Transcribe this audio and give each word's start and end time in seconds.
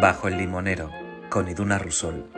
Bajo 0.00 0.28
el 0.28 0.36
limonero, 0.36 0.90
con 1.30 1.48
Iduna 1.48 1.78
Rusol. 1.78 2.30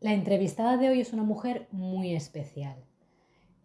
La 0.00 0.12
entrevistada 0.12 0.76
de 0.76 0.90
hoy 0.90 1.00
es 1.00 1.14
una 1.14 1.22
mujer 1.22 1.68
muy 1.70 2.14
especial. 2.14 2.76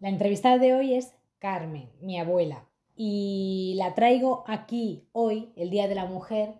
La 0.00 0.08
entrevistada 0.08 0.56
de 0.56 0.72
hoy 0.72 0.94
es 0.94 1.14
Carmen, 1.40 1.90
mi 2.00 2.18
abuela, 2.18 2.64
y 2.94 3.74
la 3.76 3.94
traigo 3.94 4.44
aquí 4.46 5.06
hoy, 5.12 5.52
el 5.56 5.68
Día 5.68 5.88
de 5.88 5.94
la 5.94 6.06
Mujer, 6.06 6.54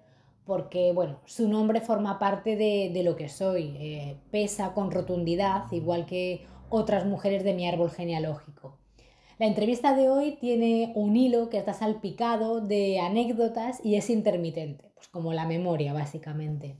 porque 0.44 0.92
bueno, 0.92 1.20
su 1.24 1.48
nombre 1.48 1.80
forma 1.80 2.18
parte 2.18 2.56
de, 2.56 3.02
lo 3.02 3.16
que 3.16 3.30
soy, 3.30 3.76
eh, 3.78 4.18
pesa 4.30 4.74
con 4.74 4.90
rotundidad, 4.90 5.72
igual 5.72 6.04
que 6.04 6.44
otras 6.68 7.06
mujeres 7.06 7.44
de 7.44 7.54
mi 7.54 7.66
árbol 7.66 7.90
genealógico. 7.90 8.75
La 9.38 9.44
entrevista 9.44 9.94
de 9.94 10.08
hoy 10.08 10.38
tiene 10.40 10.92
un 10.94 11.14
hilo 11.14 11.50
que 11.50 11.58
está 11.58 11.74
salpicado 11.74 12.62
de 12.62 13.00
anécdotas 13.00 13.84
y 13.84 13.96
es 13.96 14.08
intermitente, 14.08 14.90
pues 14.94 15.08
como 15.08 15.34
la 15.34 15.44
memoria 15.44 15.92
básicamente. 15.92 16.78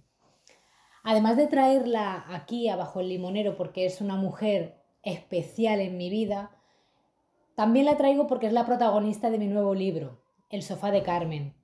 Además 1.02 1.36
de 1.36 1.48
traerla 1.48 2.24
aquí 2.28 2.70
abajo 2.70 3.00
el 3.00 3.10
limonero 3.10 3.58
porque 3.58 3.84
es 3.84 4.00
una 4.00 4.16
mujer 4.16 4.82
especial 5.02 5.80
en 5.80 5.98
mi 5.98 6.08
vida, 6.08 6.50
también 7.56 7.84
la 7.84 7.98
traigo 7.98 8.26
porque 8.26 8.46
es 8.46 8.54
la 8.54 8.64
protagonista 8.64 9.28
de 9.30 9.38
mi 9.38 9.48
nuevo 9.48 9.74
libro, 9.74 10.22
El 10.48 10.62
sofá 10.62 10.90
de 10.90 11.02
Carmen, 11.02 11.54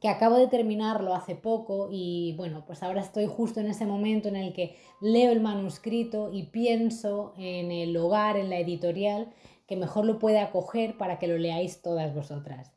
que 0.00 0.08
acabo 0.08 0.36
de 0.36 0.46
terminarlo 0.46 1.12
hace 1.12 1.34
poco 1.34 1.88
y 1.90 2.34
bueno, 2.36 2.64
pues 2.64 2.84
ahora 2.84 3.00
estoy 3.00 3.26
justo 3.26 3.58
en 3.58 3.66
ese 3.66 3.84
momento 3.84 4.28
en 4.28 4.36
el 4.36 4.52
que 4.52 4.76
leo 5.00 5.32
el 5.32 5.40
manuscrito 5.40 6.32
y 6.32 6.44
pienso 6.44 7.34
en 7.36 7.72
el 7.72 7.96
hogar, 7.96 8.36
en 8.36 8.48
la 8.48 8.58
editorial, 8.58 9.32
que 9.66 9.76
mejor 9.76 10.04
lo 10.04 10.18
puede 10.18 10.40
acoger 10.40 10.96
para 10.96 11.18
que 11.18 11.28
lo 11.28 11.38
leáis 11.38 11.82
todas 11.82 12.14
vosotras. 12.14 12.72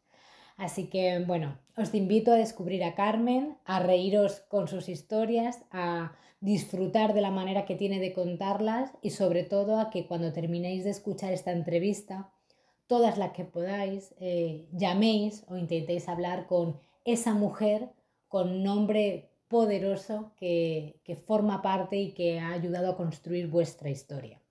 Así 0.57 0.87
que 0.87 1.23
bueno, 1.25 1.57
os 1.77 1.93
invito 1.93 2.33
a 2.33 2.35
descubrir 2.35 2.83
a 2.83 2.93
Carmen, 2.93 3.57
a 3.63 3.79
reíros 3.79 4.41
con 4.49 4.67
sus 4.67 4.89
historias, 4.89 5.61
a 5.71 6.11
disfrutar 6.41 7.13
de 7.13 7.21
la 7.21 7.31
manera 7.31 7.65
que 7.65 7.75
tiene 7.75 7.99
de 7.99 8.13
contarlas 8.13 8.91
y 9.01 9.11
sobre 9.11 9.43
todo 9.43 9.79
a 9.79 9.89
que 9.89 10.05
cuando 10.05 10.33
terminéis 10.33 10.83
de 10.83 10.89
escuchar 10.89 11.33
esta 11.33 11.51
entrevista, 11.51 12.29
todas 12.87 13.17
las 13.17 13.31
que 13.31 13.45
podáis, 13.45 14.13
eh, 14.19 14.67
llaméis 14.71 15.45
o 15.47 15.55
intentéis 15.57 16.09
hablar 16.09 16.47
con 16.47 16.77
esa 17.05 17.33
mujer 17.33 17.89
con 18.27 18.63
nombre 18.63 19.29
poderoso 19.47 20.31
que, 20.37 20.99
que 21.03 21.15
forma 21.15 21.61
parte 21.61 21.97
y 21.97 22.11
que 22.13 22.39
ha 22.39 22.51
ayudado 22.51 22.89
a 22.91 22.97
construir 22.97 23.47
vuestra 23.47 23.89
historia. 23.89 24.41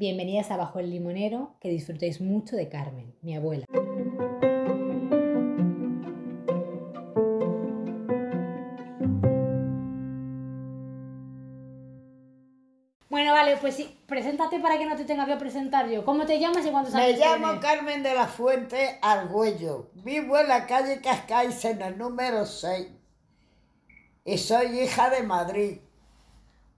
Bienvenidas 0.00 0.52
a 0.52 0.56
Bajo 0.56 0.78
el 0.78 0.90
Limonero, 0.90 1.56
que 1.60 1.70
disfrutéis 1.70 2.20
mucho 2.20 2.54
de 2.54 2.68
Carmen, 2.68 3.16
mi 3.20 3.34
abuela. 3.34 3.64
Bueno, 13.08 13.32
vale, 13.32 13.56
pues 13.56 13.74
sí, 13.74 13.98
preséntate 14.06 14.60
para 14.60 14.78
que 14.78 14.86
no 14.86 14.94
te 14.94 15.04
tenga 15.04 15.26
que 15.26 15.34
presentar 15.34 15.88
yo. 15.88 16.04
¿Cómo 16.04 16.24
te 16.26 16.38
llamas 16.38 16.64
y 16.64 16.70
cuántos 16.70 16.94
Me 16.94 17.02
años 17.02 17.18
llamo 17.18 17.46
tienes? 17.46 17.64
Carmen 17.64 18.02
de 18.04 18.14
la 18.14 18.28
Fuente 18.28 19.00
Argüello. 19.02 19.90
Vivo 19.94 20.38
en 20.38 20.46
la 20.46 20.68
calle 20.68 21.00
Cascais 21.00 21.64
en 21.64 21.82
el 21.82 21.98
número 21.98 22.46
6. 22.46 22.86
Y 24.24 24.38
soy 24.38 24.78
hija 24.78 25.10
de 25.10 25.24
Madrid. 25.24 25.78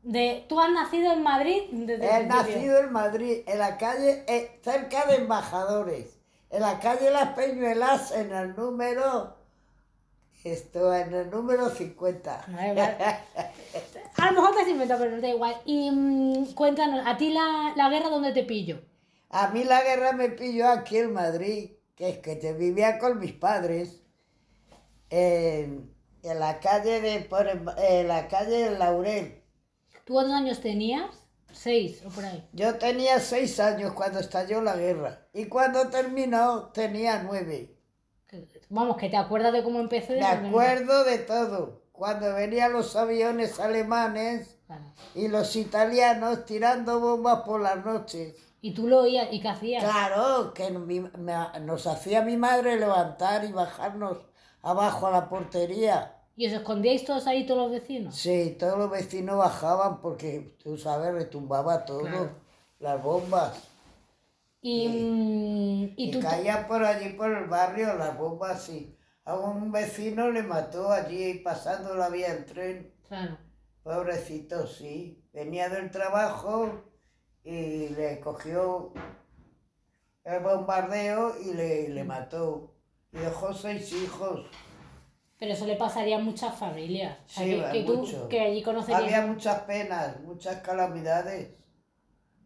De, 0.02 0.46
¿Tú 0.48 0.58
has 0.58 0.70
nacido 0.70 1.12
en 1.12 1.22
Madrid? 1.22 1.62
Desde 1.72 2.06
He 2.06 2.26
nacido 2.26 2.78
en 2.78 2.92
Madrid, 2.92 3.42
en 3.46 3.58
la 3.58 3.76
calle, 3.76 4.24
eh, 4.26 4.58
cerca 4.62 5.06
de 5.06 5.16
Embajadores. 5.16 6.18
En 6.48 6.62
la 6.62 6.80
calle 6.80 7.10
Las 7.10 7.34
Peñuelas, 7.34 8.10
en 8.12 8.32
el 8.32 8.56
número. 8.56 9.36
Esto, 10.42 10.94
en 10.94 11.12
el 11.12 11.30
número 11.30 11.68
50. 11.68 12.44
Vale, 12.48 12.74
vale. 12.74 12.96
A 14.16 14.26
lo 14.26 14.32
mejor 14.32 14.54
te 14.54 14.62
has 14.62 14.68
inventado, 14.68 15.00
pero 15.00 15.16
no 15.16 15.22
da 15.22 15.28
igual. 15.28 15.56
Y 15.66 15.90
mm, 15.90 16.54
cuéntanos, 16.54 17.06
¿a 17.06 17.16
ti 17.16 17.30
la, 17.30 17.72
la 17.76 17.90
guerra 17.90 18.08
dónde 18.08 18.32
te 18.32 18.44
pillo? 18.44 18.80
A 19.28 19.48
mí 19.48 19.64
la 19.64 19.82
guerra 19.82 20.12
me 20.12 20.30
pilló 20.30 20.68
aquí 20.68 20.98
en 20.98 21.12
Madrid, 21.12 21.72
que 21.94 22.08
es 22.08 22.18
que 22.18 22.36
te 22.36 22.52
vivía 22.52 22.98
con 22.98 23.18
mis 23.18 23.32
padres, 23.32 24.02
en, 25.10 25.94
en 26.22 26.38
la 26.40 26.58
calle 26.60 27.00
de 27.00 27.20
por, 27.20 27.46
en 27.48 28.08
la 28.08 28.28
calle 28.28 28.70
Laurel. 28.70 29.39
¿Tú 30.10 30.14
cuántos 30.14 30.34
años 30.34 30.60
tenías? 30.60 31.08
Seis 31.52 32.02
o 32.04 32.08
por 32.08 32.24
ahí. 32.24 32.44
Yo 32.52 32.74
tenía 32.78 33.20
seis 33.20 33.60
años 33.60 33.92
cuando 33.92 34.18
estalló 34.18 34.60
la 34.60 34.74
guerra 34.74 35.20
y 35.32 35.44
cuando 35.44 35.86
terminó 35.86 36.64
tenía 36.74 37.22
nueve. 37.22 37.78
Vamos, 38.70 38.96
que 38.96 39.08
te 39.08 39.16
acuerdas 39.16 39.52
de 39.52 39.62
cómo 39.62 39.78
empezó. 39.78 40.12
Me 40.14 40.26
acuerdo 40.26 41.04
de 41.04 41.18
todo. 41.18 41.84
Cuando 41.92 42.34
venían 42.34 42.72
los 42.72 42.96
aviones 42.96 43.60
alemanes 43.60 44.58
Vale. 44.66 44.86
y 45.14 45.28
los 45.28 45.54
italianos 45.54 46.44
tirando 46.44 46.98
bombas 46.98 47.42
por 47.42 47.60
las 47.60 47.84
noches. 47.84 48.34
Y 48.60 48.74
tú 48.74 48.88
lo 48.88 49.02
oías, 49.02 49.28
¿y 49.30 49.40
qué 49.40 49.48
hacías? 49.48 49.84
Claro, 49.84 50.52
que 50.54 50.70
mi- 50.70 51.08
me- 51.18 51.60
nos 51.60 51.86
hacía 51.86 52.22
mi 52.22 52.36
madre 52.36 52.80
levantar 52.80 53.44
y 53.44 53.52
bajarnos 53.52 54.16
abajo 54.60 55.06
a 55.06 55.12
la 55.12 55.28
portería. 55.28 56.16
¿Y 56.40 56.46
os 56.46 56.54
escondíais 56.54 57.04
todos 57.04 57.26
ahí, 57.26 57.44
todos 57.44 57.60
los 57.64 57.70
vecinos? 57.70 58.16
Sí, 58.16 58.56
todos 58.58 58.78
los 58.78 58.90
vecinos 58.90 59.36
bajaban 59.36 60.00
porque, 60.00 60.56
tú 60.62 60.78
sabes, 60.78 61.12
retumbaba 61.12 61.84
todo, 61.84 62.00
Claro. 62.00 62.30
las 62.78 63.02
bombas. 63.02 63.68
Y, 64.62 64.88
mm, 64.88 65.82
y 65.98 66.08
Y, 66.08 66.10
tú... 66.10 66.20
caían 66.20 66.66
por 66.66 66.82
allí, 66.82 67.10
por 67.10 67.30
el 67.30 67.44
barrio, 67.44 67.94
las 67.94 68.16
bombas 68.16 68.66
y 68.70 68.96
a 69.26 69.36
un 69.36 69.70
vecino 69.70 70.30
le 70.30 70.42
mató 70.42 70.90
allí 70.90 71.34
pasando 71.40 71.94
la 71.94 72.08
vía 72.08 72.32
en 72.32 72.46
tren. 72.46 72.94
Claro. 73.06 73.36
Pobrecito, 73.82 74.66
sí. 74.66 75.22
Venía 75.34 75.68
del 75.68 75.90
trabajo 75.90 76.70
y 77.44 77.90
le 77.90 78.18
cogió 78.20 78.94
el 80.24 80.42
bombardeo 80.42 81.34
y 81.38 81.52
le, 81.52 81.88
le 81.90 82.04
mató. 82.04 82.72
Y 83.12 83.18
dejó 83.18 83.52
seis 83.52 83.92
hijos. 83.92 84.46
Pero 85.40 85.54
eso 85.54 85.66
le 85.66 85.76
pasaría 85.76 86.18
a 86.18 86.20
muchas 86.20 86.54
familias. 86.54 87.16
Sí, 87.26 87.62
que, 87.72 87.82
tú, 87.84 88.06
que 88.28 88.40
allí 88.40 88.62
conocerías... 88.62 89.02
Había 89.02 89.26
muchas 89.26 89.60
penas, 89.62 90.20
muchas 90.20 90.56
calamidades. 90.60 91.48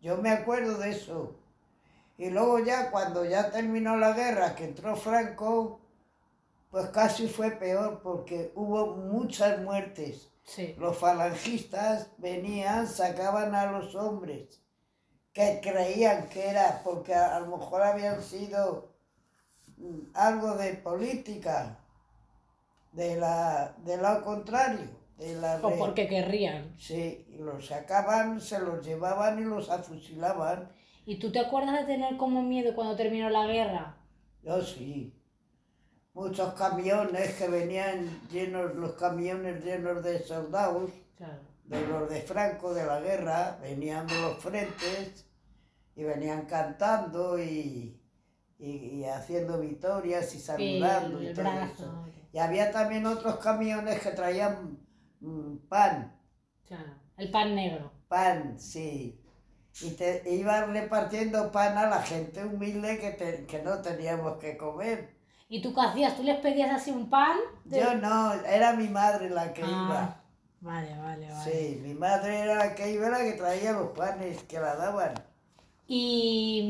Yo 0.01 0.17
me 0.19 0.31
acuerdo 0.31 0.79
de 0.79 0.91
eso. 0.91 1.37
Y 2.17 2.31
luego 2.31 2.61
ya 2.61 2.93
cuando 2.93 3.25
ya 3.25 3.51
terminó 3.51 3.97
la 3.97 4.13
guerra, 4.13 4.55
que 4.55 4.65
entró 4.65 4.95
Franco, 4.95 5.81
pues 6.71 6.87
casi 6.91 7.27
fue 7.27 7.51
peor 7.51 8.01
porque 8.01 8.53
hubo 8.55 8.95
muchas 8.95 9.61
muertes. 9.61 10.31
Sí. 10.45 10.77
Los 10.79 10.97
falangistas 10.97 12.11
venían, 12.19 12.87
sacaban 12.87 13.57
a 13.57 13.73
los 13.73 13.97
hombres 13.97 14.61
que 15.33 15.61
creían 15.61 16.29
que 16.29 16.49
era 16.49 16.81
porque 16.85 17.13
a, 17.13 17.35
a 17.35 17.41
lo 17.41 17.57
mejor 17.57 17.83
habían 17.83 18.23
sido 18.23 18.95
mm, 19.79 20.13
algo 20.15 20.55
de 20.55 20.75
política, 20.75 21.81
de 22.95 23.17
la, 23.17 23.75
del 23.85 24.03
lado 24.03 24.25
contrario, 24.25 24.89
de 25.19 25.35
la 25.37 25.57
O 25.63 25.77
porque 25.77 26.09
querrían. 26.09 26.75
Sí, 26.79 27.27
y 27.29 27.39
los 27.39 27.67
sacaban, 27.67 28.41
se 28.41 28.59
los 28.61 28.85
llevaban 28.85 29.39
y 29.39 29.45
los 29.45 29.69
afusilaban. 29.71 30.71
¿Y 31.07 31.19
tú 31.19 31.31
te 31.31 31.39
acuerdas 31.41 31.81
de 31.81 31.95
tener 31.95 32.17
como 32.17 32.43
miedo 32.43 32.75
cuando 32.75 32.97
terminó 32.97 33.29
la 33.31 33.47
guerra? 33.47 33.97
Yo 34.43 34.63
sí. 34.63 35.13
Muchos 36.15 36.55
camiones 36.55 37.35
que 37.35 37.49
venían 37.49 38.21
llenos, 38.31 38.75
los 38.77 38.93
camiones 38.93 39.65
llenos 39.65 40.03
de 40.05 40.21
soldados, 40.21 40.91
Claro. 41.17 41.41
de 41.65 41.87
los 41.87 42.09
de 42.09 42.21
Franco, 42.23 42.73
de 42.73 42.87
la 42.87 43.01
guerra, 43.01 43.59
venían 43.61 44.07
de 44.07 44.21
los 44.21 44.39
frentes 44.39 45.27
y 45.97 46.05
venían 46.05 46.43
cantando 46.47 47.39
y, 47.39 48.01
y- 48.59 48.67
y 49.01 49.05
haciendo 49.05 49.59
victorias 49.61 50.33
y 50.35 50.39
saludando 50.41 51.21
y 51.23 51.27
el 51.27 51.35
todo 51.35 51.45
brazo. 51.45 51.73
eso. 51.75 52.05
Y 52.35 52.39
había 52.41 52.73
también 52.73 53.07
otros 53.07 53.37
camiones 53.39 54.01
que 54.03 54.11
traían 54.11 54.79
mm, 55.21 55.57
pan, 55.69 56.13
Claro. 56.67 56.93
El 57.17 57.31
pan 57.31 57.55
negro. 57.55 57.93
pan, 58.09 58.59
sí. 58.59 59.21
Y 59.83 59.91
te 59.93 60.23
iban 60.35 60.73
repartiendo 60.73 61.53
pan 61.53 61.79
a 61.79 61.87
la 61.89 62.03
gente 62.03 62.45
humilde 62.45 62.99
que, 62.99 63.11
te- 63.13 63.47
que 63.47 63.63
no 63.63 63.81
teníamos 63.83 64.39
que 64.39 64.57
comer. 64.57 65.15
¿Y 65.49 65.63
tú 65.63 65.73
qué 65.75 65.81
hacías? 65.83 66.17
¿Tú 66.17 66.25
les 66.25 66.39
pedías 66.41 66.73
así 66.73 66.91
un 66.91 67.09
pan? 67.09 67.37
De- 67.65 67.79
Yo 67.81 67.95
no, 67.95 68.35
era 68.35 68.73
mi 68.75 68.89
madre 68.89 69.31
la 69.31 69.53
que 69.55 69.63
Ah, 69.63 69.69
iba. 69.71 70.21
Vale, 70.61 70.99
vale, 70.99 71.29
vale. 71.31 71.53
Sí, 71.53 71.81
mi 71.83 71.95
madre 71.95 72.41
era 72.41 72.57
la 72.57 72.75
que 72.75 72.91
iba, 72.91 73.09
la 73.11 73.19
que 73.19 73.33
traía 73.35 73.73
los 73.73 73.91
panes 73.91 74.43
que 74.45 74.59
la 74.59 74.75
daban. 74.75 75.15
Y, 75.87 76.63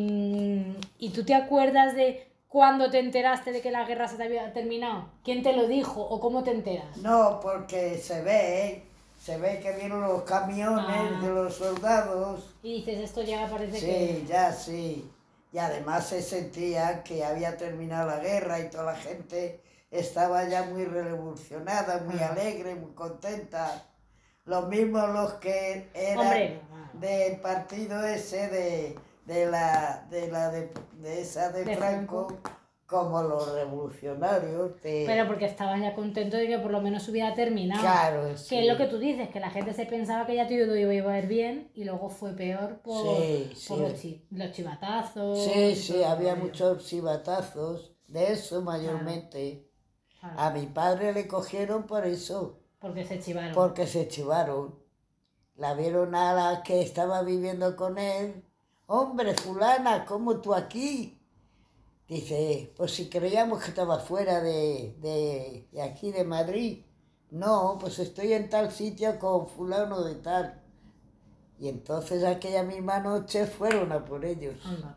mm, 0.76 0.81
¿Y 0.99 1.11
tú 1.11 1.25
te 1.25 1.34
acuerdas 1.34 1.94
de 1.94 2.34
cuándo 2.55 2.89
te 2.89 3.01
enteraste 3.01 3.51
de 3.51 3.61
que 3.61 3.73
la 3.73 3.85
guerra 3.85 4.06
se 4.06 4.17
te 4.17 4.23
había 4.23 4.53
terminado? 4.53 5.09
¿Quién 5.25 5.43
te 5.43 5.53
lo 5.56 5.67
dijo 5.67 6.01
o 6.01 6.21
cómo 6.21 6.45
te 6.45 6.53
enteras? 6.53 6.97
No, 6.99 7.41
porque 7.43 7.99
se 7.99 8.23
ve, 8.23 8.85
se 9.21 9.39
ve 9.39 9.59
que 9.59 9.73
vieron 9.73 10.03
los 10.03 10.23
camiones 10.23 10.85
Ah. 10.89 11.19
de 11.21 11.29
los 11.31 11.53
soldados. 11.56 12.55
Y 12.62 12.77
dices, 12.77 13.01
esto 13.01 13.23
ya 13.23 13.49
parece 13.51 13.81
Sí, 13.81 13.87
que... 13.87 14.25
ya 14.29 14.53
sí. 14.53 15.11
Y 15.53 15.59
además 15.59 16.06
se 16.06 16.23
sentía 16.23 17.03
que 17.03 17.25
había 17.25 17.56
terminado 17.56 18.09
la 18.09 18.19
guerra 18.21 18.61
y 18.61 18.71
toda 18.71 18.85
la 18.85 18.97
gente 18.97 19.61
estaba 19.91 20.49
ya 20.49 20.62
muy 20.62 20.85
revolucionada, 20.85 22.05
muy 22.07 22.21
Ah. 22.23 22.29
alegre, 22.31 22.77
muy 22.77 22.93
contenta. 22.93 23.85
Lo 24.45 24.62
mismo 24.62 25.05
los 25.09 25.33
que 25.35 25.89
eran 25.93 26.19
Hombre, 26.21 26.61
del 26.93 27.41
partido 27.41 28.07
ese 28.07 28.47
de, 28.49 28.99
de 29.26 29.47
la 29.47 30.06
de 30.11 30.29
la 30.31 30.50
de, 30.50 30.71
de 31.00 31.21
esa 31.23 31.50
de, 31.50 31.65
De 31.65 31.76
Franco, 31.76 32.29
Franco. 32.29 32.50
como 32.87 33.23
los 33.23 33.53
revolucionarios 33.53 34.81
de 34.82 35.05
pero 35.06 35.26
porque 35.26 35.47
estaban 35.47 35.81
ya 35.82 35.94
contentos 35.94 36.38
de 36.41 36.47
que 36.47 36.59
por 36.59 36.71
lo 36.71 36.81
menos 36.81 37.09
hubiera 37.09 37.35
terminado. 37.35 37.81
claro 37.81 38.37
sí. 38.37 38.49
Que 38.50 38.61
es 38.62 38.67
lo 38.73 38.76
que 38.76 38.87
tú 38.87 38.99
dices, 38.99 39.29
que 39.31 39.41
la 39.41 39.50
gente 39.50 39.73
se 39.73 39.87
pensaba 39.87 40.26
que 40.26 40.35
ya 40.37 40.47
todo 40.49 40.76
iba 40.76 41.12
a 41.12 41.19
ir 41.19 41.26
bien 41.26 41.71
y 41.75 41.85
luego 41.85 42.09
fue 42.11 42.32
peor 42.35 42.81
por, 42.82 43.17
Sí, 43.17 43.50
por 43.69 43.79
sí. 43.79 43.82
los, 43.82 44.00
chi- 44.00 44.26
los 44.31 44.53
chivatazos. 44.53 45.43
Sí, 45.44 45.75
sí, 45.76 46.03
había 46.05 46.35
muchos 46.35 46.87
chivatazos, 46.87 47.94
de 48.09 48.32
eso 48.32 48.61
mayormente. 48.62 49.67
Claro, 50.21 50.41
A 50.41 50.50
mi 50.50 50.67
padre 50.67 51.12
le 51.12 51.26
cogieron 51.26 51.85
por 51.87 52.06
eso, 52.06 52.59
porque 52.79 53.05
se 53.05 53.19
chivaron. 53.21 53.55
porque 53.55 53.87
se 53.87 54.09
chivaron. 54.09 54.79
La 55.56 55.75
vieron 55.75 56.15
a 56.15 56.35
la 56.35 56.62
que 56.62 56.82
estaba 56.82 57.23
viviendo 57.23 57.76
con 57.76 57.99
él. 57.99 58.44
Hombre, 58.87 59.35
fulana, 59.35 60.05
¿cómo 60.05 60.41
tú 60.41 60.55
aquí? 60.55 61.19
Dice, 62.09 62.73
pues 62.77 62.93
si 62.93 63.09
creíamos 63.09 63.63
que 63.63 63.71
estaba 63.71 63.99
fuera 63.99 64.41
de, 64.43 64.95
de, 65.01 65.69
de 65.73 65.83
aquí 65.83 66.13
de 66.13 66.25
Madrid. 66.25 66.85
No, 67.31 67.79
pues 67.81 67.99
estoy 67.99 68.33
en 68.33 68.49
tal 68.51 68.71
sitio 68.71 69.19
con 69.19 69.49
fulano 69.49 70.03
de 70.05 70.15
tal. 70.17 70.63
Y 71.59 71.69
entonces 71.69 72.25
aquella 72.25 72.63
misma 72.63 73.01
noche 73.01 73.47
fueron 73.47 73.93
a 73.93 74.05
por 74.05 74.25
ellos. 74.25 74.57
Anda. 74.65 74.97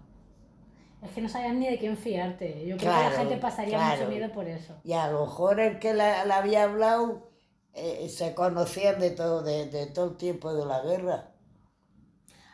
Es 1.01 1.11
que 1.11 1.21
no 1.21 1.29
sabías 1.29 1.53
ni 1.55 1.67
de 1.69 1.77
quién 1.77 1.97
fiarte. 1.97 2.65
Yo 2.65 2.77
creo 2.77 2.91
que 2.91 2.99
la 2.99 3.11
gente 3.11 3.37
pasaría 3.37 3.77
claro. 3.77 3.97
mucho 3.97 4.09
miedo 4.11 4.33
por 4.33 4.47
eso. 4.47 4.73
Y 4.83 4.93
a 4.93 5.09
lo 5.11 5.25
mejor 5.25 5.59
el 5.59 5.79
que 5.79 5.93
la, 5.93 6.25
la 6.25 6.37
había 6.37 6.63
hablado 6.63 7.29
eh, 7.73 8.09
se 8.09 8.33
conocían 8.33 8.99
de 8.99 9.11
todo, 9.11 9.43
de, 9.43 9.67
de 9.67 9.87
todo 9.87 10.05
el 10.11 10.17
tiempo 10.17 10.53
de 10.53 10.65
la 10.65 10.81
guerra. 10.81 11.31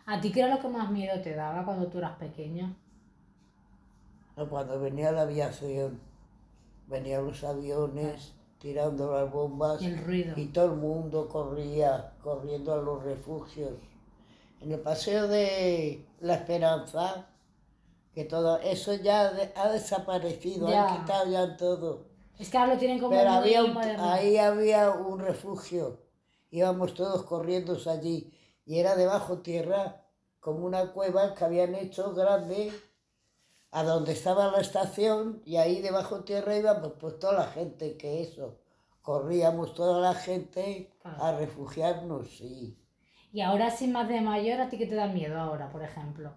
¿A 0.05 0.19
ti 0.19 0.31
qué 0.31 0.41
era 0.41 0.55
lo 0.55 0.61
que 0.61 0.67
más 0.67 0.89
miedo 0.91 1.19
te 1.21 1.33
daba 1.35 1.63
cuando 1.63 1.87
tú 1.87 1.97
eras 1.99 2.17
pequeño? 2.17 2.75
¿no? 4.35 4.49
Cuando 4.49 4.79
venía 4.79 5.11
la 5.11 5.21
aviación, 5.21 5.99
venían 6.87 7.25
los 7.25 7.43
aviones 7.43 8.33
tirando 8.59 9.13
las 9.13 9.31
bombas 9.31 9.81
Y 9.81 9.87
el 9.87 9.97
ruido. 10.03 10.33
y 10.37 10.45
todo 10.47 10.65
el 10.73 10.77
mundo 10.79 11.27
corría, 11.29 12.13
corriendo 12.23 12.73
a 12.73 12.77
los 12.77 13.03
refugios. 13.03 13.73
En 14.61 14.71
el 14.71 14.79
paseo 14.79 15.27
de 15.27 16.05
la 16.21 16.35
Esperanza, 16.35 17.27
que 18.13 18.23
todo 18.25 18.59
eso 18.59 18.93
ya 18.95 19.31
de- 19.33 19.51
ha 19.55 19.69
desaparecido, 19.69 20.69
Ya. 20.69 20.87
han 20.93 21.01
quitado 21.01 21.29
ya 21.31 21.57
todo. 21.57 22.05
Es 22.39 22.49
que 22.49 22.57
ahora 22.57 22.73
lo 22.73 22.79
tienen 22.79 22.99
como 22.99 23.11
Pero 23.11 23.29
había 23.31 23.63
un- 23.63 23.77
ahí 23.77 24.37
había 24.37 24.91
un 24.91 25.19
refugio. 25.19 25.99
Íbamos 26.51 26.93
todos 26.93 27.23
corriendo 27.23 27.77
allí. 27.89 28.31
Y 28.65 28.79
era 28.79 28.95
debajo 28.95 29.39
tierra, 29.39 30.01
como 30.39 30.65
una 30.65 30.91
cueva 30.91 31.33
que 31.35 31.45
habían 31.45 31.75
hecho 31.75 32.13
grande, 32.13 32.71
a 33.71 33.83
donde 33.83 34.13
estaba 34.13 34.51
la 34.51 34.61
estación. 34.61 35.41
Y 35.45 35.57
ahí 35.57 35.81
debajo 35.81 36.23
tierra 36.23 36.55
íbamos 36.55 36.93
pues 36.99 37.19
toda 37.19 37.33
la 37.33 37.47
gente 37.47 37.97
que 37.97 38.21
eso. 38.21 38.59
Corríamos 39.01 39.73
toda 39.73 39.99
la 39.99 40.13
gente 40.13 40.91
a 41.03 41.33
refugiarnos. 41.33 42.39
Y... 42.41 42.77
Y 43.33 43.41
ahora, 43.41 43.69
sin 43.71 43.91
más 43.91 44.07
de 44.07 44.21
mayor, 44.21 44.61
¿a 44.61 44.69
ti 44.69 44.77
qué 44.77 44.85
te 44.85 44.95
da 44.95 45.07
miedo 45.07 45.39
ahora, 45.39 45.69
por 45.69 45.83
ejemplo? 45.83 46.31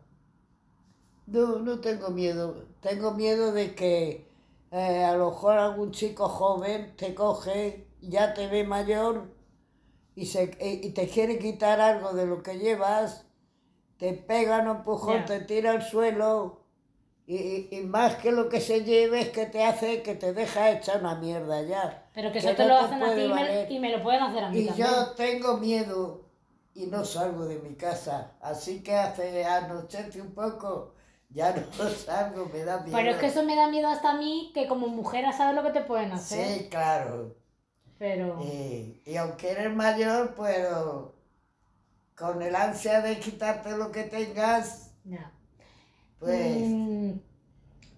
No, 1.26 1.58
no 1.58 1.80
tengo 1.80 2.08
miedo. 2.10 2.66
Tengo 2.80 3.12
miedo 3.12 3.52
de 3.52 3.74
que 3.74 4.28
eh, 4.70 5.04
a 5.04 5.16
lo 5.16 5.30
mejor 5.30 5.58
algún 5.58 5.90
chico 5.92 6.28
joven 6.28 6.96
te 6.96 7.14
coge, 7.14 7.88
ya 8.00 8.34
te 8.34 8.46
ve 8.48 8.64
mayor 8.64 9.35
y, 10.16 10.26
se, 10.26 10.44
y 10.60 10.88
y 10.88 10.90
te 10.92 11.08
quiere 11.08 11.38
quitar 11.38 11.80
algo 11.80 12.12
de 12.14 12.26
lo 12.26 12.42
que 12.42 12.58
llevas, 12.58 13.26
te 13.98 14.12
pega 14.14 14.60
un 14.60 14.68
empujón, 14.78 15.18
Ya. 15.20 15.26
te 15.26 15.40
tira 15.40 15.72
al 15.72 15.82
suelo 15.82 16.60
y, 17.26 17.68
y- 17.76 17.82
más 17.84 18.16
que 18.16 18.32
lo 18.32 18.48
que 18.48 18.60
se 18.60 18.84
lleve 18.84 19.20
es 19.22 19.30
que 19.30 19.46
te 19.46 19.64
hace 19.64 20.02
que 20.02 20.14
te 20.16 20.32
deja 20.32 20.70
hecha 20.72 20.98
una 20.98 21.16
mierda 21.16 21.62
ya. 21.62 22.08
Pero 22.14 22.32
que 22.32 22.40
Que 22.40 22.46
eso 22.46 22.56
te 22.56 22.62
no 22.64 22.68
lo 22.68 22.78
te 22.80 22.84
hacen 22.86 23.02
a 23.02 23.14
ti 23.14 23.20
y 23.22 23.28
me, 23.32 23.72
y 23.74 23.78
me 23.80 23.90
lo 23.96 24.02
pueden 24.02 24.22
hacer 24.22 24.44
a 24.44 24.50
mí 24.50 24.60
Y 24.60 24.66
también. 24.66 24.88
yo 24.88 25.12
tengo 25.14 25.58
miedo 25.58 26.24
y 26.74 26.86
no 26.86 27.04
salgo 27.04 27.46
de 27.46 27.58
mi 27.58 27.74
casa. 27.74 28.32
Así 28.40 28.82
que 28.82 28.94
hace 28.96 29.44
anochece 29.44 30.20
un 30.22 30.34
poco, 30.34 30.94
ya 31.30 31.52
no 31.54 31.88
salgo, 32.06 32.46
me 32.52 32.64
da 32.64 32.78
miedo. 32.80 32.96
Pero 32.96 33.10
es 33.10 33.16
que 33.18 33.26
eso 33.26 33.42
me 33.44 33.56
da 33.56 33.68
miedo 33.68 33.88
hasta 33.88 34.10
a 34.12 34.16
mí, 34.16 34.50
que 34.54 34.66
como 34.68 34.88
mujer 34.88 35.26
a 35.26 35.32
saber 35.32 35.54
lo 35.54 35.62
que 35.62 35.70
te 35.78 35.82
pueden 35.82 36.12
hacer. 36.12 36.46
Sí, 36.46 36.68
claro. 36.70 37.34
Pero... 37.98 38.28
Y, 38.36 39.02
y 39.04 39.16
aunque 39.16 39.50
eres 39.50 39.74
mayor, 39.74 40.34
pero 40.36 41.14
con 42.16 42.42
el 42.42 42.56
ansia 42.56 43.00
de 43.00 43.20
quitarte 43.20 43.76
lo 43.76 43.92
que 43.92 44.04
tengas, 44.04 44.90
Ya. 45.04 45.30
pues 46.18 46.78
Mm, 46.78 47.12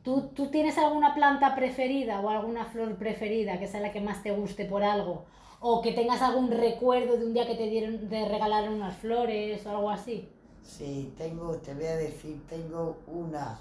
¿tú, 0.02 0.28
¿Tú 0.34 0.50
tienes 0.50 0.78
alguna 0.78 1.14
planta 1.14 1.54
preferida 1.56 2.20
o 2.20 2.30
alguna 2.30 2.66
flor 2.66 2.96
preferida 2.98 3.58
que 3.60 3.68
sea 3.68 3.80
la 3.80 3.92
que 3.92 4.00
más 4.00 4.22
te 4.22 4.32
guste 4.32 4.64
por 4.66 4.84
algo? 4.84 5.26
O 5.60 5.82
que 5.82 5.92
tengas 5.92 6.22
algún 6.22 6.50
recuerdo 6.50 7.16
de 7.18 7.26
un 7.26 7.34
día 7.34 7.46
que 7.46 7.56
te 7.56 7.68
dieron, 7.70 8.08
te 8.08 8.28
regalaron 8.28 8.74
unas 8.74 8.96
flores 8.98 9.66
o 9.66 9.70
algo 9.70 9.90
así. 9.90 10.28
sí, 10.62 11.14
tengo, 11.16 11.56
te 11.58 11.74
voy 11.74 11.86
a 11.86 11.96
decir, 11.96 12.46
tengo 12.46 13.02
una, 13.06 13.60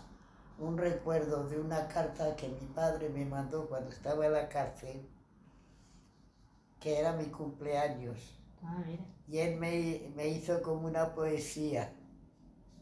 un 0.60 0.78
recuerdo 0.78 1.48
de 1.48 1.60
una 1.60 1.88
carta 1.88 2.36
que 2.36 2.50
mi 2.50 2.68
padre 2.68 3.10
me 3.10 3.26
mandó 3.26 3.68
cuando 3.68 3.90
estaba 3.92 4.26
en 4.28 4.34
la 4.34 4.50
cárcel, 4.50 5.08
que 6.80 7.00
era 7.00 7.14
mi 7.14 7.26
cumpleaños. 7.26 8.20
Ah, 8.64 8.84
mira, 8.86 9.04
Y 9.28 9.40
él 9.40 9.58
me, 9.58 10.12
me 10.16 10.28
hizo 10.30 10.62
como 10.62 10.88
una 10.88 11.14
poesía. 11.14 11.94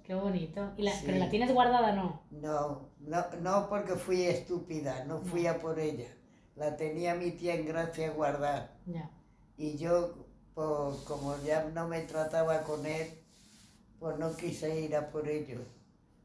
qué 0.04 0.14
bonito. 0.16 0.72
¿Y 0.78 0.84
la, 0.84 0.92
Sí. 0.92 1.06
¿Pero 1.06 1.18
la 1.18 1.30
tienes 1.30 1.54
guardada 1.54 1.92
no? 1.92 2.22
No, 2.30 2.90
no, 3.00 3.26
no 3.42 3.68
porque 3.70 3.96
fui 3.96 4.24
estúpida, 4.24 5.06
no 5.06 5.22
fui 5.22 5.48
a 5.48 5.60
por 5.60 5.80
ella. 5.80 6.10
La 6.56 6.76
tenía 6.78 7.16
mi 7.16 7.32
tía 7.32 7.56
en 7.56 7.66
gracia 7.66 8.12
guardar. 8.12 8.78
Ya. 8.86 9.10
Y 9.58 9.78
yo, 9.78 10.28
pues, 10.54 10.98
como 11.08 11.38
ya 11.46 11.66
no 11.74 11.88
me 11.88 12.02
trataba 12.02 12.64
con 12.64 12.86
él, 12.86 13.08
pues 14.00 14.18
no 14.20 14.36
quise 14.36 14.80
ir 14.82 14.96
a 14.96 15.10
por 15.12 15.28
ello. 15.30 15.62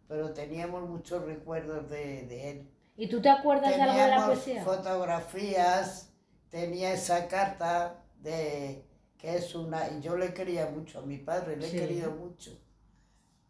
Pero 0.08 0.32
teníamos 0.34 0.88
muchos 0.88 1.24
recuerdos 1.24 1.90
de, 1.90 2.26
de 2.26 2.50
él. 2.50 2.70
¿Y 2.96 3.08
tú 3.08 3.20
te 3.20 3.28
acuerdas 3.28 3.74
de 3.76 3.82
algo 3.82 4.00
de 4.02 4.08
la 4.08 4.20
Teníamos 4.20 4.24
poesía? 4.24 4.64
fotografías, 4.64 6.09
tenía 6.50 6.92
esa 6.92 7.28
carta 7.28 8.02
de 8.20 8.84
que 9.16 9.36
es 9.36 9.54
una... 9.54 9.88
Y 9.90 10.00
yo 10.00 10.16
le 10.16 10.34
quería 10.34 10.66
mucho 10.66 11.00
a 11.00 11.06
mi 11.06 11.18
padre, 11.18 11.56
le 11.56 11.68
he 11.68 11.70
querido 11.70 12.10
mucho. 12.10 12.58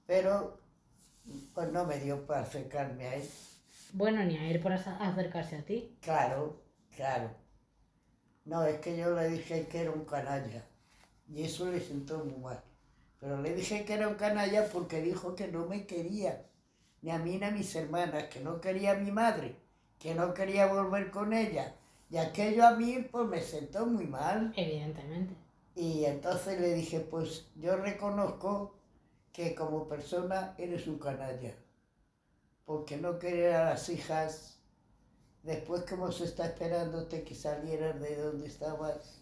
Pero, 0.07 0.61
pues 1.55 1.71
no 1.73 1.85
me 1.85 1.99
dio 1.99 2.27
para 2.27 2.43
acercarme 2.43 3.07
a 3.07 3.15
él. 3.17 3.29
Bueno, 3.93 4.23
ni 4.25 4.37
a 4.37 4.49
ir 4.49 4.61
por 4.61 4.73
acercarse 4.73 5.57
a 5.57 5.65
ti. 5.65 5.97
Claro, 6.01 6.61
claro. 6.95 7.31
No, 8.45 8.65
es 8.65 8.81
que 8.81 8.97
yo 8.97 9.15
le 9.15 9.29
dije 9.29 9.67
que 9.69 9.83
era 9.83 9.91
un 9.91 10.05
canalla. 10.05 10.65
Y 11.29 11.45
eso 11.45 11.71
le 11.71 11.81
sentó 11.81 12.25
muy 12.25 12.39
mal. 12.39 12.63
Pero 13.21 13.41
le 13.41 13.55
dije 13.55 13.85
que 13.85 13.95
era 13.95 14.09
un 14.09 14.15
canalla 14.15 14.69
porque 14.73 15.01
dijo 15.01 15.35
que 15.37 15.49
no 15.49 15.67
me 15.67 15.87
quería. 15.87 16.47
Ni 17.03 17.11
a 17.11 17.19
mí 17.19 17.39
ni 17.39 17.45
a 17.45 17.51
mis 17.51 17.75
hermanas, 17.77 18.25
que 18.25 18.41
no 18.41 18.61
quería 18.61 18.93
a 18.93 18.97
mi 18.97 19.11
madre, 19.11 19.57
que 19.99 20.15
no 20.15 20.35
quería 20.35 20.67
volver 20.67 21.11
con 21.11 21.33
ella. 21.33 21.75
Y 22.11 22.19
aquello 22.19 22.67
a 22.67 22.73
mí 22.73 23.07
pues 23.11 23.27
me 23.29 23.41
sentó 23.41 23.87
muy 23.87 24.07
mal. 24.07 24.53
Evidentemente. 24.57 25.35
Y 25.77 26.05
entonces 26.05 26.61
le 26.61 26.75
dije, 26.75 27.01
pues 27.01 27.47
yo 27.57 27.77
reconozco 27.77 28.75
que 29.33 29.55
como 29.55 29.87
persona 29.87 30.55
eres 30.59 30.87
un 30.89 30.99
canalla. 30.99 31.55
Porque 32.65 32.97
no 32.97 33.19
querer 33.19 33.55
a 33.55 33.65
las 33.71 33.89
hijas, 33.89 34.59
después 35.43 35.85
como 35.89 36.11
se 36.11 36.25
está 36.25 36.47
esperándote 36.47 37.23
que 37.23 37.35
salieras 37.35 38.01
de 38.01 38.17
donde 38.17 38.49
estabas. 38.49 39.21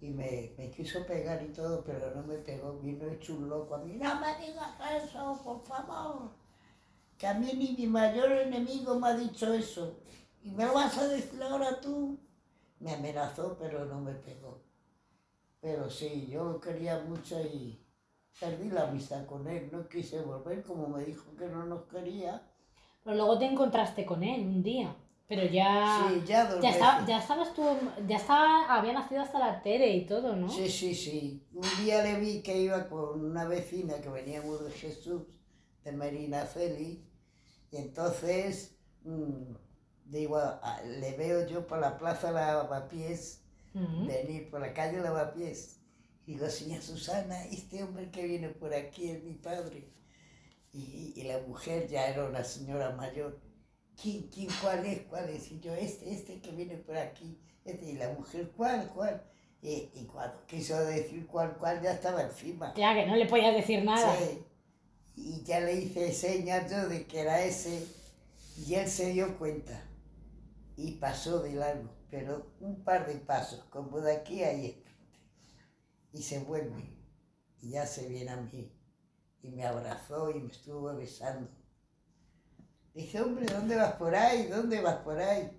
Y 0.00 0.10
me, 0.10 0.52
me 0.58 0.70
quiso 0.70 1.06
pegar 1.06 1.42
y 1.42 1.52
todo, 1.52 1.82
pero 1.82 2.14
no 2.14 2.22
me 2.22 2.36
pegó, 2.36 2.78
vino 2.78 3.08
hecho 3.08 3.34
un 3.34 3.48
loco 3.48 3.74
a 3.74 3.78
mí. 3.78 3.94
No 3.94 4.20
me 4.20 4.46
digas 4.46 4.74
eso, 5.02 5.40
por 5.42 5.64
favor. 5.64 6.30
Que 7.16 7.26
a 7.26 7.32
mí 7.34 7.50
ni 7.54 7.74
mi 7.74 7.86
mayor 7.86 8.30
enemigo 8.30 9.00
me 9.00 9.08
ha 9.08 9.16
dicho 9.16 9.54
eso. 9.54 9.96
¿Y 10.46 10.50
me 10.52 10.64
lo 10.64 10.74
vas 10.74 10.96
a 10.96 11.08
decir 11.08 11.42
ahora 11.42 11.80
tú? 11.80 12.20
Me 12.78 12.92
amenazó, 12.92 13.56
pero 13.58 13.84
no 13.84 14.00
me 14.00 14.12
pegó. 14.12 14.62
Pero 15.60 15.90
sí, 15.90 16.28
yo 16.30 16.44
lo 16.44 16.60
quería 16.60 17.00
mucho 17.00 17.40
y 17.40 17.84
perdí 18.38 18.70
la 18.70 18.84
amistad 18.84 19.26
con 19.26 19.48
él. 19.48 19.68
No 19.72 19.88
quise 19.88 20.20
volver, 20.20 20.62
como 20.62 20.86
me 20.86 21.04
dijo 21.04 21.34
que 21.36 21.48
no 21.48 21.66
nos 21.66 21.86
quería. 21.86 22.48
Pero 23.02 23.16
luego 23.16 23.36
te 23.40 23.46
encontraste 23.46 24.06
con 24.06 24.22
él 24.22 24.42
un 24.42 24.62
día. 24.62 24.94
Pero 25.26 25.42
ya... 25.46 26.06
Sí, 26.08 26.22
ya 26.24 26.48
dos 26.48 26.62
ya, 26.62 26.70
estaba, 26.70 27.04
ya 27.04 27.18
estabas 27.18 27.52
tú... 27.52 27.64
Ya 28.06 28.16
estaba... 28.16 28.72
Había 28.72 28.92
nacido 28.92 29.22
hasta 29.22 29.40
la 29.40 29.60
Tere 29.60 29.96
y 29.96 30.06
todo, 30.06 30.36
¿no? 30.36 30.48
Sí, 30.48 30.68
sí, 30.68 30.94
sí. 30.94 31.44
Un 31.52 31.84
día 31.84 32.04
le 32.04 32.20
vi 32.20 32.40
que 32.42 32.56
iba 32.56 32.88
con 32.88 33.24
una 33.24 33.46
vecina 33.46 34.00
que 34.00 34.10
veníamos 34.10 34.64
de 34.64 34.70
Jesús, 34.70 35.22
de 35.82 35.90
Medinaceli, 35.90 37.04
y 37.72 37.76
entonces 37.76 38.78
mm, 39.02 39.65
digo, 40.06 40.38
a- 40.38 40.82
le 40.84 41.16
veo 41.16 41.46
yo 41.46 41.66
por 41.66 41.78
la 41.78 41.98
plaza 41.98 42.30
Lavapiés, 42.30 43.42
Mm. 43.74 44.06
venir 44.06 44.50
por 44.50 44.60
la 44.60 44.72
calle 44.72 45.00
Lavapiés. 45.00 45.76
Y 46.26 46.32
digo, 46.34 46.48
señora 46.48 46.82
Susana, 46.82 47.44
este 47.46 47.82
hombre 47.82 48.10
que 48.10 48.26
viene 48.26 48.48
por 48.48 48.72
aquí 48.74 49.10
es 49.10 49.22
mi 49.22 49.34
padre. 49.34 49.92
Y, 50.72 51.12
y 51.16 51.22
la 51.24 51.38
mujer 51.46 51.86
ya 51.88 52.08
era 52.08 52.24
una 52.24 52.42
señora 52.44 52.90
mayor. 52.90 53.38
¿Quién, 54.00 54.28
quién, 54.28 54.48
cuál 54.60 54.84
es, 54.84 55.02
cuál 55.02 55.28
es? 55.30 55.50
Y 55.52 55.60
yo, 55.60 55.74
este, 55.74 56.12
este 56.12 56.40
que 56.40 56.50
viene 56.50 56.76
por 56.76 56.96
aquí. 56.96 57.38
Este. 57.64 57.86
Y 57.86 57.92
la 57.94 58.10
mujer, 58.12 58.50
¿cuál, 58.56 58.88
cuál? 58.94 59.22
Y, 59.62 59.90
y 59.94 60.04
cuando 60.12 60.44
quiso 60.46 60.78
decir 60.84 61.26
cuál, 61.26 61.56
cuál, 61.56 61.80
ya 61.82 61.92
estaba 61.92 62.22
encima. 62.22 62.74
Ya, 62.74 62.94
que 62.94 63.06
no 63.06 63.16
le 63.16 63.26
podías 63.26 63.54
decir 63.54 63.84
nada. 63.84 64.16
Sí. 64.18 64.42
Y 65.16 65.42
ya 65.44 65.60
le 65.60 65.74
hice 65.80 66.12
señas 66.12 66.70
yo 66.70 66.88
de 66.88 67.06
que 67.06 67.20
era 67.20 67.42
ese. 67.42 67.86
Y 68.66 68.74
él 68.74 68.88
se 68.88 69.10
dio 69.12 69.38
cuenta. 69.38 69.82
Y 70.76 70.92
pasó 70.92 71.40
de 71.40 71.54
largo. 71.54 71.90
Pero 72.10 72.52
un 72.60 72.84
par 72.84 73.06
de 73.06 73.14
pasos, 73.16 73.64
como 73.70 74.00
de 74.00 74.16
aquí 74.16 74.44
a 74.44 74.48
ahí. 74.48 74.84
Y 76.12 76.22
se 76.22 76.38
vuelve. 76.40 76.96
Y 77.60 77.70
ya 77.70 77.86
se 77.86 78.06
viene 78.08 78.30
a 78.30 78.36
mí. 78.36 78.72
Y 79.42 79.50
me 79.50 79.64
abrazó 79.64 80.30
y 80.30 80.40
me 80.40 80.52
estuvo 80.52 80.94
besando. 80.94 81.48
Dice, 82.94 83.20
hombre, 83.20 83.46
¿dónde 83.46 83.76
vas 83.76 83.92
por 83.94 84.14
ahí? 84.14 84.46
¿Dónde 84.46 84.80
vas 84.80 84.96
por 84.96 85.18
ahí? 85.18 85.50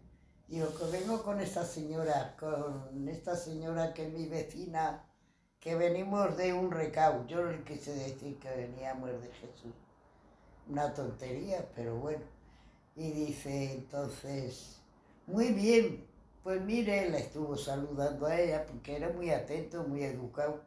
Digo, 0.48 0.74
que 0.76 0.86
vengo 0.86 1.22
con 1.24 1.40
esta 1.42 1.66
señora, 1.66 2.36
con 2.40 3.08
esta 3.08 3.36
señora 3.36 3.94
que 3.94 4.08
es 4.08 4.14
mi 4.14 4.28
vecina, 4.28 5.06
que 5.60 5.76
venimos 5.76 6.38
de 6.38 6.54
un 6.54 6.72
recao. 6.72 7.28
Yo 7.28 7.44
le 7.44 7.64
quise 7.64 7.94
decir 7.94 8.40
que 8.40 8.50
veníamos 8.50 9.10
de 9.22 9.30
Jesús. 9.34 9.74
Una 10.68 10.94
tontería, 10.94 11.70
pero 11.76 11.98
bueno. 11.98 12.24
Y 12.96 13.12
dice, 13.12 13.74
entonces, 13.74 14.80
muy 15.28 15.50
bien, 15.54 16.08
pues 16.44 16.60
mire, 16.62 17.10
la 17.10 17.20
estuvo 17.20 17.56
saludando 17.58 18.26
a 18.26 18.40
ella 18.40 18.66
porque 18.66 18.96
era 18.96 19.10
muy 19.10 19.30
atento, 19.30 19.84
muy 19.84 20.04
educado. 20.04 20.64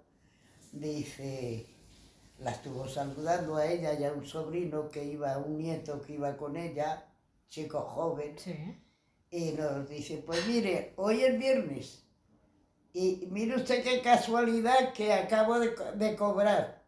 Dice, 0.72 1.66
la 2.38 2.52
estuvo 2.52 2.88
saludando 2.88 3.56
a 3.56 3.66
ella 3.66 3.94
y 3.94 4.04
a 4.04 4.12
un 4.12 4.26
sobrino 4.26 4.90
que 4.90 5.04
iba, 5.04 5.38
un 5.38 5.58
nieto 5.58 6.00
que 6.02 6.14
iba 6.14 6.36
con 6.36 6.56
ella, 6.56 7.06
chico 7.48 7.80
joven. 7.82 8.38
Sí. 8.38 8.56
Y 9.30 9.52
nos 9.52 9.88
dice, 9.88 10.18
pues 10.26 10.46
mire, 10.46 10.92
hoy 10.96 11.22
es 11.22 11.38
viernes. 11.38 12.04
Y 12.92 13.28
mire 13.30 13.56
usted 13.56 13.82
qué 13.84 14.00
casualidad 14.02 14.92
que 14.92 15.12
acabo 15.12 15.58
de, 15.60 15.74
de 15.96 16.16
cobrar. 16.16 16.82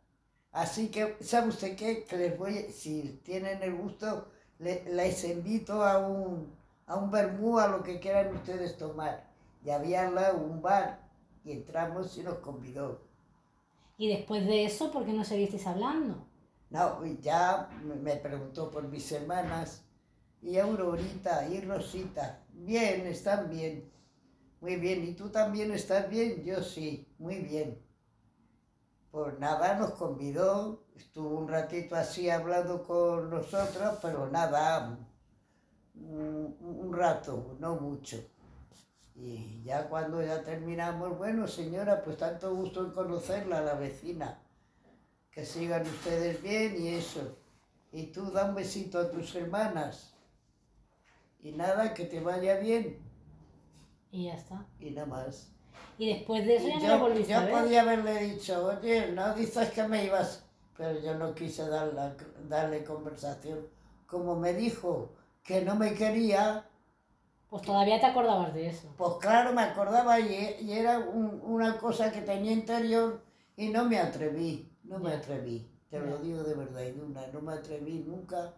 Así 0.53 0.89
que, 0.91 1.17
¿sabe 1.21 1.49
usted 1.51 1.77
qué? 1.77 2.05
Que 2.05 2.17
les 2.19 2.39
voy, 2.39 2.73
si 2.73 3.21
tienen 3.25 3.63
el 3.63 3.75
gusto, 3.77 4.29
le- 4.59 4.85
les 4.95 5.25
invito 5.25 5.85
a 5.85 5.99
un, 6.09 6.55
a 6.87 6.97
un 6.97 7.11
vermú, 7.11 7.59
a 7.59 7.69
lo 7.69 7.83
que 7.83 8.01
quieran 8.01 8.35
ustedes 8.37 8.77
tomar. 8.77 9.29
Y 9.65 9.71
había 9.71 10.07
al 10.09 10.15
lado 10.15 10.39
un 10.39 10.63
bar 10.63 11.01
y 11.45 11.53
entramos 11.53 12.17
y 12.19 12.23
nos 12.23 12.39
convidó. 12.39 13.03
Y 13.97 14.09
después 14.09 14.45
de 14.47 14.67
eso, 14.67 14.93
¿por 14.93 15.07
qué 15.07 15.15
no 15.15 15.25
seguisteis 15.25 15.67
hablando? 15.67 16.27
No, 16.71 17.05
ya 17.21 17.69
me- 17.85 18.17
preguntó 18.17 18.69
por 18.71 18.89
mis 18.89 19.13
hermanas. 19.13 19.85
Y 20.41 20.59
Aurorita 20.59 21.47
y 21.49 21.61
Rosita. 21.61 22.45
Bien, 22.53 23.07
están 23.07 23.49
bien. 23.49 23.93
Muy 24.61 24.77
bien. 24.77 25.05
¿Y 25.05 25.15
tú 25.15 25.31
también 25.31 25.73
estás 25.73 26.09
bien? 26.11 26.43
Yo 26.45 26.63
sí, 26.63 27.09
muy 27.19 27.37
bien. 27.41 27.81
Pues 29.13 29.39
nada, 29.39 29.77
nos 29.79 29.93
convidó. 29.93 30.83
Estuvo 30.97 31.39
un 31.39 31.47
ratito 31.49 31.95
así 31.95 32.29
hablando 32.29 32.83
con 32.83 33.31
nosotros, 33.31 33.99
pero 34.03 34.29
nada, 34.29 34.99
un, 36.09 36.57
un 36.61 36.93
rato, 36.93 37.57
no 37.59 37.77
mucho. 37.77 38.19
Y 39.15 39.63
ya 39.65 39.89
cuando 39.89 40.23
ya 40.23 40.43
terminamos, 40.43 41.17
bueno, 41.19 41.47
señora, 41.47 42.03
pues 42.03 42.17
tanto 42.17 42.55
gusto 42.55 42.85
en 42.85 42.93
conocerla, 42.93 43.61
la 43.61 43.75
vecina 43.75 44.39
que 45.33 45.47
sigan 45.47 45.83
ustedes 45.87 46.43
bien 46.43 46.81
y 46.81 46.89
eso. 46.89 47.37
Y 47.91 48.07
tú 48.07 48.31
da 48.31 48.45
un 48.45 48.55
besito 48.55 48.99
a 48.99 49.11
tus 49.11 49.35
hermanas. 49.35 50.15
Y 51.43 51.53
nada, 51.53 51.93
que 51.95 52.05
te 52.05 52.21
vaya 52.21 52.59
bien. 52.59 52.99
Y 54.11 54.27
ya 54.27 54.35
está. 54.35 54.67
Y 54.79 54.91
nada 54.91 55.07
más. 55.07 55.49
Y 55.99 56.15
después 56.15 56.47
de 56.47 56.57
eso 56.57 56.69
ya 56.69 56.81
yo 56.81 56.89
lo 56.89 56.99
volviste 57.01 57.33
yo 57.33 57.39
a 57.39 57.45
ver. 57.45 57.63
podía 57.63 57.83
haberle 57.83 58.25
dicho, 58.25 58.67
oye, 58.67 59.13
no 59.13 59.35
dices 59.35 59.71
que 59.71 59.87
me 59.89 60.05
ibas, 60.05 60.45
pero 60.77 61.01
yo 61.01 61.15
no 61.15 61.35
quise 61.35 61.67
darle, 61.67 62.15
darle 62.49 62.85
conversación. 62.85 63.67
Como 64.07 64.37
me 64.37 64.53
dijo 64.53 65.11
que 65.45 65.63
no 65.63 65.75
me 65.77 65.95
quería, 65.95 66.67
Pues 67.49 67.63
todavía 67.63 68.01
te 68.01 68.07
acordabas 68.07 68.53
de 68.55 68.69
eso. 68.69 68.89
pues 68.97 69.15
claro, 69.21 69.53
me 69.53 69.63
acordaba 69.63 70.19
y, 70.19 70.57
y 70.61 70.73
era 70.73 70.99
un- 70.99 71.41
una 71.45 71.79
cosa 71.79 72.11
que 72.11 72.23
tenía 72.23 72.53
interior 72.53 73.21
y 73.57 73.69
no 73.69 73.85
me 73.85 73.99
atreví, 73.99 74.71
no 74.85 74.99
me 74.99 75.13
atreví, 75.13 75.69
te 75.91 76.01
lo 76.01 76.19
digo 76.19 76.43
de 76.43 76.55
verdad, 76.55 76.83
Iduna, 76.83 77.27
no 77.33 77.41
me 77.43 77.53
atreví 77.53 78.05
nunca 78.07 78.55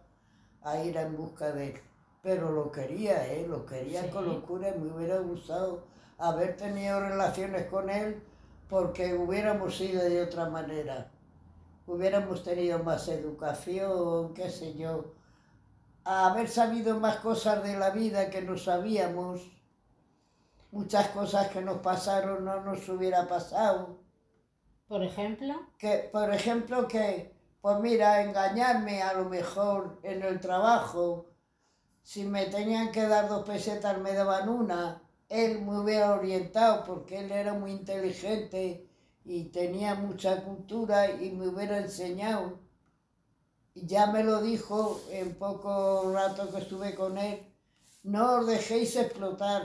a 0.63 0.83
ir 0.83 0.97
en 0.97 1.15
busca 1.17 1.51
de 1.51 1.67
él. 1.71 1.81
Pero 2.23 2.51
lo 2.51 2.71
quería, 2.71 3.27
¿eh? 3.33 3.45
lo 3.47 3.65
quería 3.65 4.03
Sí. 4.03 4.09
con 4.09 4.25
locura 4.27 4.69
y 4.69 4.79
me 4.79 4.91
hubiera 4.95 5.19
gustado 5.19 5.83
haber 6.17 6.57
tenido 6.57 6.99
relaciones 7.01 7.67
con 7.67 7.89
él 7.89 8.21
porque 8.69 9.13
hubiéramos 9.13 9.79
ido 9.81 10.03
de 10.03 10.23
otra 10.23 10.49
manera. 10.49 11.11
Hubiéramos 11.87 12.43
tenido 12.43 12.79
más 12.79 13.07
educación, 13.09 14.33
qué 14.33 14.49
sé 14.49 14.73
yo, 14.75 15.13
haber 16.05 16.47
sabido 16.47 16.99
más 16.99 17.17
cosas 17.17 17.63
de 17.63 17.77
la 17.77 17.89
vida 17.89 18.29
que 18.29 18.41
no 18.41 18.57
sabíamos. 18.57 19.41
Muchas 20.71 21.09
cosas 21.09 21.49
que 21.49 21.61
nos 21.61 21.79
pasaron 21.79 22.45
no 22.45 22.61
nos 22.61 22.87
hubiera 22.89 23.27
pasado. 23.27 23.99
Por 24.87 25.03
ejemplo, 25.03 25.55
Que, 25.79 26.09
por 26.11 26.31
ejemplo, 26.33 26.87
que, 26.87 27.33
pues 27.59 27.79
mira, 27.79 28.21
engañarme 28.21 29.01
a 29.01 29.13
lo 29.13 29.25
mejor 29.25 29.99
en 30.03 30.21
el 30.21 30.39
trabajo. 30.39 31.25
Si 32.03 32.23
me 32.23 32.45
tenían 32.45 32.91
que 32.91 33.07
dar 33.07 33.27
dos 33.27 33.43
pesetas, 33.43 33.97
me 33.97 34.13
daban 34.13 34.47
una. 34.47 35.01
Él 35.27 35.63
me 35.63 35.79
hubiera 35.79 36.13
orientado 36.13 36.83
porque 36.83 37.19
él 37.19 37.31
era 37.31 37.53
muy 37.53 37.71
inteligente 37.71 38.87
y 39.23 39.45
tenía 39.45 39.95
mucha 39.95 40.43
cultura 40.43 41.09
y 41.09 41.31
me 41.31 41.47
hubiera 41.47 41.79
enseñado. 41.79 42.59
Ya 43.75 44.07
me 44.07 44.23
lo 44.23 44.41
dijo 44.41 44.99
en 45.11 45.35
poco 45.35 46.11
rato 46.11 46.49
que 46.51 46.57
estuve 46.57 46.95
con 46.95 47.17
él. 47.19 47.39
No 48.03 48.39
os 48.39 48.47
dejéis 48.47 48.95
explotar, 48.95 49.63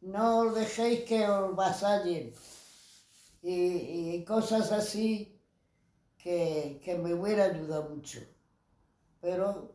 no 0.00 0.26
os 0.42 0.54
dejéis 0.60 1.04
que 1.08 1.20
os 1.28 1.54
vasallen 1.56 2.26
y, 3.42 4.14
y 4.14 4.24
cosas 4.24 4.72
así 4.72 5.40
que, 6.18 6.80
que 6.84 6.96
me 6.96 7.14
hubiera 7.14 7.44
ayudado 7.46 7.90
mucho. 7.90 8.20
Pero 9.20 9.74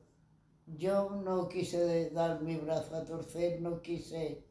yo 0.67 1.09
no 1.11 1.49
quise 1.49 2.09
dar 2.11 2.41
mi 2.41 2.57
brazo 2.57 2.95
a 2.97 3.05
torcer, 3.05 3.61
no 3.61 3.81
quise 3.81 4.45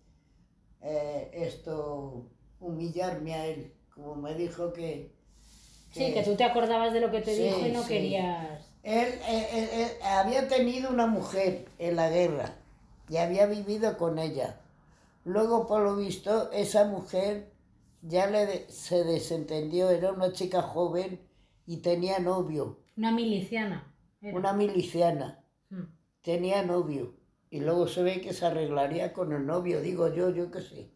eh, 0.83 1.31
esto 1.35 2.31
humillarme 2.61 3.35
a 3.35 3.47
él, 3.49 3.75
como 3.95 4.17
me 4.17 4.35
dijo 4.35 4.73
que... 4.73 5.15
sí, 5.91 6.13
que 6.13 6.23
tú 6.25 6.35
te 6.37 6.45
acordabas 6.45 6.93
de 6.93 7.01
lo 7.01 7.11
que 7.11 7.21
te 7.21 7.35
Sí, 7.35 7.37
dijo 7.37 7.65
y 7.67 7.71
no 7.73 7.87
sí. 7.87 7.87
querías. 7.87 8.72
Él, 8.83 9.09
él- 9.29 9.47
él- 9.53 9.69
él 9.73 9.89
había 10.03 10.49
tenido 10.49 10.91
una 10.91 11.07
mujer 11.07 11.67
en 11.79 11.97
la 11.97 12.11
guerra 12.11 12.57
y 13.09 13.17
había 13.19 13.47
vivido 13.47 13.97
con 13.97 14.19
ella. 14.19 14.61
Luego, 15.25 15.67
por 15.67 15.83
lo 15.83 15.97
visto, 15.97 16.51
esa 16.51 16.85
mujer 16.87 17.53
ya 18.03 18.27
le 18.27 18.69
se 18.71 19.05
desentendió, 19.05 19.91
era 19.91 20.11
una 20.13 20.33
chica 20.33 20.63
joven 20.63 21.21
y 21.67 21.77
tenía 21.79 22.19
novio, 22.19 22.79
Una 22.97 23.13
miliciana. 23.13 23.93
era. 24.21 24.37
una 24.37 24.53
miliciana, 24.53 25.45
Mm. 25.71 25.83
tenía 26.23 26.63
novio. 26.65 27.15
Y 27.51 27.61
luego 27.61 27.87
se 27.87 28.03
ve 28.03 28.21
que 28.21 28.33
se 28.33 28.47
arreglaría 28.47 29.13
con 29.13 29.33
el 29.33 29.47
novio, 29.47 29.81
digo 29.81 30.09
yo, 30.09 30.31
yo 30.31 30.51
qué 30.51 30.61
sé. 30.63 30.91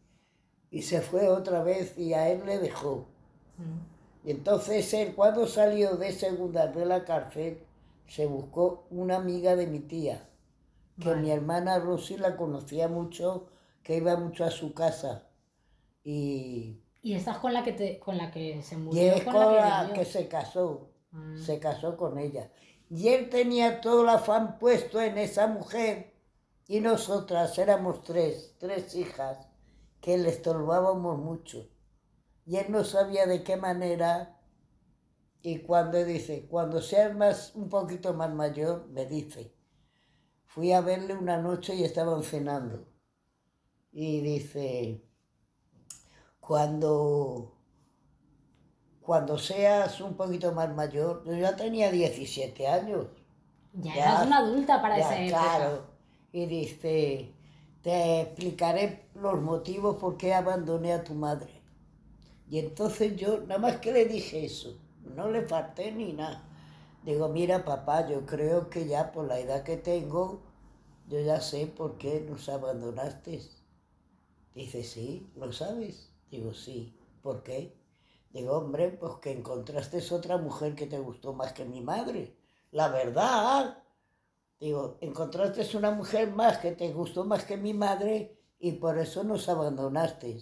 Y 0.70 0.82
se 0.82 1.00
fue 1.02 1.28
otra 1.28 1.62
vez 1.62 1.96
y 1.96 2.14
a 2.14 2.28
él 2.30 2.42
le 2.46 2.58
dejó. 2.58 3.06
Mm. 3.58 4.26
Y 4.28 4.30
entonces 4.32 4.92
él, 4.94 5.14
cuando 5.14 5.46
salió 5.46 5.96
de 5.96 6.10
segunda 6.12 6.66
de 6.66 6.84
la 6.84 7.04
cárcel, 7.04 7.60
se 8.08 8.26
buscó 8.26 8.86
una 8.90 9.16
amiga 9.16 9.56
de 9.56 9.66
mi 9.66 9.80
tía, 9.80 10.28
que 10.98 11.14
mi 11.16 11.30
hermana 11.30 11.78
Rosy 11.80 12.16
la 12.18 12.36
conocía 12.36 12.88
mucho, 12.88 13.48
que 13.82 13.96
iba 13.98 14.16
mucho 14.16 14.44
a 14.44 14.50
su 14.50 14.74
casa. 14.74 15.28
Y, 16.04 16.82
Y 17.02 17.14
estás 17.14 17.38
con 17.38 17.52
la 17.54 17.62
que 17.64 17.72
te, 17.72 17.98
con 17.98 18.18
la 18.18 18.30
que 18.30 18.62
se 18.62 18.76
y 18.76 18.78
murió. 18.78 19.12
es 19.12 19.24
con 19.24 19.32
con 19.32 19.54
la 19.56 19.84
la 19.84 19.92
que 19.92 20.04
se 20.04 20.28
casó, 20.28 20.90
Ah. 21.12 21.34
se 21.34 21.58
casó 21.60 21.96
con 21.96 22.18
ella. 22.18 22.50
Y 22.90 23.08
él 23.08 23.28
tenía 23.30 23.80
todo 23.80 24.02
el 24.02 24.08
afán 24.08 24.58
puesto 24.58 25.00
en 25.00 25.18
esa 25.18 25.46
mujer 25.46 26.14
y 26.68 26.80
nosotras 26.80 27.58
éramos 27.58 28.02
tres, 28.04 28.54
tres 28.58 28.94
hijas, 28.94 29.48
que 30.00 30.18
le 30.18 30.28
estorbábamos 30.30 31.18
mucho. 31.18 31.68
Y 32.46 32.56
él 32.56 32.66
no 32.70 32.84
sabía 32.84 33.26
de 33.26 33.42
qué 33.44 33.56
manera. 33.56 34.35
Y 35.50 35.52
cuando 35.66 35.98
dice, 36.04 36.46
cuando 36.52 36.78
seas 36.82 37.14
más, 37.16 37.54
un 37.54 37.68
poquito 37.70 38.12
más 38.12 38.30
mayor, 38.34 38.86
me 38.88 39.06
dice, 39.06 39.54
fui 40.46 40.72
a 40.72 40.80
verle 40.82 41.14
una 41.14 41.38
noche 41.38 41.74
y 41.76 41.84
estaban 41.84 42.22
cenando. 42.24 42.86
Y 43.92 44.20
dice, 44.20 45.02
cuando, 46.40 47.52
cuando 49.00 49.38
seas 49.38 50.00
un 50.02 50.14
poquito 50.16 50.52
más 50.52 50.74
mayor, 50.74 51.22
yo 51.24 51.34
ya 51.34 51.56
tenía 51.56 51.90
17 51.90 52.66
años. 52.68 53.06
Ya, 53.74 53.94
Ya, 53.94 54.02
eras 54.02 54.26
una 54.26 54.38
adulta 54.38 54.80
para 54.82 54.98
Ya, 54.98 55.04
época. 55.26 55.28
claro. 55.28 55.86
Y 56.32 56.46
dice, 56.46 57.34
te 57.82 58.22
explicaré 58.22 59.08
los 59.14 59.40
motivos 59.42 59.96
por 59.98 60.16
qué 60.16 60.34
abandoné 60.34 60.92
a 60.92 61.04
tu 61.04 61.14
madre. 61.14 61.62
Y 62.48 62.58
entonces 62.60 63.16
yo, 63.16 63.40
nada 63.42 63.58
más 63.60 63.78
que 63.78 63.92
le 63.92 64.06
dije 64.06 64.44
eso, 64.46 64.78
no 65.14 65.30
le 65.30 65.42
falté 65.42 65.92
ni 65.92 66.12
nada. 66.12 66.42
Digo, 67.04 67.28
mira 67.28 67.64
papá, 67.64 68.08
yo 68.08 68.26
creo 68.26 68.68
que 68.68 68.86
ya 68.86 69.12
por 69.12 69.26
la 69.26 69.38
edad 69.38 69.62
que 69.62 69.76
tengo, 69.76 70.42
yo 71.08 71.20
ya 71.20 71.40
sé 71.40 71.66
por 71.66 71.98
qué 71.98 72.20
nos 72.28 72.48
abandonaste. 72.48 73.40
Dice, 74.54 74.82
sí, 74.82 75.30
¿lo 75.36 75.52
sabes? 75.52 76.10
Digo, 76.30 76.52
sí, 76.52 76.98
¿por 77.22 77.42
qué? 77.42 77.76
Digo, 78.32 78.58
hombre, 78.58 78.90
pues 78.90 79.14
que 79.22 79.30
encontraste 79.30 80.02
otra 80.12 80.36
mujer 80.36 80.74
que 80.74 80.86
te 80.86 80.98
gustó 80.98 81.32
más 81.32 81.52
que 81.52 81.64
mi 81.64 81.80
madre. 81.80 82.36
La 82.72 82.88
verdad. 82.88 83.82
Digo, 84.58 84.98
encontraste 85.00 85.76
una 85.76 85.90
mujer 85.90 86.32
más 86.32 86.58
que 86.58 86.72
te 86.72 86.92
gustó 86.92 87.24
más 87.24 87.44
que 87.44 87.56
mi 87.56 87.72
madre 87.72 88.38
y 88.58 88.72
por 88.72 88.98
eso 88.98 89.22
nos 89.22 89.48
abandonaste. 89.48 90.38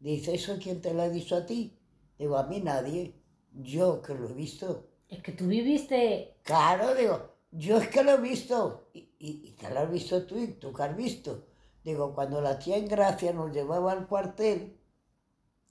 Dice, 0.00 0.34
¿eso 0.34 0.58
quién 0.62 0.82
te 0.82 0.92
lo 0.92 1.02
ha 1.02 1.08
dicho 1.08 1.36
a 1.36 1.46
ti? 1.46 1.78
Digo, 2.18 2.36
a 2.36 2.44
mí 2.44 2.60
nadie. 2.60 3.20
Yo 3.52 4.02
que 4.02 4.14
lo 4.14 4.28
he 4.28 4.32
visto. 4.34 4.88
Es 5.08 5.22
que 5.22 5.32
tú 5.32 5.46
viviste. 5.46 6.36
Claro, 6.42 6.94
digo, 6.94 7.34
yo 7.50 7.78
es 7.78 7.88
que 7.88 8.02
lo 8.04 8.12
he 8.12 8.18
visto. 8.20 8.88
Y, 8.92 9.00
y, 9.18 9.48
y 9.48 9.52
te 9.52 9.68
lo 9.70 9.80
has 9.80 9.90
visto 9.90 10.26
tú 10.26 10.38
y 10.38 10.48
tú 10.54 10.72
que 10.72 10.82
has 10.82 10.96
visto. 10.96 11.46
Digo, 11.82 12.14
cuando 12.14 12.40
la 12.40 12.58
tía 12.58 12.76
Engracia 12.76 13.32
nos 13.32 13.52
llevaba 13.52 13.92
al 13.92 14.06
cuartel, 14.06 14.78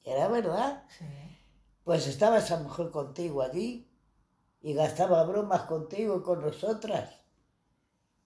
era 0.03 0.27
verdad, 0.27 0.83
Sí. 0.87 1.05
pues 1.83 2.07
estaba 2.07 2.39
esa 2.39 2.57
mujer 2.59 2.91
contigo 2.91 3.41
allí 3.41 3.87
y 4.61 4.73
gastaba 4.73 5.23
bromas 5.25 5.63
contigo 5.63 6.17
y 6.17 6.23
con 6.23 6.41
nosotras. 6.41 7.21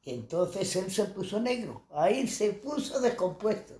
Y 0.02 0.12
entonces 0.12 0.76
él 0.76 0.90
se 0.92 1.06
puso 1.06 1.40
negro, 1.40 1.86
ahí 1.92 2.28
se 2.28 2.54
puso 2.54 3.00
descompuesto. 3.00 3.76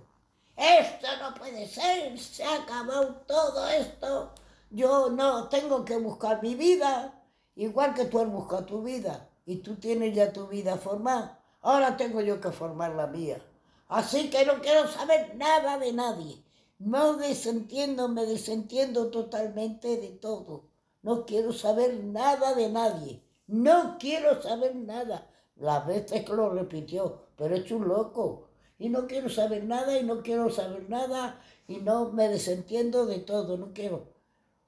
Esto 0.58 1.06
no 1.22 1.34
puede 1.34 1.68
ser, 1.68 2.18
se 2.18 2.42
ha 2.42 2.62
acabado 2.62 3.22
todo 3.28 3.68
esto. 3.68 4.32
Yo 4.70 5.08
no 5.08 5.48
tengo 5.48 5.84
que 5.84 5.96
buscar 5.98 6.42
mi 6.42 6.56
vida, 6.56 7.22
igual 7.54 7.94
que 7.94 8.06
tú 8.06 8.18
has 8.18 8.28
buscado 8.28 8.64
tu 8.64 8.82
vida 8.82 9.28
y 9.46 9.58
tú 9.58 9.76
tienes 9.76 10.16
ya 10.16 10.32
tu 10.32 10.48
vida 10.48 10.76
formada. 10.76 11.40
Ahora 11.60 11.96
tengo 11.96 12.20
yo 12.20 12.40
que 12.40 12.50
formar 12.50 12.90
la 12.96 13.06
mía. 13.06 13.40
Así 13.86 14.30
que 14.30 14.44
no 14.44 14.60
quiero 14.60 14.88
saber 14.88 15.36
nada 15.36 15.78
de 15.78 15.92
nadie. 15.92 16.42
No 16.80 17.14
desentiendo, 17.14 18.08
me 18.08 18.26
desentiendo 18.26 19.12
totalmente 19.12 19.96
de 19.96 20.08
todo. 20.08 20.64
No 21.02 21.24
quiero 21.24 21.52
saber 21.52 22.02
nada 22.02 22.54
de 22.54 22.68
nadie. 22.68 23.22
No 23.46 23.96
quiero 24.00 24.42
saber 24.42 24.74
nada. 24.74 25.28
Las 25.54 25.86
veces 25.86 26.24
que 26.24 26.32
lo 26.32 26.50
repitió, 26.50 27.28
pero 27.36 27.54
hecho 27.54 27.76
un 27.76 27.86
loco. 27.86 28.47
Y 28.78 28.88
no 28.88 29.06
quiero 29.06 29.28
saber 29.28 29.64
nada 29.64 29.98
y 29.98 30.04
no 30.04 30.22
quiero 30.22 30.50
saber 30.50 30.88
nada 30.88 31.40
y 31.66 31.76
no 31.78 32.10
me 32.10 32.28
desentiendo 32.28 33.06
de 33.06 33.18
todo, 33.18 33.56
no 33.56 33.72
quiero. 33.74 34.06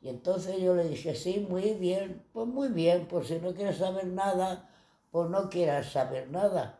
Y 0.02 0.08
entonces 0.08 0.58
yo 0.58 0.74
le 0.74 0.88
dije, 0.88 1.14
sí, 1.14 1.46
muy 1.48 1.74
bien, 1.74 2.22
pues 2.32 2.46
muy 2.46 2.68
bien, 2.68 3.06
pues 3.06 3.28
si 3.28 3.38
no 3.38 3.54
quieres 3.54 3.78
saber 3.78 4.06
nada, 4.06 4.68
pues 5.10 5.28
no 5.28 5.48
quieras 5.50 5.92
saber 5.92 6.28
nada. 6.30 6.78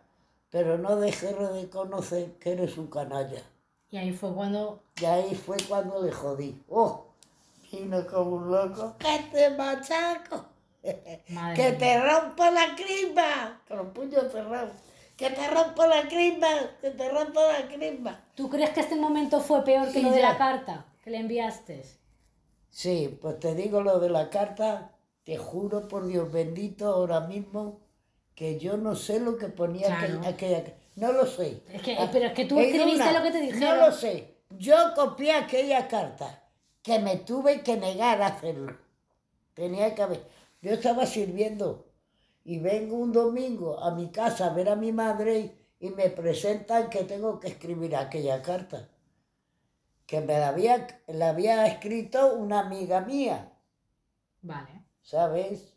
Pero 0.51 0.79
no 0.79 0.97
dejes 0.97 1.37
de 1.53 1.69
conocer 1.71 2.33
que 2.41 2.53
eres 2.53 2.77
un 2.77 2.89
canalla. 2.89 3.43
Y 3.91 3.97
ahí 3.99 4.13
fue 4.13 4.33
cuando. 4.33 4.83
Y 5.01 5.05
ahí 5.05 5.35
fue 5.35 5.57
cuando 5.69 6.03
le 6.03 6.13
jodí. 6.13 6.63
¡Oh! 6.69 7.07
Vino 7.71 8.05
como 8.07 8.37
un 8.37 8.51
loco. 8.51 8.97
¡Que 8.99 9.29
te 9.31 9.51
machaco! 9.51 10.45
¡Que 10.83 11.23
mía. 11.29 11.79
te 11.79 12.01
rompo 12.01 12.45
la 12.45 12.75
crisma! 12.75 13.61
Con 13.69 13.79
los 13.79 13.87
puños 13.89 14.33
cerrados. 14.33 14.73
¡Que 15.21 15.31
te 15.31 15.47
rompo 15.49 15.87
la 15.87 16.09
crisma! 16.09 16.49
¡Que 16.81 16.91
te 16.91 17.09
rompo 17.11 17.41
la 17.41 17.69
crisma! 17.69 18.25
¿Tú 18.35 18.49
crees 18.49 18.71
que 18.71 18.81
este 18.81 18.97
momento 18.97 19.41
fue 19.41 19.63
peor 19.65 19.87
que 19.87 19.93
Sí, 19.93 20.03
lo 20.03 20.11
de 20.11 20.21
ya. 20.21 20.33
la 20.33 20.39
carta 20.39 20.87
que 21.05 21.11
le 21.11 21.19
enviaste? 21.19 21.85
Sí, 22.71 23.19
pues 23.21 23.39
te 23.39 23.55
digo 23.55 23.83
lo 23.83 24.01
de 24.01 24.09
la 24.11 24.31
carta. 24.31 24.93
Te 25.25 25.37
juro 25.37 25.87
por 25.89 26.07
Dios 26.07 26.33
bendito 26.33 26.87
ahora 26.87 27.21
mismo 27.21 27.81
que 28.35 28.59
yo 28.59 28.77
no 28.79 28.97
sé 28.97 29.21
lo 29.21 29.37
que 29.37 29.49
ponía 29.49 29.87
Claro. 29.89 30.21
aquella, 30.25 30.29
aquella- 30.59 30.75
No 30.97 31.13
lo 31.13 31.27
sé. 31.27 31.63
Es 31.73 31.83
que- 31.83 31.97
pero 32.11 32.27
es 32.27 32.33
que 32.33 32.47
tú 32.47 32.59
escribiste 32.59 33.13
lo 33.13 33.23
que 33.23 33.31
te 33.31 33.41
dijeron. 33.43 33.61
No 33.79 33.87
lo 33.87 33.93
sé. 33.93 34.35
Yo 34.51 34.75
copié 34.97 35.33
aquella 35.33 35.87
carta 35.87 36.43
que 36.83 36.99
me 36.99 37.17
tuve 37.17 37.61
que 37.63 37.77
negar 37.77 38.21
a 38.23 38.29
hacerlo. 38.29 38.77
Tenía 39.55 39.95
que 39.95 40.03
haber. 40.03 40.23
Yo 40.63 40.73
estaba 40.73 41.05
sirviendo 41.07 41.87
y 42.45 42.59
vengo 42.59 42.97
un 42.97 43.13
domingo 43.13 43.79
a 43.81 43.95
mi 43.95 44.11
casa 44.11 44.47
a 44.47 44.55
ver 44.55 44.69
a 44.69 44.77
mi 44.77 44.93
madre 44.93 45.57
y 45.79 45.91
me 45.91 46.11
presentan 46.11 46.91
que 46.91 47.05
tengo 47.05 47.41
que 47.41 47.49
escribir 47.49 47.97
aquella 47.97 48.43
carta. 48.43 48.89
Que 50.07 50.21
me 50.21 50.39
la 50.39 50.49
había, 50.49 51.03
la 51.07 51.31
había 51.31 51.67
escrito 51.67 52.35
una 52.35 52.61
amiga 52.61 53.01
mía. 53.01 53.53
Vale. 54.43 54.81
¿sabes? 55.03 55.75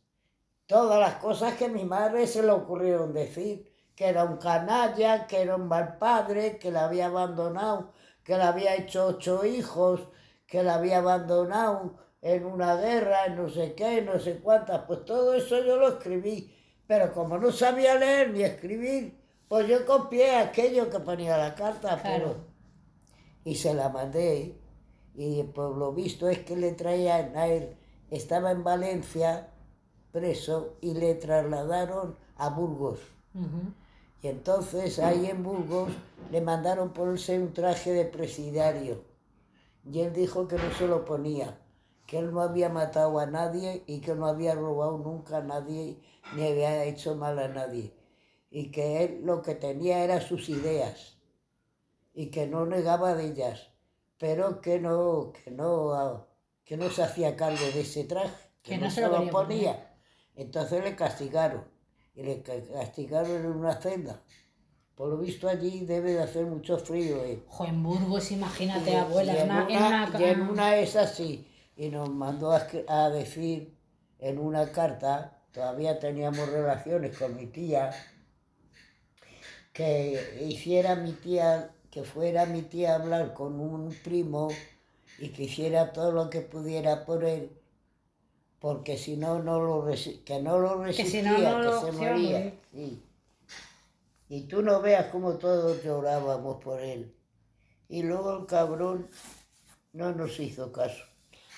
Todas 0.67 0.99
las 0.99 1.15
cosas 1.15 1.55
que 1.55 1.65
a 1.65 1.69
mi 1.69 1.85
madre 1.85 2.27
se 2.27 2.43
le 2.43 2.51
ocurrieron 2.51 3.13
decir, 3.13 3.71
que 3.95 4.07
era 4.07 4.23
un 4.23 4.37
canalla, 4.37 5.27
que 5.27 5.41
era 5.41 5.55
un 5.55 5.67
mal 5.67 5.97
padre, 5.97 6.59
que 6.59 6.71
la 6.71 6.85
había 6.85 7.07
abandonado, 7.07 7.91
que 8.23 8.37
le 8.37 8.43
había 8.43 8.75
hecho 8.75 9.07
ocho 9.07 9.43
hijos, 9.45 10.01
que 10.45 10.63
la 10.63 10.75
había 10.75 10.99
abandonado 10.99 11.97
en 12.23 12.45
una 12.45 12.77
guerra, 12.77 13.25
en 13.25 13.35
no 13.35 13.49
sé 13.49 13.73
qué, 13.73 14.01
no 14.01 14.17
sé 14.17 14.39
cuántas, 14.39 14.83
pues 14.85 15.03
todo 15.03 15.33
eso 15.33 15.61
yo 15.63 15.75
lo 15.77 15.89
escribí, 15.89 16.55
pero 16.87 17.13
como 17.13 17.37
no 17.37 17.51
sabía 17.51 17.95
leer 17.95 18.31
ni 18.31 18.43
escribir, 18.43 19.19
pues 19.49 19.67
yo 19.67 19.85
copié 19.85 20.37
aquello 20.37 20.89
que 20.89 20.99
ponía 20.99 21.37
la 21.37 21.53
carta, 21.53 22.01
Claro. 22.01 22.01
pero... 22.01 22.35
Y 23.43 23.55
se 23.55 23.73
la 23.73 23.89
mandé, 23.89 24.57
y 25.15 25.43
por 25.43 25.75
lo 25.75 25.91
visto 25.91 26.29
es 26.29 26.39
que 26.39 26.55
le 26.55 26.71
traían 26.71 27.35
a 27.35 27.47
él, 27.47 27.75
estaba 28.09 28.51
en 28.51 28.63
Valencia 28.63 29.49
preso 30.13 30.77
y 30.79 30.93
le 30.93 31.15
trasladaron 31.15 32.15
a 32.37 32.47
Burgos. 32.49 32.99
Ujú. 33.33 33.73
Y 34.21 34.27
entonces 34.27 34.99
ahí 34.99 35.25
en 35.25 35.43
Burgos 35.43 35.91
le 36.31 36.39
mandaron 36.39 36.93
ponerse 36.93 37.37
un 37.37 37.51
traje 37.51 37.91
de 37.91 38.05
presidiario. 38.05 39.03
Y 39.91 39.99
él 39.99 40.13
dijo 40.13 40.47
que 40.47 40.55
no 40.55 40.71
se 40.71 40.87
lo 40.87 41.03
ponía, 41.03 41.57
que 42.07 42.19
él 42.19 42.31
no 42.33 42.41
había 42.41 42.69
matado 42.69 43.19
a 43.19 43.25
nadie 43.25 43.83
y 43.87 43.99
que 44.01 44.15
no 44.15 44.27
había 44.27 44.55
robado 44.55 44.97
nunca 44.97 45.37
a 45.37 45.41
nadie 45.43 45.99
ni 46.35 46.45
había 46.47 46.83
hecho 46.85 47.15
mal 47.15 47.39
a 47.39 47.47
nadie. 47.47 47.93
Y 48.49 48.71
que 48.71 49.03
él 49.03 49.21
lo 49.23 49.41
que 49.41 49.55
tenía 49.55 50.03
era 50.03 50.21
sus 50.21 50.49
ideas 50.49 51.17
y 52.13 52.27
que 52.29 52.45
no 52.47 52.65
negaba 52.65 53.15
de 53.15 53.25
ellas, 53.27 53.69
pero 54.17 54.61
que 54.61 54.79
no, 54.79 55.31
que 55.33 55.49
no, 55.51 56.27
que 56.63 56.77
no 56.77 56.89
se 56.89 57.03
hacía 57.03 57.35
cargo 57.35 57.65
de 57.73 57.81
ese 57.81 58.03
traje, 58.03 58.51
que, 58.61 58.71
Que 58.73 58.77
no, 58.77 58.85
no 58.85 58.91
se 58.91 59.01
lo 59.01 59.09
ponía. 59.31 59.31
poner. 59.31 59.75
Entonces 60.35 60.83
le 60.83 60.95
castigaron 60.95 61.63
y 62.15 62.23
le 62.23 62.41
ca- 62.43 62.53
castigaron 62.73 63.31
en 63.31 63.47
una 63.47 63.75
celda. 63.81 64.21
Por 64.95 65.09
lo 65.09 65.17
visto 65.17 65.47
allí 65.49 65.85
debe 65.85 66.13
de 66.13 66.21
hacer 66.21 66.45
mucho 66.45 66.77
frío. 66.77 67.23
¿eh? 67.23 67.43
Jo, 67.47 67.65
en 67.65 67.81
Burgos, 67.81 68.31
imagínate, 68.31 68.91
Y- 68.91 68.95
abuela, 68.95 69.33
y 69.33 69.37
en 69.37 69.43
una, 69.51 69.67
en 69.67 69.77
una 69.77 70.19
y 70.19 70.23
en 70.25 70.41
una 70.41 70.77
es 70.77 70.95
así. 70.95 71.47
Y 71.75 71.89
nos 71.89 72.09
mandó 72.09 72.51
a, 72.51 73.09
decir 73.09 73.75
en 74.19 74.37
una 74.37 74.71
carta, 74.71 75.41
todavía 75.51 75.99
teníamos 75.99 76.47
relaciones 76.49 77.17
con 77.17 77.35
mi 77.35 77.47
tía, 77.47 77.91
que 79.73 80.45
hiciera 80.47 80.95
mi 80.95 81.13
tía, 81.13 81.71
que 81.89 82.03
fuera 82.03 82.45
mi 82.45 82.61
tía 82.61 82.93
a 82.93 82.95
hablar 82.99 83.33
con 83.33 83.59
un 83.59 83.93
primo 84.03 84.49
y 85.17 85.29
que 85.29 85.43
hiciera 85.43 85.91
todo 85.93 86.11
lo 86.11 86.29
que 86.29 86.41
pudiera 86.41 87.05
por 87.05 87.23
él, 87.23 87.51
porque 88.59 88.97
si 88.97 89.17
no, 89.17 89.39
no 89.41 89.59
lo 89.59 89.85
que 90.25 90.41
no 90.41 90.59
lo 90.59 90.83
Que 90.83 90.93
si 90.93 91.21
resistía, 91.21 91.51
no, 91.51 91.59
que, 91.59 91.65
lo- 91.65 91.81
se 91.81 91.91
moría. 91.91 92.53
sí. 92.71 93.03
Y 94.29 94.47
tú 94.47 94.61
no 94.63 94.81
veas 94.81 95.07
cómo 95.11 95.33
todos 95.33 95.83
llorábamos 95.83 96.63
por 96.63 96.79
él. 96.81 97.13
Y 97.87 98.01
luego 98.01 98.37
el 98.37 98.45
cabrón 98.47 99.07
no 99.91 100.11
nos 100.13 100.39
hizo 100.39 100.71
caso. 100.71 101.03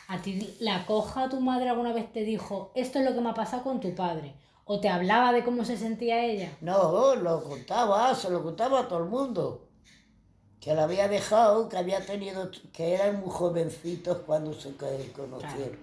¿A 0.07 0.21
ti 0.21 0.55
la 0.59 0.85
coja 0.85 1.29
tu 1.29 1.39
madre 1.41 1.69
alguna 1.69 1.93
vez 1.93 2.11
te 2.13 2.23
dijo, 2.23 2.71
esto 2.75 2.99
es 2.99 3.05
lo 3.05 3.13
que 3.13 3.21
me 3.21 3.29
ha 3.29 3.33
pasado 3.33 3.63
con 3.63 3.79
tu 3.79 3.93
padre? 3.95 4.35
¿O 4.65 4.79
te 4.79 4.89
hablaba 4.89 5.31
de 5.31 5.43
cómo 5.43 5.63
se 5.65 5.77
sentía 5.77 6.23
ella? 6.25 6.51
No, 6.61 7.15
lo 7.15 7.43
contaba, 7.43 8.13
se 8.15 8.29
lo 8.29 8.43
contaba 8.43 8.81
a 8.81 8.87
todo 8.87 8.99
el 8.99 9.09
mundo. 9.09 9.67
Que 10.59 10.73
la 10.73 10.83
había 10.83 11.07
dejado, 11.07 11.69
que 11.69 11.77
había 11.77 12.03
tenido, 12.05 12.49
que 12.73 12.93
eran 12.95 13.19
muy 13.19 13.29
jovencitos 13.29 14.19
cuando 14.25 14.53
se 14.53 14.75
conocieron. 14.75 15.79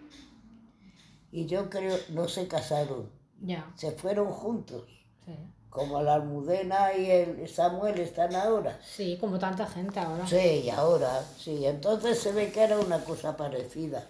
Y 1.30 1.46
yo 1.46 1.70
creo, 1.70 1.96
no 2.10 2.28
se 2.28 2.48
casaron, 2.48 3.08
Ya, 3.40 3.70
se 3.76 3.92
fueron 3.92 4.28
juntos. 4.32 4.84
sí. 5.24 5.32
Como 5.72 6.02
la 6.02 6.14
Almudena 6.14 6.94
y 6.94 7.10
el 7.10 7.48
Samuel 7.48 7.98
están 7.98 8.34
ahora. 8.36 8.78
Sí, 8.84 9.16
como 9.18 9.38
tanta 9.38 9.66
gente 9.66 9.98
ahora. 9.98 10.26
Sí, 10.26 10.62
y 10.64 10.70
ahora, 10.70 11.24
sí. 11.38 11.64
Entonces 11.64 12.18
se 12.18 12.30
ve 12.32 12.52
que 12.52 12.62
era 12.62 12.78
una 12.78 13.02
cosa 13.02 13.36
parecida. 13.38 14.06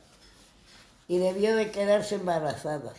Y 1.07 1.19
debió 1.19 1.55
de 1.55 1.71
quedarse 1.71 2.17
embarazada. 2.17 2.93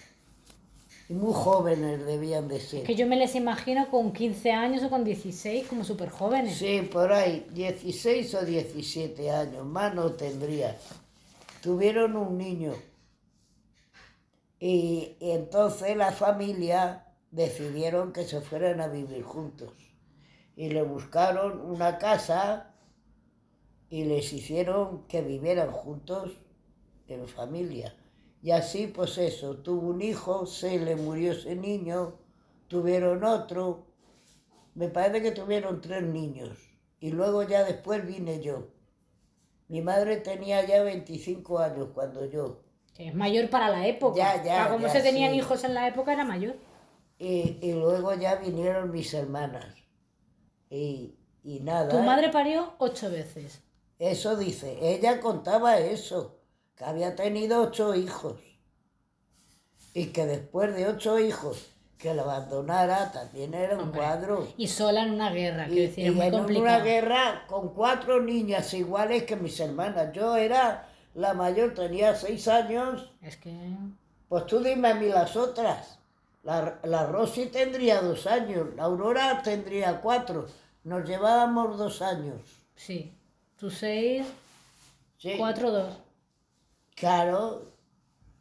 Y 1.09 1.13
muy 1.13 1.33
jóvenes 1.33 2.05
debían 2.05 2.47
de 2.47 2.61
ser. 2.61 2.83
Que 2.83 2.95
yo 2.95 3.05
me 3.05 3.17
les 3.17 3.35
imagino 3.35 3.89
con 3.91 4.13
15 4.13 4.51
años 4.53 4.81
o 4.83 4.89
con 4.89 5.03
16, 5.03 5.67
como 5.67 5.83
súper 5.83 6.09
jóvenes. 6.09 6.57
Sí, 6.57 6.87
por 6.89 7.11
ahí, 7.11 7.45
16 7.51 8.33
o 8.35 8.45
17 8.45 9.29
años, 9.29 9.65
más 9.65 9.93
no 9.93 10.13
tendría. 10.13 10.77
Tuvieron 11.61 12.15
un 12.15 12.37
niño. 12.37 12.73
Y, 14.57 15.17
y 15.19 15.31
entonces 15.31 15.97
la 15.97 16.13
familia 16.13 17.02
decidieron 17.33 18.13
que 18.13 18.23
se 18.25 18.41
fueran 18.41 18.79
a 18.79 18.87
vivir 18.87 19.23
juntos. 19.23 19.73
Y 20.55 20.69
le 20.69 20.83
buscaron 20.83 21.59
una 21.61 21.97
casa 21.97 22.75
y 23.89 24.05
les 24.05 24.31
hicieron 24.31 25.07
que 25.07 25.21
vivieran 25.21 25.71
juntos 25.71 26.31
en 27.07 27.27
familia. 27.27 27.95
Y 28.41 28.51
así, 28.51 28.87
pues 28.87 29.17
eso, 29.17 29.57
tuvo 29.57 29.89
un 29.89 30.01
hijo, 30.01 30.45
se 30.45 30.77
le 30.77 30.95
murió 30.95 31.31
ese 31.31 31.55
niño, 31.55 32.19
tuvieron 32.67 33.23
otro, 33.23 33.87
me 34.75 34.89
parece 34.89 35.21
que 35.23 35.31
tuvieron 35.31 35.81
tres 35.81 36.03
niños. 36.03 36.57
Y 36.99 37.11
luego 37.11 37.43
ya 37.43 37.63
después 37.63 38.05
vine 38.05 38.41
yo. 38.41 38.67
Mi 39.69 39.81
madre 39.81 40.17
tenía 40.17 40.63
ya 40.65 40.83
25 40.83 41.59
años 41.59 41.89
cuando 41.93 42.25
yo. 42.29 42.61
Que 42.93 43.07
es 43.07 43.15
mayor 43.15 43.49
para 43.49 43.69
la 43.69 43.87
época. 43.87 44.17
Ya, 44.17 44.43
ya, 44.43 44.53
O 44.53 44.55
sea, 44.57 44.69
como 44.69 44.87
ya, 44.87 44.93
se 44.93 45.01
tenían 45.01 45.31
sí. 45.31 45.37
hijos 45.37 45.63
en 45.63 45.73
la 45.73 45.87
época, 45.87 46.13
era 46.13 46.25
mayor. 46.25 46.55
Y, 47.23 47.57
y 47.61 47.71
luego 47.71 48.13
ya 48.15 48.35
vinieron 48.35 48.91
mis 48.91 49.13
hermanas. 49.13 49.73
Y, 50.69 51.15
y 51.41 51.61
nada. 51.61 51.87
Tu 51.87 51.99
madre 51.99 52.29
parió 52.29 52.73
ocho 52.79 53.09
veces. 53.09 53.61
Eso 53.97 54.35
dice, 54.35 54.77
ella 54.81 55.21
contaba 55.21 55.77
eso, 55.77 56.41
que 56.75 56.83
había 56.83 57.15
tenido 57.15 57.61
ocho 57.61 57.95
hijos. 57.95 58.41
Y 59.93 60.07
que 60.07 60.25
después 60.25 60.75
de 60.75 60.87
ocho 60.89 61.17
hijos 61.17 61.69
que 61.97 62.13
la 62.13 62.23
abandonara 62.23 63.13
también 63.13 63.53
era 63.53 63.75
un 63.75 63.83
Hombre, 63.83 64.01
cuadro. 64.01 64.47
Y 64.57 64.67
sola 64.67 65.03
en 65.03 65.11
una 65.11 65.31
guerra, 65.31 65.67
Y, 65.67 65.71
quiero 65.71 65.89
decir, 65.89 66.05
y 66.07 66.11
muy 66.11 66.25
en 66.25 66.57
una 66.57 66.79
guerra 66.79 67.45
con 67.47 67.73
cuatro 67.73 68.21
niñas 68.21 68.73
iguales 68.73 69.23
que 69.23 69.37
mis 69.37 69.57
hermanas. 69.61 70.11
Yo 70.11 70.35
era 70.35 70.89
la 71.13 71.33
mayor, 71.33 71.73
tenía 71.73 72.15
seis 72.15 72.49
años. 72.49 73.13
Es 73.21 73.37
que. 73.37 73.55
Pues 74.27 74.45
tú 74.45 74.59
dime 74.59 74.89
a 74.89 74.95
mí 74.95 75.07
las 75.07 75.37
otras. 75.37 76.02
La, 76.43 76.79
la 76.83 77.05
Rosy 77.07 77.45
tendría 77.47 78.01
dos 78.01 78.27
años, 78.27 78.67
la 78.75 78.83
Aurora 78.83 79.41
tendría 79.43 80.01
cuatro. 80.01 80.45
Nos 80.83 81.07
llevábamos 81.07 81.77
dos 81.77 82.01
años. 82.01 82.41
Sí. 82.75 83.13
Tú 83.57 83.69
seis, 83.71 84.25
Sí. 85.17 85.35
cuatro, 85.37 85.71
dos. 85.71 85.97
Claro, 86.95 87.71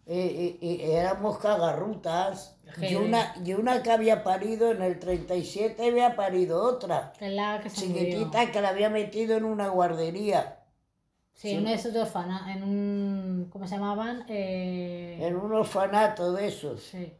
y, 0.07 0.19
y- 0.19 0.59
y 0.61 0.83
éramos 0.91 1.39
cagarrutas. 1.39 2.57
Y 2.81 2.95
una, 2.95 3.35
y 3.45 3.53
una 3.53 3.83
que 3.83 3.91
había 3.91 4.25
parido 4.25 4.71
en 4.73 4.81
el 4.83 4.99
37 4.99 5.89
había 5.89 6.17
parido 6.17 6.63
otra, 6.65 7.13
la 7.21 7.61
que 7.63 7.69
se 7.71 7.87
murió. 7.87 8.03
chiquitita, 8.05 8.51
que 8.51 8.61
la 8.63 8.71
había 8.71 8.89
metido 8.89 9.37
en 9.37 9.45
una 9.45 9.69
guardería, 9.69 10.59
Sí, 11.35 11.51
en 11.51 11.67
esos 11.69 11.95
orfana, 11.95 12.53
en 12.55 12.63
un. 12.63 13.49
¿Cómo 13.51 13.67
se 13.67 13.75
llamaban? 13.75 14.25
Eh, 14.29 15.19
en 15.21 15.37
un 15.37 15.53
orfanato 15.53 16.33
de 16.33 16.49
esos. 16.49 16.83
Sí. 16.83 17.13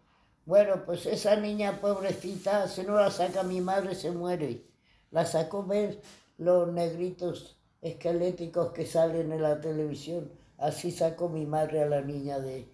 Bueno, 0.45 0.85
pues 0.85 1.07
esa 1.07 1.37
niña 1.37 1.81
pobrecita, 1.81 2.67
si 2.69 2.83
no 2.83 2.97
la 2.97 3.11
saca 3.11 3.43
mi 3.43 3.61
madre, 3.61 3.95
se 3.95 4.11
muere. 4.11 4.65
La 5.11 5.25
sacó 5.25 5.63
ver 5.65 6.01
los 6.39 6.69
negritos 6.73 7.57
esqueléticos 7.81 8.73
que 8.73 8.87
salen 8.87 9.33
en 9.33 9.43
la 9.43 9.61
televisión. 9.61 10.31
Así 10.59 10.91
sacó 10.91 11.29
mi 11.29 11.47
madre 11.47 11.83
a 11.83 11.87
la 11.87 12.01
niña 12.01 12.39
de, 12.41 12.69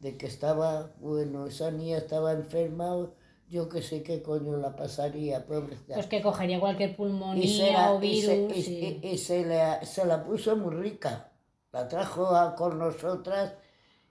de 0.00 0.16
que 0.16 0.26
estaba, 0.26 0.90
bueno, 1.00 1.46
esa 1.46 1.70
niña 1.70 1.98
estaba 1.98 2.32
enferma, 2.32 3.08
yo 3.48 3.68
que 3.68 3.82
sé 3.82 4.02
qué 4.02 4.22
coño 4.22 4.56
la 4.56 4.74
pasaría, 4.74 5.44
pobrecita. 5.46 5.94
Pues 5.94 6.06
que 6.06 6.22
cogería 6.22 6.58
cualquier 6.58 6.90
y 6.90 6.94
pulmonía 6.94 7.66
se 7.66 7.72
la, 7.72 7.92
o 7.92 8.02
y 8.02 8.22
se- 8.22 8.36
virus. 8.46 8.56
y- 8.56 8.60
y- 8.70 9.00
y- 9.02 9.08
y 9.10 9.18
se 9.18 9.44
la- 9.44 9.84
se 9.84 10.04
la 10.04 10.24
puso 10.24 10.56
muy 10.56 10.74
rica. 10.74 11.30
La 11.72 11.86
trajo 11.88 12.26
a- 12.34 12.54
con 12.56 12.78
nosotras 12.78 13.52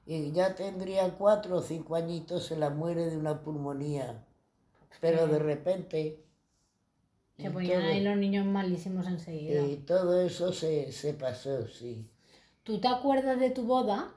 y 0.06 0.32
ya 0.32 0.56
tendría 0.56 1.10
cuatro 1.18 1.58
o 1.58 1.62
cinco 1.62 1.96
añitos, 1.96 2.46
se 2.48 2.58
la 2.58 2.70
muere 2.70 3.06
de 3.10 3.18
una 3.18 3.42
pulmonía. 3.42 4.26
Pero 5.02 5.28
de 5.28 5.40
repente... 5.40 6.20
Se 7.38 7.50
ponían 7.50 7.82
todo- 7.82 7.90
ahí 7.92 8.02
los 8.02 8.16
niños 8.18 8.46
malísimos 8.46 9.08
enseguida. 9.08 9.62
y 9.66 9.78
todo 9.78 10.22
eso 10.22 10.54
se, 10.54 10.92
se 10.92 11.14
pasó, 11.14 11.68
sí. 11.68 12.08
¿Tú 12.64 12.80
te 12.80 12.88
acuerdas 12.88 13.40
de 13.40 13.50
tu 13.50 13.64
boda? 13.64 14.14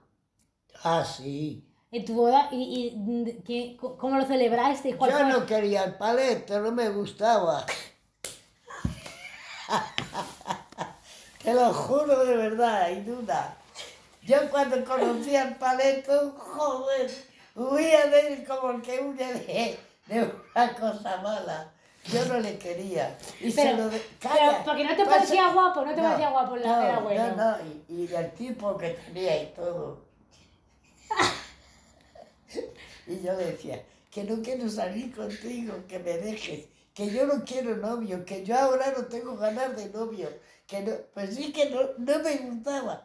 Ah, 0.83 1.05
sí. 1.05 1.64
¿En 1.90 2.05
tu 2.05 2.14
boda? 2.14 2.49
¿Y, 2.53 2.92
y 2.94 3.42
qué- 3.42 3.77
cómo 3.79 4.18
lo 4.18 4.27
celebrasteis? 4.27 4.96
¿Cuál 4.96 5.12
Yo 5.12 5.18
fue? 5.18 5.29
no 5.31 5.46
quería 5.46 5.85
el 5.85 5.94
paleto, 5.94 6.61
no 6.61 6.72
me 6.72 6.90
gustaba. 6.90 7.64
Te 11.42 11.55
lo 11.55 11.72
juro 11.72 12.25
de 12.25 12.37
verdad, 12.37 12.90
y 12.90 13.01
duda. 13.03 13.57
Yo 14.27 14.51
cuando 14.51 14.85
conocí 14.85 15.37
al 15.37 15.57
paleto, 15.57 16.35
joder, 16.39 17.11
huía 17.55 18.07
de 18.09 18.21
él 18.35 18.45
como 18.45 18.71
el 18.73 18.83
que 18.83 19.01
huye 19.01 19.25
de, 19.35 19.79
de 20.07 20.23
una 20.55 20.75
cosa 20.75 21.17
mala. 21.23 21.71
Yo 22.05 22.25
no 22.27 22.39
le 22.39 22.57
quería. 22.59 23.17
Y 23.41 23.51
se 23.51 23.62
Pero- 23.62 23.77
lo 23.79 23.89
de- 23.91 24.01
pero 24.21 24.62
porque 24.65 24.85
no 24.85 24.97
te 24.97 25.05
pasa- 25.05 25.17
parecía 25.17 25.49
guapo, 25.53 25.85
no 25.85 25.95
te 25.95 26.01
parecía 26.03 26.31
guapo 26.31 26.55
el- 26.57 26.62
no, 26.62 26.83
el 26.83 26.91
abuelo. 26.95 27.27
No, 27.37 27.37
no, 27.37 27.57
y, 27.89 28.03
y 28.05 28.15
el 28.15 28.31
tipo 28.33 28.77
que 28.79 28.91
tenía 28.91 29.43
y 29.43 29.47
todo. 29.55 30.05
Y 33.09 33.21
yo 33.23 33.33
le 33.35 33.53
decía, 33.53 33.81
que 34.11 34.25
no 34.25 34.43
quiero 34.43 34.69
salir 34.69 35.15
contigo, 35.15 35.75
que 35.89 35.99
me 36.01 36.12
dejes, 36.19 36.65
que 36.95 37.09
yo 37.11 37.27
no 37.27 37.45
quiero 37.45 37.77
novio, 37.77 38.25
que 38.25 38.45
yo 38.45 38.57
ahora 38.59 38.93
no 38.97 39.05
tengo 39.05 39.37
ganas 39.37 39.77
de 39.77 39.89
novio, 39.91 40.29
que 40.67 40.81
no, 40.81 40.93
pues 41.15 41.37
sí 41.37 41.53
que 41.53 41.71
no, 41.71 41.81
no 41.99 42.19
me 42.21 42.37
gustaba. 42.39 43.05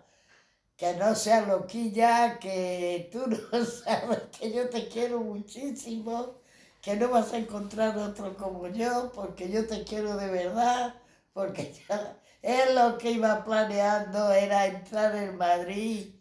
Que 0.81 0.95
no 0.95 1.13
seas 1.13 1.47
loquilla, 1.47 2.39
que 2.39 3.07
tú 3.11 3.27
no 3.27 3.65
sabes 3.65 4.17
que 4.39 4.51
yo 4.51 4.67
te 4.67 4.87
quiero 4.87 5.19
muchísimo, 5.19 6.39
que 6.81 6.95
no 6.95 7.09
vas 7.09 7.33
a 7.33 7.37
encontrar 7.37 7.95
otro 7.99 8.35
como 8.35 8.67
yo, 8.67 9.11
porque 9.13 9.51
yo 9.51 9.67
te 9.67 9.83
quiero 9.83 10.17
de 10.17 10.31
verdad, 10.31 10.95
porque 11.33 11.71
ya, 11.87 12.17
él 12.41 12.73
lo 12.73 12.97
que 12.97 13.11
iba 13.11 13.45
planeando 13.45 14.31
era 14.31 14.65
entrar 14.65 15.15
en 15.15 15.37
Madrid 15.37 16.15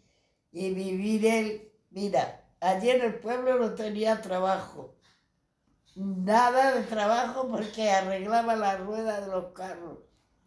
y 0.51 0.73
vivir 0.75 1.25
él. 1.25 1.71
Mira, 1.89 2.47
allí 2.59 2.91
en 2.91 3.01
el 3.01 3.15
pueblo 3.15 3.57
no 3.57 3.73
tenía 3.73 4.21
trabajo. 4.21 4.95
Nada 5.95 6.75
de 6.75 6.83
trabajo 6.83 7.47
porque 7.49 7.89
arreglaba 7.89 8.55
la 8.55 8.77
rueda 8.77 9.21
de 9.21 9.27
los 9.31 9.53
carros. 9.53 9.97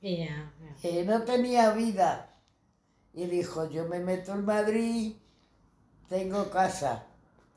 Y 0.01 0.19
ya, 0.19 0.55
ya. 0.61 0.75
Que 0.81 1.05
no 1.05 1.25
tenía 1.25 1.73
vida. 1.73 2.31
Y 3.15 3.27
dijo, 3.27 3.71
yo 3.71 3.87
me 3.87 4.01
meto 4.01 4.33
en 4.33 4.45
Madrid, 4.45 5.17
tengo 6.09 6.51
casa, 6.51 7.07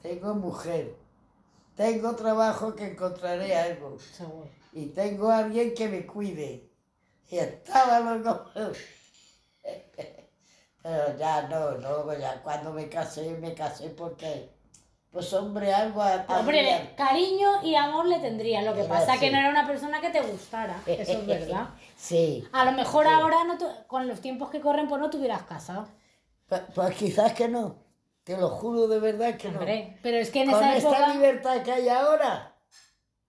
tengo 0.02 0.36
mujer, 0.36 0.96
tengo 1.76 2.16
trabajo 2.16 2.76
que 2.76 2.92
encontraré 2.92 3.56
algo 3.56 3.98
y 4.72 4.86
tengo 4.88 5.30
a 5.30 5.40
alguien 5.40 5.74
que 5.74 5.88
me 5.90 6.06
cuide. 6.06 6.70
Y 7.30 7.38
estaba 7.38 8.00
loco. 8.00 8.46
Pero 10.84 11.18
ya 11.18 11.48
no, 11.50 11.78
no, 11.80 12.18
ya 12.18 12.42
cuando 12.42 12.72
me 12.72 12.88
casé, 12.88 13.38
me 13.40 13.54
casé 13.54 13.90
porque, 13.90 14.57
pues 15.12 15.32
hombre, 15.34 15.74
algo 15.74 16.02
a- 16.02 16.26
Hombre, 16.30 16.94
cariño 16.96 17.64
y 17.64 17.76
amor 17.76 18.06
le 18.08 18.20
tendría. 18.20 18.62
Lo 18.62 18.74
que 18.74 18.82
Era 18.82 18.90
pasa 18.90 19.12
así. 19.14 19.20
que 19.22 19.32
no 19.32 19.38
era 19.40 19.50
una 19.50 19.66
persona 19.66 20.00
que 20.02 20.10
te 20.10 20.22
gustara. 20.22 20.82
Eso 20.86 21.12
es 21.14 21.26
verdad. 21.26 21.70
Sí, 21.98 22.44
A 22.52 22.64
lo 22.64 22.74
mejor 22.74 23.06
Sí. 23.08 23.12
ahora, 23.12 23.44
no 23.46 23.58
con 23.88 24.08
los 24.08 24.22
tiempos 24.22 24.52
que 24.52 24.62
corren, 24.62 24.88
pues 24.88 25.02
no 25.02 25.10
te 25.10 25.18
hubieras 25.18 25.42
casado. 25.44 25.88
pues, 26.48 26.62
pues 26.76 26.96
quizás 26.96 27.34
que 27.34 27.48
no. 27.48 27.76
Te 28.24 28.38
lo 28.38 28.50
juro 28.50 28.88
de 28.88 29.00
verdad 29.00 29.36
que 29.38 29.50
no. 29.50 29.58
Hombre, 29.60 29.98
pero 30.04 30.18
es 30.18 30.30
que 30.30 30.42
en 30.44 30.52
Con 30.52 30.60
esa 30.64 30.78
esta 30.78 30.90
época... 30.92 31.14
libertad 31.14 31.64
que 31.64 31.72
hay 31.72 31.90
ahora, 31.90 32.56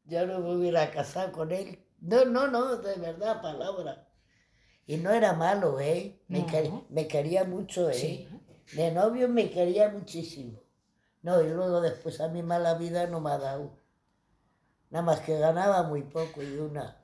yo 0.04 0.26
no 0.26 0.40
me 0.40 0.54
hubiera 0.56 0.90
casado 0.90 1.32
con 1.32 1.50
él. 1.52 1.82
No, 2.00 2.24
no, 2.26 2.48
no, 2.48 2.76
de 2.76 2.94
verdad, 2.96 3.40
palabra. 3.40 4.06
Y 4.86 4.96
no 4.98 5.10
era 5.12 5.32
malo, 5.32 5.80
¿eh? 5.80 6.20
Me, 6.28 6.40
No. 6.40 6.46
quer- 6.46 6.84
me 6.90 7.06
quería 7.08 7.44
mucho, 7.44 7.88
¿eh? 7.88 7.94
Sí. 7.94 8.28
De 8.74 8.90
novio 8.90 9.28
me 9.28 9.48
quería 9.50 9.88
muchísimo. 9.88 10.60
No, 11.22 11.40
y 11.42 11.48
luego 11.48 11.81
después 11.81 12.20
a 12.20 12.26
mi 12.28 12.42
mala 12.42 12.74
vida 12.74 13.07
no 13.07 13.20
me 13.20 13.31
ha 13.31 13.38
dado. 13.38 13.70
Nada 14.90 15.04
más 15.04 15.20
que 15.20 15.38
ganaba 15.38 15.83
muy 15.85 16.02
poco 16.02 16.42
y 16.42 16.57
una. 16.59 16.96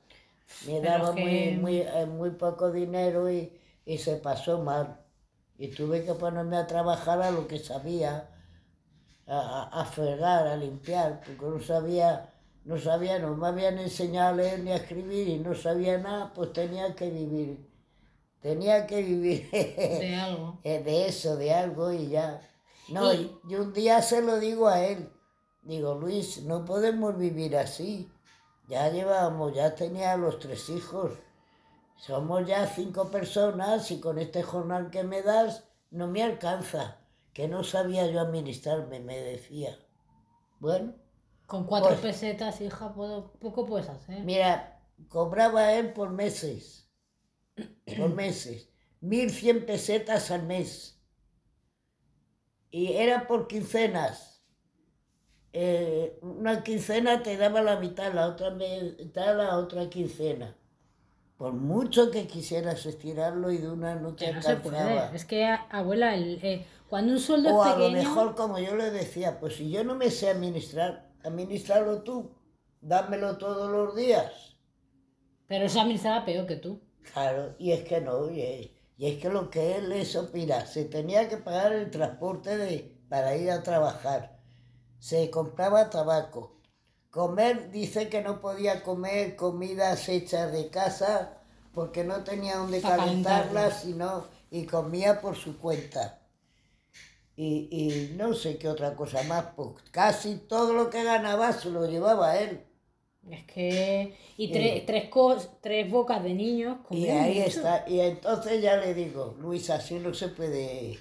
Me 0.67 0.81
Pero 0.81 0.91
daba 0.91 1.13
que- 1.15 1.23
muy, 1.23 1.51
muy, 1.53 1.79
eh, 1.83 2.07
muy 2.07 2.31
poco 2.33 2.73
dinero 2.73 3.31
y, 3.31 3.53
y 3.87 3.99
se 3.99 4.17
pasó 4.17 4.61
mal. 4.63 5.01
Y 5.59 5.69
tuve 5.69 6.05
que 6.05 6.15
ponerme 6.15 6.57
a 6.59 6.67
trabajar 6.67 7.23
a 7.23 7.31
lo 7.31 7.49
que 7.49 7.59
sabía, 7.59 8.29
a, 9.27 9.81
a- 9.81 9.85
fregar, 9.87 10.47
a 10.49 10.57
limpiar, 10.57 11.11
porque 11.25 11.47
no 11.47 11.61
sabía 11.61 12.31
no 12.65 12.79
sabía, 12.79 13.19
no 13.19 13.37
me 13.37 13.49
habían 13.49 13.79
enseñado 13.79 14.31
a 14.31 14.37
leer 14.39 14.61
ni 14.61 14.73
a 14.73 14.77
escribir 14.77 15.29
y 15.29 15.39
no 15.39 15.55
sabía 15.55 15.99
nada, 15.99 16.33
pues 16.35 16.53
tenía 16.55 16.95
que 16.95 17.11
vivir. 17.11 17.51
Tenía 18.41 18.87
que 18.87 19.03
vivir 19.03 19.51
De 19.99 20.15
algo. 20.15 20.59
de 20.65 21.07
eso, 21.09 21.37
de 21.37 21.53
algo 21.55 21.93
y 21.93 22.09
ya. 22.09 22.41
No, 22.89 23.13
Y- 23.13 23.39
yo 23.49 23.63
un 23.63 23.73
día 23.73 24.03
se 24.03 24.21
lo 24.23 24.39
digo 24.39 24.69
a 24.69 24.85
él. 24.85 25.11
Digo, 25.63 25.95
Luis, 25.95 26.43
no 26.43 26.65
podemos 26.65 27.17
vivir 27.17 27.57
así. 27.57 28.11
Ya 28.69 28.89
llevábamos, 28.91 29.55
ya 29.55 29.75
tenía 29.75 30.17
los 30.17 30.39
tres 30.39 30.69
hijos. 30.69 31.13
Somos 31.97 32.47
ya 32.47 32.67
cinco 32.67 33.11
personas 33.11 33.91
y 33.91 34.01
con 34.01 34.19
este 34.19 34.43
jornal 34.43 34.91
que 34.91 35.05
me 35.05 35.23
das 35.23 35.65
no 35.91 36.07
me 36.09 36.23
alcanza. 36.23 36.99
Que 37.33 37.49
no 37.49 37.65
sabía 37.65 38.07
yo 38.07 38.21
administrarme, 38.21 39.01
me 39.01 39.17
decía. 39.19 39.77
Bueno, 40.61 40.95
Con 41.47 41.65
cuatro 41.67 41.91
Pues- 41.91 42.01
pesetas, 42.01 42.61
hija, 42.63 42.95
puedo- 42.95 43.33
poco 43.35 43.67
puedes 43.67 43.89
hacer. 43.91 44.25
mira, 44.25 44.81
cobraba 45.09 45.75
él 45.75 45.93
por 45.93 46.11
meses. 46.11 46.89
Por 47.99 48.09
meses. 48.15 48.71
1.100 49.03 49.67
pesetas 49.67 50.31
al 50.31 50.45
mes. 50.45 50.94
Y 52.75 52.95
era 52.95 53.29
por 53.29 53.47
quincenas. 53.47 54.43
Eh, 55.53 56.19
una 56.23 56.65
quincena 56.65 57.23
te 57.23 57.37
daba 57.37 57.63
la 57.63 57.79
mitad, 57.79 58.13
la 58.13 58.27
otra 58.27 58.51
mitad 58.51 59.37
la 59.37 59.59
otra 59.59 59.89
quincena. 59.89 60.57
Por 61.37 61.53
mucho 61.53 62.11
que 62.11 62.27
quisieras 62.27 62.85
estirarlo 62.87 63.53
y 63.53 63.59
de 63.59 63.71
una 63.71 63.95
no 63.95 64.17
te 64.17 64.27
Que 64.27 64.33
no 64.33 64.43
se 64.43 64.51
alcanzaba. 64.53 65.07
puede. 65.07 65.17
Es 65.17 65.25
que, 65.25 65.45
abuela, 65.71 66.17
el, 66.17 66.41
eh, 66.43 66.67
cuando 66.89 67.13
un 67.13 67.21
sueldo 67.21 67.51
O 67.51 67.65
es 67.65 67.65
a 67.65 67.77
lo 67.77 67.91
pequeño... 67.91 67.93
mejor, 67.93 68.35
como 68.35 68.59
yo 68.59 68.75
le 68.75 68.91
decía, 68.91 69.39
pues 69.39 69.55
si 69.55 69.71
yo 69.71 69.85
no 69.85 69.95
me 69.95 70.11
sé 70.11 70.31
administrar, 70.31 71.13
administrarlo 71.23 72.03
tú, 72.03 72.35
dámelo 72.81 73.39
todos 73.39 73.71
los 73.71 73.95
días. 73.95 74.57
Pero 75.47 75.65
eso 75.67 75.81
administraba 75.81 76.25
peor 76.25 76.47
que 76.47 76.57
tú. 76.57 76.83
Claro, 77.13 77.55
y 77.59 77.73
es 77.73 77.85
que 77.85 78.01
no, 78.01 78.29
es, 78.29 78.71
y 78.97 79.07
es 79.07 79.21
que 79.21 79.29
lo 79.29 79.51
que 79.51 79.77
él 79.77 79.93
eso, 79.93 80.29
mira, 80.33 80.67
se 80.67 80.85
tenía 80.85 81.29
que 81.29 81.37
pagar 81.37 81.73
el 81.73 81.91
transporte 81.91 82.57
de, 82.57 82.97
para 83.09 83.37
ir 83.37 83.51
a 83.51 83.63
trabajar, 83.63 84.39
se 84.99 85.31
compraba 85.31 85.91
tabaco, 85.91 86.57
comer, 87.11 87.71
dice 87.71 88.09
que 88.09 88.23
no 88.23 88.41
podía 88.41 88.83
comer 88.83 89.37
comidas 89.37 90.09
hechas 90.09 90.53
de 90.53 90.69
casa 90.69 91.39
porque 91.73 92.05
no 92.05 92.23
tenía 92.23 92.57
donde 92.57 92.81
calentarlas. 92.81 93.83
sino, 93.83 94.25
y 94.51 94.67
comía 94.67 95.21
por 95.21 95.37
su 95.37 95.59
cuenta. 95.59 96.21
Y, 97.37 97.69
y 97.71 98.15
no 98.17 98.33
sé 98.35 98.59
qué 98.59 98.69
otra 98.69 98.95
cosa 98.95 99.25
más, 99.25 99.47
pues 99.57 99.71
casi 99.91 100.37
todo 100.37 100.73
lo 100.73 100.89
que 100.89 101.03
ganaba 101.03 101.53
se 101.53 101.71
lo 101.71 101.85
llevaba 101.87 102.39
él. 102.39 102.65
Es 103.31 103.45
que... 103.47 104.17
Y 104.37 104.47
Eh. 104.47 104.53
tres, 104.53 104.87
tres, 104.87 105.11
cos- 105.11 105.51
tres 105.61 105.91
bocas 105.91 106.23
de 106.23 106.35
niños 106.35 106.79
Y 106.91 107.07
ahí 107.09 107.37
mucho. 107.39 107.49
está. 107.49 107.85
Y 107.89 108.01
entonces 108.01 108.61
ya 108.63 108.77
le 108.77 108.95
digo, 108.95 109.35
Luis, 109.41 109.71
así 109.71 109.95
no 109.99 110.13
se 110.15 110.29
puede. 110.29 110.99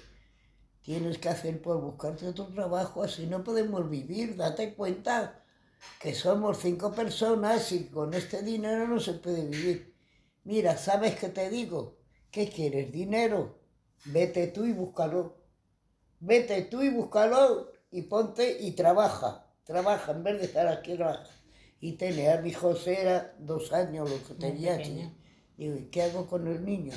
Tienes 0.82 1.18
que 1.18 1.28
hacer 1.30 1.60
por 1.62 1.80
buscarte 1.80 2.28
otro 2.28 2.46
trabajo, 2.46 3.02
así 3.02 3.26
no 3.26 3.42
podemos 3.44 3.88
vivir. 3.90 4.36
Date 4.36 4.74
cuenta 4.74 5.42
que 6.00 6.14
somos 6.14 6.58
cinco 6.58 6.92
personas 6.94 7.72
y 7.72 7.86
con 7.88 8.14
este 8.14 8.42
dinero 8.42 8.86
no 8.88 9.00
se 9.00 9.14
puede 9.14 9.46
vivir. 9.46 9.94
Mira, 10.44 10.76
¿sabes 10.76 11.16
qué 11.16 11.28
te 11.28 11.50
digo? 11.50 11.98
¿Qué 12.30 12.48
quieres? 12.48 12.92
¿Dinero? 12.92 13.58
Vete 14.06 14.48
tú 14.48 14.64
y 14.66 14.72
búscalo. 14.72 15.36
Vete 16.20 16.62
tú 16.62 16.82
y 16.82 16.90
búscalo 16.90 17.70
y 17.90 18.02
ponte 18.02 18.58
y 18.60 18.72
trabaja. 18.72 19.46
Trabaja 19.64 20.12
en 20.12 20.22
vez 20.24 20.38
de 20.38 20.44
estar 20.46 20.66
aquí. 20.68 20.94
Trabaja. 20.96 21.24
Y 21.84 21.98
tenía 21.98 22.38
a 22.38 22.40
mi 22.40 22.50
José, 22.50 23.02
era 23.02 23.34
dos 23.38 23.70
años 23.74 24.08
lo 24.08 24.16
que 24.26 24.32
tenía. 24.32 24.78
Digo, 24.78 25.76
¿y 25.76 25.84
qué 25.90 26.04
hago 26.04 26.26
con 26.26 26.46
el 26.46 26.64
niño? 26.64 26.94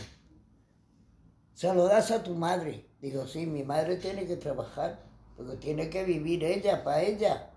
Se 1.54 1.74
lo 1.74 1.90
das 1.90 2.10
a 2.12 2.24
tu 2.24 2.36
madre. 2.36 2.88
Digo, 3.02 3.28
sí, 3.28 3.46
mi 3.46 3.64
madre 3.64 3.98
tiene 3.98 4.26
que 4.26 4.38
trabajar, 4.38 5.04
porque 5.36 5.58
tiene 5.58 5.90
que 5.90 6.06
vivir 6.06 6.42
ella, 6.46 6.86
para 6.86 7.02
ella. 7.02 7.52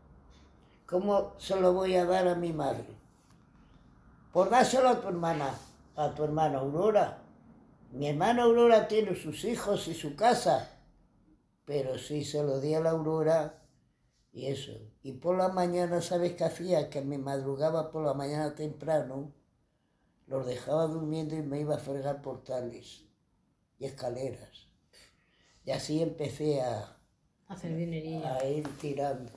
¿Cómo 0.87 1.35
se 1.39 1.55
lo 1.61 1.73
voy 1.73 1.95
a 1.95 2.05
dar 2.05 2.27
a 2.27 2.35
mi 2.35 2.53
madre? 2.53 2.89
Por 4.33 4.51
dárselo 4.51 4.89
a 4.89 5.01
tu 5.01 5.07
hermana, 5.07 5.55
a 5.95 6.13
tu 6.13 6.25
hermana 6.25 6.59
Aurora. 6.59 7.23
Mi 7.93 8.09
hermana 8.09 8.43
Aurora 8.43 8.89
tiene 8.89 9.15
sus 9.15 9.45
hijos 9.45 9.87
y 9.87 9.95
su 9.95 10.17
casa, 10.17 10.81
pero 11.65 11.97
sí 11.97 12.25
se 12.25 12.43
lo 12.43 12.59
di 12.59 12.75
a 12.75 12.81
la 12.81 12.91
Aurora 12.91 13.60
y 14.33 14.47
eso. 14.47 14.73
Y 15.03 15.13
por 15.15 15.37
la 15.39 15.49
mañana, 15.51 16.01
¿sabes 16.03 16.35
qué 16.35 16.45
hacía? 16.45 16.91
Que 16.91 17.01
me 17.03 17.19
madrugaba 17.19 17.91
por 17.93 18.05
la 18.05 18.15
mañana 18.15 18.55
temprano, 18.57 19.33
los 20.27 20.47
dejaba 20.47 20.87
durmiendo 20.87 21.37
y 21.37 21.43
me 21.43 21.61
iba 21.61 21.77
a 21.77 21.79
fregar 21.79 22.23
portales 22.23 23.05
y 23.79 23.87
escaleras. 23.87 24.69
Y 25.65 25.71
así 25.71 26.03
empecé 26.03 26.61
a, 26.61 26.99
Hacer 27.49 27.77
dinerillo. 27.77 28.25
a 28.25 28.45
ir 28.47 28.67
tirando. 28.79 29.33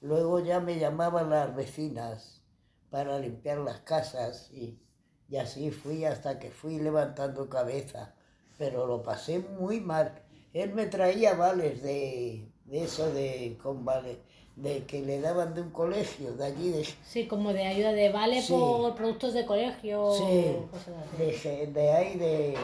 Luego 0.00 0.40
ya 0.40 0.60
me 0.60 0.78
llamaban 0.78 1.30
las 1.30 1.54
vecinas 1.54 2.42
para 2.90 3.18
limpiar 3.18 3.58
las 3.58 3.80
casas 3.80 4.50
y, 4.52 4.80
y 5.28 5.36
así 5.36 5.70
fui 5.70 6.04
hasta 6.04 6.38
que 6.38 6.50
fui 6.50 6.78
levantando 6.78 7.48
cabeza. 7.48 8.14
Pero 8.58 8.86
lo 8.86 9.02
pasé 9.02 9.38
muy 9.40 9.80
mal. 9.80 10.22
Él 10.52 10.74
me 10.74 10.86
traía 10.86 11.34
vales 11.34 11.82
de, 11.82 12.52
de 12.64 12.84
eso 12.84 13.12
de 13.12 13.58
con 13.62 13.84
vale, 13.84 14.22
de 14.62 14.84
que 14.86 15.02
le 15.02 15.20
daban 15.20 15.54
de 15.54 15.62
un 15.62 15.70
colegio, 15.70 16.32
de 16.32 16.44
allí 16.46 16.70
de, 16.70 16.84
Sí, 17.06 17.26
como 17.28 17.52
de 17.52 17.64
ayuda 17.66 17.92
de 17.92 18.10
vale 18.10 18.42
Sí. 18.42 18.52
por 18.52 18.94
productos 18.94 19.32
de 19.34 19.46
colegio. 19.46 20.12
Sí, 20.14 20.56
cosas 20.70 20.94
así. 21.14 21.48
de, 21.48 21.66
de 21.68 21.92
ahí 21.92 22.18
de, 22.18 22.54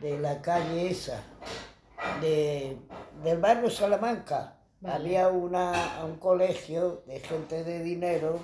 de 0.00 0.18
la 0.18 0.40
calle 0.40 0.90
esa, 0.90 1.22
de, 2.20 2.76
del 3.22 3.38
barrio 3.38 3.70
Salamanca. 3.70 4.54
Vale. 4.80 4.94
Había 5.18 5.28
una, 5.28 6.04
un 6.04 6.16
colegio 6.18 7.02
de 7.06 7.20
gente 7.20 7.64
de 7.64 7.82
dinero 7.82 8.38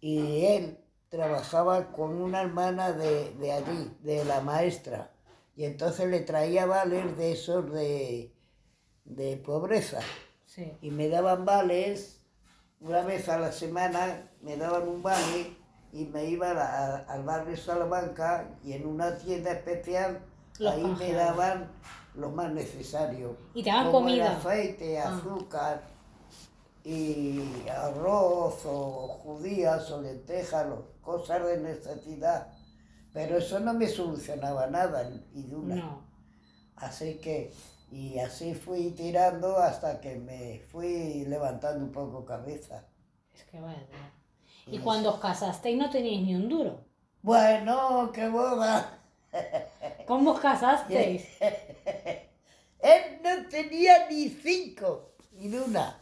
y 0.00 0.44
él 0.46 0.78
trabajaba 1.08 1.92
con 1.92 2.20
una 2.20 2.42
hermana 2.42 2.92
de, 2.92 3.32
de 3.34 3.52
allí, 3.52 3.96
de 4.00 4.24
la 4.24 4.40
maestra. 4.40 5.10
Y 5.54 5.64
entonces 5.64 6.08
le 6.08 6.20
traía 6.20 6.66
vales 6.66 7.16
de 7.16 7.32
esos 7.32 7.70
de, 7.72 8.32
de 9.04 9.36
pobreza 9.36 10.00
Sí. 10.54 10.70
y 10.82 10.90
me 10.90 11.08
daban 11.08 11.44
vales, 11.46 12.20
una 12.80 13.00
vez 13.02 13.28
a 13.28 13.38
la 13.38 13.52
semana 13.52 14.30
me 14.42 14.56
daban 14.56 14.86
un 14.88 15.02
vale 15.02 15.56
y 15.92 16.04
me 16.06 16.26
iba 16.26 16.50
a 16.50 16.96
al 17.08 17.22
barrio 17.22 17.56
Salamanca 17.56 18.48
y 18.62 18.72
en 18.74 18.86
una 18.86 19.16
tienda 19.16 19.52
especial 19.52 20.20
Los 20.58 20.74
ahí 20.74 20.84
me 20.98 21.12
daban 21.12 21.70
lo 22.14 22.30
más 22.30 22.52
necesario. 22.52 23.36
Y 23.54 23.62
te 23.62 23.70
daban 23.70 23.92
como 23.92 24.08
el 24.08 24.18
comida. 24.18 24.36
aceite, 24.36 24.98
Ah. 24.98 25.16
azúcar 25.16 25.82
y 26.84 27.40
arroz 27.68 28.60
o 28.66 29.08
judías 29.22 29.90
o 29.90 30.02
lentejas, 30.02 30.66
cosas 31.00 31.46
de 31.46 31.58
necesidad. 31.58 32.48
Pero 33.12 33.38
eso 33.38 33.60
no 33.60 33.72
me 33.74 33.86
solucionaba 33.88 34.66
nada 34.66 35.08
y 35.32 35.42
de 35.44 35.56
una. 35.56 35.74
No. 35.76 36.02
Así 36.76 37.18
que, 37.18 37.52
y 37.92 38.18
así 38.18 38.54
fui 38.54 38.92
tirando 38.92 39.58
hasta 39.58 40.00
que 40.00 40.16
me 40.16 40.60
fui 40.70 41.26
levantando 41.26 41.84
un 41.84 41.92
poco 41.92 42.24
cabeza. 42.24 42.86
Es 43.34 43.44
que 43.44 43.60
vaya. 43.60 43.86
Y 44.66 44.78
cuando 44.78 45.10
os 45.10 45.20
casasteis 45.20 45.76
no 45.76 45.90
teníais 45.90 46.22
ni 46.22 46.34
un 46.34 46.48
duro. 46.48 46.80
Bueno, 47.20 48.10
qué 48.14 48.28
boda. 48.28 48.98
¿Cómo 50.06 50.32
os 50.32 50.40
casasteis? 50.40 51.22
Él 52.80 53.20
no 53.22 53.46
tenía 53.50 54.08
ni 54.08 54.30
cinco, 54.30 55.12
ni 55.32 55.54
una. 55.54 56.00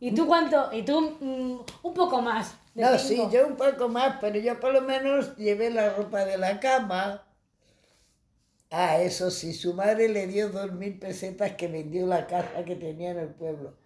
¿Y 0.00 0.14
tú 0.14 0.26
cuánto? 0.26 0.72
¿Y 0.72 0.82
tú 0.82 0.98
mm, 1.20 1.60
un 1.82 1.94
poco 1.94 2.22
más? 2.22 2.54
No, 2.74 2.98
sí, 2.98 3.16
cinco? 3.16 3.30
yo 3.30 3.46
un 3.46 3.56
poco 3.56 3.90
más, 3.90 4.16
pero 4.18 4.38
yo 4.38 4.58
por 4.58 4.72
lo 4.72 4.80
menos 4.80 5.36
llevé 5.36 5.70
la 5.70 5.90
ropa 5.90 6.24
de 6.24 6.38
la 6.38 6.58
cama. 6.58 7.25
Ah, 8.70 9.00
eso 9.00 9.30
sí, 9.30 9.52
su 9.54 9.74
madre 9.74 10.08
le 10.08 10.26
dio 10.26 10.50
dos 10.50 10.72
mil 10.72 10.98
pesetas 10.98 11.52
que 11.56 11.68
vendió 11.68 12.06
la 12.06 12.26
casa 12.26 12.64
que 12.64 12.76
tenía 12.76 13.10
en 13.12 13.18
el 13.18 13.34
pueblo. 13.34 13.76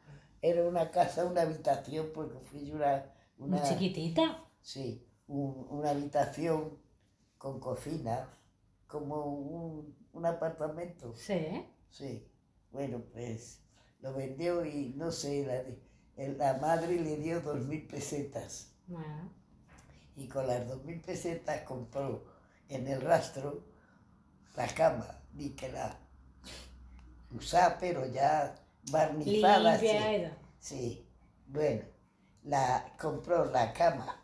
Era 0.43 0.65
una 0.67 0.91
casa, 0.91 1.25
una 1.27 1.43
habitación, 1.43 2.11
porque 2.15 2.39
fui 2.41 2.67
yo 2.67 2.77
una... 2.77 3.05
Muy 3.47 3.59
una 3.59 3.63
chiquitita. 3.63 4.45
Sí, 4.63 5.07
un- 5.29 5.67
una 5.71 5.91
habitación 5.91 6.79
con 7.39 7.61
cocina, 7.61 8.29
como 8.87 9.25
un, 9.27 9.97
un 10.13 10.27
apartamento. 10.27 11.15
Sí. 11.15 11.37
Sí, 11.91 12.27
bueno, 12.73 13.03
pues 13.13 13.63
lo 14.01 14.15
vendió 14.15 14.65
y 14.67 14.95
no 14.97 15.13
sé, 15.13 15.47
la, 15.47 16.27
la 16.45 16.59
madre 16.61 17.01
le 17.01 17.17
dio 17.19 17.41
dos 17.43 17.61
mil 17.67 17.87
pesetas 17.87 18.73
Bueno. 18.87 19.31
y 20.17 20.29
con 20.29 20.47
las 20.47 20.67
dos 20.69 20.85
mil 20.85 21.01
pesetas 21.01 21.63
compró 21.63 22.25
en 22.69 22.87
el 22.87 23.01
rastro 23.01 23.65
la 24.61 24.75
cama, 24.75 25.07
ni 25.33 25.51
que 25.51 25.69
la 25.73 25.97
usaba, 27.35 27.77
pero 27.79 28.07
ya 28.07 28.55
barnizada. 28.91 29.73
Limpia 29.73 30.37
sí. 30.59 30.69
Sí, 30.69 31.09
bueno. 31.47 31.83
la, 32.45 32.93
compró 33.01 33.47
la 33.47 33.73
cama, 33.73 34.17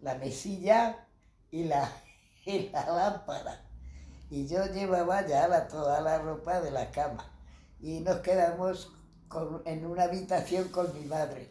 la 0.00 0.14
mesilla 0.14 1.06
y 1.50 1.64
la, 1.64 1.90
y 2.46 2.70
la 2.70 2.86
lámpara. 2.86 3.60
Y 4.30 4.46
yo 4.48 4.64
llevaba 4.66 5.26
ya 5.26 5.46
la, 5.46 5.68
toda 5.68 6.00
la 6.00 6.18
ropa 6.18 6.60
de 6.60 6.70
la 6.70 6.90
cama. 6.90 7.24
Y 7.80 8.00
nos 8.00 8.20
quedamos 8.20 8.92
con- 9.28 9.62
en 9.66 9.84
una 9.84 10.04
habitación 10.04 10.68
con 10.68 10.92
mi 10.94 11.04
madre, 11.04 11.50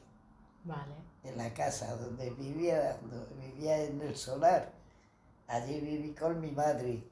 Vale. 0.63 0.95
en 1.23 1.37
la 1.37 1.53
casa 1.53 1.95
donde 1.97 2.31
vivía, 2.31 2.97
donde 3.03 3.35
vivía 3.35 3.83
en 3.83 4.01
el 4.01 4.15
solar. 4.15 4.71
Allí 5.47 5.79
viví 5.81 6.13
con 6.15 6.39
mi 6.39 6.49
madre, 6.51 7.03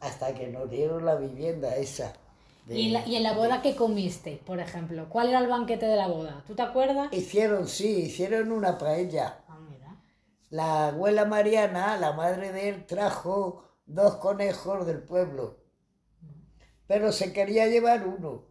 hasta 0.00 0.34
que 0.34 0.48
nos 0.48 0.70
dieron 0.70 1.04
la 1.04 1.14
vivienda 1.16 1.76
esa. 1.76 2.12
de- 2.66 2.78
¿Y 2.78 2.86
en, 2.88 2.92
la, 2.94 3.06
y 3.06 3.16
en 3.16 3.22
la 3.22 3.32
boda 3.32 3.62
qué 3.62 3.74
comisteis, 3.76 4.38
por 4.38 4.58
ejemplo? 4.60 5.08
¿Cuál 5.08 5.28
era 5.30 5.38
el 5.40 5.48
banquete 5.48 5.86
de 5.86 5.96
la 5.96 6.06
boda? 6.08 6.42
¿Tú 6.46 6.54
te 6.54 6.62
acuerdas? 6.62 7.12
Hicieron, 7.12 7.68
sí, 7.68 8.02
hicieron 8.02 8.52
una 8.52 8.78
paella. 8.78 9.40
Ah, 9.48 9.58
mira. 9.68 9.96
La 10.50 10.88
abuela 10.88 11.24
Mariana, 11.24 11.96
la 11.96 12.12
madre 12.12 12.52
de 12.52 12.68
él, 12.70 12.86
trajo 12.86 13.64
dos 13.86 14.16
conejos 14.16 14.86
del 14.86 15.02
pueblo, 15.02 15.58
pero 16.86 17.12
se 17.12 17.32
quería 17.32 17.66
llevar 17.66 18.06
uno. 18.06 18.44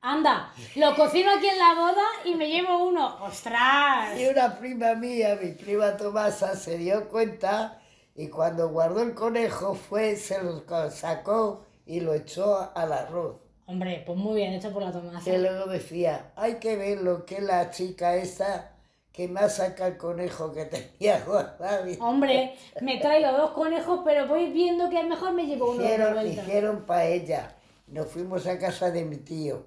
Anda, 0.00 0.52
lo 0.76 0.94
cocino 0.94 1.30
aquí 1.36 1.48
en 1.48 1.58
la 1.58 1.74
boda 1.74 2.04
y 2.24 2.34
me 2.36 2.48
llevo 2.48 2.84
uno. 2.86 3.16
¡Ostras! 3.24 4.18
Y 4.20 4.26
una 4.28 4.56
prima 4.58 4.94
mía, 4.94 5.36
mi 5.42 5.50
prima 5.52 5.96
Tomasa, 5.96 6.54
se 6.54 6.78
dio 6.78 7.08
cuenta 7.08 7.80
y 8.16 8.28
cuando 8.28 8.70
guardó 8.70 9.02
el 9.02 9.14
conejo 9.14 9.74
fue, 9.74 10.16
se 10.16 10.42
lo 10.42 10.64
sacó 10.90 11.66
y 11.84 12.00
lo 12.00 12.14
echó 12.14 12.70
al 12.74 12.92
arroz. 12.92 13.36
Hombre, 13.66 14.02
pues 14.06 14.16
muy 14.16 14.36
bien 14.36 14.54
hecho 14.54 14.72
por 14.72 14.82
la 14.82 14.90
Tomasa. 14.92 15.30
Que 15.30 15.38
luego 15.38 15.66
decía, 15.66 16.32
hay 16.34 16.54
que 16.54 16.76
ver 16.76 17.02
lo 17.02 17.26
que 17.26 17.40
la 17.42 17.70
chica 17.70 18.16
esa 18.16 18.72
que 19.12 19.28
me 19.28 19.40
ha 19.40 19.48
sacado 19.50 19.90
el 19.90 19.96
conejo 19.98 20.52
que 20.52 20.64
tenía 20.64 21.20
guardado. 21.26 21.84
Hombre, 22.00 22.54
me 22.80 22.98
traigo 23.00 23.32
dos 23.32 23.50
conejos, 23.50 24.00
pero 24.04 24.26
voy 24.28 24.50
viendo 24.50 24.88
que 24.88 24.98
a 24.98 25.02
lo 25.02 25.10
mejor 25.10 25.32
me 25.32 25.46
llevo 25.46 25.72
uno 25.72 25.82
Hicieron, 25.82 26.26
hicieron 26.26 26.86
paella. 26.86 27.56
Nos 27.86 28.06
fuimos 28.06 28.46
a 28.46 28.58
casa 28.58 28.90
de 28.90 29.04
mi 29.04 29.16
tío, 29.16 29.66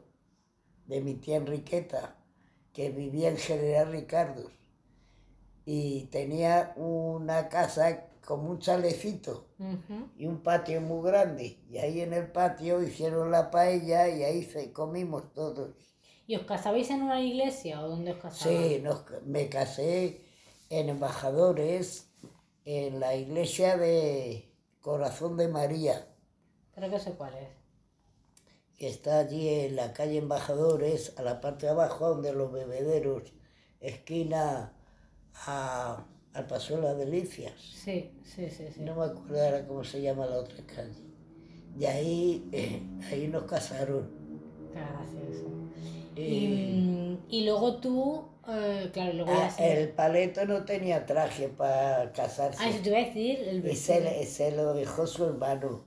de 0.87 1.01
mi 1.01 1.15
tía 1.15 1.37
Enriqueta, 1.37 2.15
que 2.73 2.89
vivía 2.89 3.29
en 3.29 3.37
General 3.37 3.91
Ricardo. 3.91 4.49
Y 5.65 6.05
tenía 6.05 6.73
una 6.77 7.47
casa 7.49 8.08
con 8.29 8.45
un 8.45 8.59
chalecito 8.59 9.47
y 10.15 10.27
un 10.27 10.43
patio 10.43 10.79
muy 10.81 11.01
grande. 11.09 11.57
Y 11.67 11.79
ahí 11.79 12.01
en 12.01 12.13
el 12.13 12.31
patio 12.31 12.83
hicieron 12.83 13.31
la 13.31 13.49
paella 13.49 14.07
y 14.07 14.23
ahí 14.23 14.43
se, 14.43 14.71
comimos 14.71 15.33
todos. 15.33 15.71
¿Y 16.27 16.35
os 16.35 16.43
casabais 16.43 16.91
en 16.91 17.01
una 17.01 17.19
iglesia 17.19 17.81
o 17.81 17.89
dónde 17.89 18.11
os 18.11 18.19
casabais? 18.19 18.75
Sí, 18.77 18.81
nos- 18.83 19.03
me 19.25 19.49
casé 19.49 20.21
en 20.69 20.89
Embajadores, 20.89 22.11
en 22.65 22.99
la 22.99 23.15
iglesia 23.15 23.77
de 23.77 24.53
Corazón 24.79 25.35
de 25.35 25.47
María. 25.47 26.07
Creo 26.75 26.91
que 26.91 26.99
sé 26.99 27.13
cuál 27.13 27.33
es. 27.33 27.49
que 28.77 28.87
está 28.87 29.17
allí 29.19 29.49
en 29.49 29.75
la 29.75 29.91
calle 29.91 30.19
Embajadores, 30.19 31.13
a 31.17 31.23
la 31.23 31.41
parte 31.41 31.65
de 31.65 31.71
abajo, 31.71 32.09
donde 32.09 32.31
los 32.31 32.51
bebederos, 32.51 33.23
esquina 33.81 34.73
a, 35.47 36.05
al 36.33 36.47
Paso 36.47 36.75
de 36.77 36.81
las 36.83 36.97
Delicias. 36.97 37.53
Sí, 37.83 38.11
sí, 38.23 38.49
sí, 38.49 38.67
sí. 38.71 38.81
No 38.81 38.95
me 38.95 39.05
acuerdo 39.05 39.41
ahora 39.43 39.65
cómo 39.67 39.83
se 39.83 40.01
llama 40.01 40.25
la 40.25 40.37
otra 40.39 40.65
calle. 40.65 41.03
Y 41.77 41.85
ahí, 41.85 42.49
eh, 42.51 42.81
ahí 43.11 43.27
nos 43.27 43.43
casaron. 43.45 44.09
Qué 44.71 44.79
gracioso. 44.79 45.49
Y, 46.15 46.21
Y, 46.21 47.19
y 47.29 47.45
luego 47.45 47.79
tú, 47.79 48.39
eh, 48.47 48.89
claro, 48.93 49.13
luego 49.13 49.31
ah, 49.33 49.49
se... 49.49 49.63
el 49.83 49.93
paleto 49.93 50.45
no 50.45 50.65
tenía 50.65 51.05
traje 51.05 51.49
para 51.49 52.11
casarse. 52.13 52.59
Ah, 52.59 52.69
eso 52.69 52.81
te 52.83 52.89
iba 52.89 52.99
a 52.99 53.05
decir, 53.05 53.39
el 53.47 53.61
Ese, 53.63 53.99
vestido. 54.01 54.09
ese 54.11 54.51
lo 54.51 54.73
dejó 54.73 55.07
su 55.07 55.25
hermano. 55.25 55.85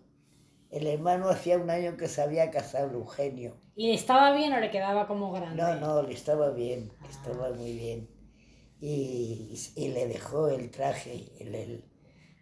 El 0.71 0.87
hermano 0.89 1.29
hacía 1.29 1.59
un 1.59 1.71
año 1.71 1.97
que 1.97 2.09
se 2.09 2.23
había 2.23 2.51
casado, 2.51 2.93
Eugenio. 2.93 3.57
¿Y 3.75 3.89
le 3.89 3.95
estaba 3.95 4.33
bien 4.35 4.53
o 4.55 4.61
le 4.61 4.71
quedaba 4.71 5.07
como 5.07 5.31
grande? 5.31 5.63
No, 5.63 5.77
no, 5.77 6.03
le 6.03 6.15
estaba 6.15 6.51
bien, 6.51 6.93
le 7.03 7.09
estaba 7.11 7.51
muy 7.53 7.73
bien. 7.75 8.09
Y, 8.83 9.57
y 9.77 9.89
le 9.89 10.09
dejó 10.09 10.49
el 10.49 10.71
traje, 10.71 11.25
el, 11.41 11.55
el, 11.55 11.85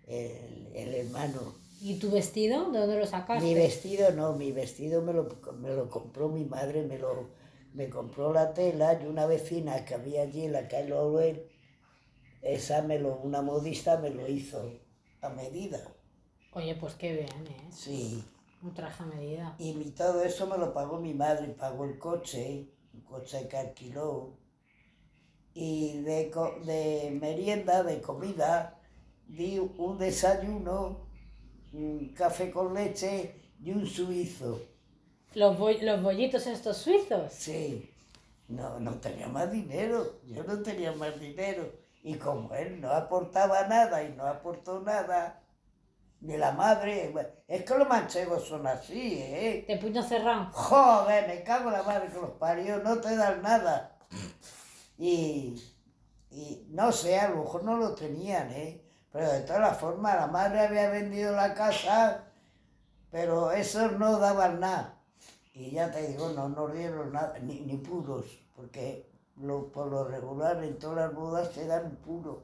el- 0.09 0.73
el 0.75 0.95
hermano. 0.95 1.55
¿Y 1.83 1.99
tu 1.99 2.11
vestido? 2.11 2.71
¿De 2.73 2.79
dónde 2.81 2.99
lo 2.99 3.07
sacaste? 3.07 3.47
Mi 3.47 3.55
vestido 3.55 4.11
no, 4.13 4.33
mi 4.35 4.51
vestido 4.53 5.03
me 5.03 5.13
lo, 5.13 5.29
me 5.61 5.75
lo 5.75 5.89
compró 5.91 6.29
mi 6.29 6.45
madre, 6.45 6.83
me, 6.83 6.99
lo, 6.99 7.29
me 7.75 7.89
compró 7.91 8.33
la 8.33 8.55
tela 8.55 8.99
y 9.03 9.07
una 9.07 9.27
vecina 9.27 9.85
que 9.85 9.95
había 9.95 10.23
allí 10.23 10.45
en 10.47 10.53
la 10.53 10.67
calle 10.69 10.91
Laurel, 10.91 11.47
esa 12.43 12.83
me 12.83 12.99
lo, 12.99 13.17
una 13.19 13.43
modista 13.43 13.99
me 13.99 14.11
lo 14.11 14.27
hizo 14.29 14.63
a 15.23 15.29
medida. 15.31 15.81
Oye, 16.53 16.75
pues 16.75 16.95
qué 16.95 17.13
bien, 17.13 17.47
¿eh? 17.47 17.69
Sí. 17.71 18.25
Un 18.63 18.75
traje 18.75 19.03
a 19.03 19.07
medida. 19.07 19.57
Y 19.59 19.73
mi- 19.75 19.91
todo 19.91 20.23
eso 20.23 20.47
me 20.47 20.59
lo 20.59 20.73
pagó 20.73 20.99
mi 21.01 21.15
madre, 21.15 21.49
pagó 21.49 21.85
el 21.85 21.99
coche, 21.99 22.67
un 22.95 23.01
coche 23.03 23.49
que 23.49 23.57
alquiló. 23.57 24.40
Y 25.69 26.01
de, 26.09 26.31
de 26.65 27.11
merienda, 27.21 27.83
de 27.83 28.01
comida, 28.01 28.79
di 29.27 29.59
un 29.59 29.99
desayuno, 29.99 31.07
un 31.75 32.15
café 32.21 32.51
con 32.51 32.73
leche 32.73 33.13
y 33.63 33.71
un 33.73 33.87
suizo. 33.87 34.51
Los, 35.35 35.59
boll- 35.59 35.83
los 35.83 36.03
bollitos 36.03 36.47
estos 36.47 36.79
suizos. 36.79 37.31
Sí, 37.33 37.91
no, 38.49 38.81
no 38.81 38.93
tenía 39.05 39.29
más 39.29 39.53
dinero, 39.53 40.21
yo 40.27 40.43
no 40.45 40.63
tenía 40.63 40.93
más 40.93 41.21
dinero. 41.21 41.71
Y 42.03 42.15
como 42.15 42.55
él 42.55 42.81
no 42.81 42.91
aportaba 42.91 43.67
nada 43.69 44.03
y 44.03 44.15
no 44.17 44.25
aportó 44.27 44.81
nada, 44.81 45.43
ni 46.23 46.39
la 46.39 46.53
madre, 46.53 47.13
es 47.47 47.65
que 47.65 47.75
los 47.79 47.87
manchegos 47.89 48.47
son 48.49 48.67
así, 48.67 49.19
¿eh? 49.21 49.65
De 49.69 49.77
puño 49.77 50.03
cerrado. 50.03 50.49
Joder, 50.53 51.29
me 51.29 51.43
cago 51.43 51.69
en 51.69 51.75
la 51.75 51.83
madre 51.83 52.09
que 52.09 52.19
los 52.21 52.31
parió, 52.31 52.79
no 52.79 52.99
te 52.99 53.15
dan 53.15 53.43
nada. 53.43 53.99
Y, 55.01 55.55
y 56.31 56.67
no 56.69 56.93
sé, 56.93 57.19
a 57.19 57.31
lo 57.31 57.37
mejor 57.45 57.65
no 57.65 57.77
lo 57.79 57.95
tenían, 57.95 58.51
¿eh? 58.53 58.83
Pero 59.11 59.33
de 59.33 59.41
todas 59.41 59.79
formas, 59.79 60.15
la 60.15 60.27
madre 60.27 60.61
había 60.61 60.91
vendido 60.91 61.35
la 61.35 61.55
casa, 61.55 62.25
pero 63.11 63.51
esos 63.51 63.93
no 63.99 64.19
daban 64.19 64.61
nada. 64.61 64.99
Y 65.55 65.71
ya 65.73 65.91
te 65.91 66.07
digo, 66.07 66.29
no 66.31 66.49
nos 66.51 66.73
dieron 66.75 67.13
nada, 67.13 67.39
ni, 67.41 67.61
ni 67.61 67.79
puros, 67.79 68.27
porque 68.55 69.07
lo, 69.41 69.73
por 69.73 69.87
lo 69.89 70.05
regular 70.07 70.63
en 70.63 70.79
todas 70.79 70.99
las 71.09 71.15
bodas 71.15 71.51
te 71.53 71.67
dan 71.67 71.97
puro 72.05 72.43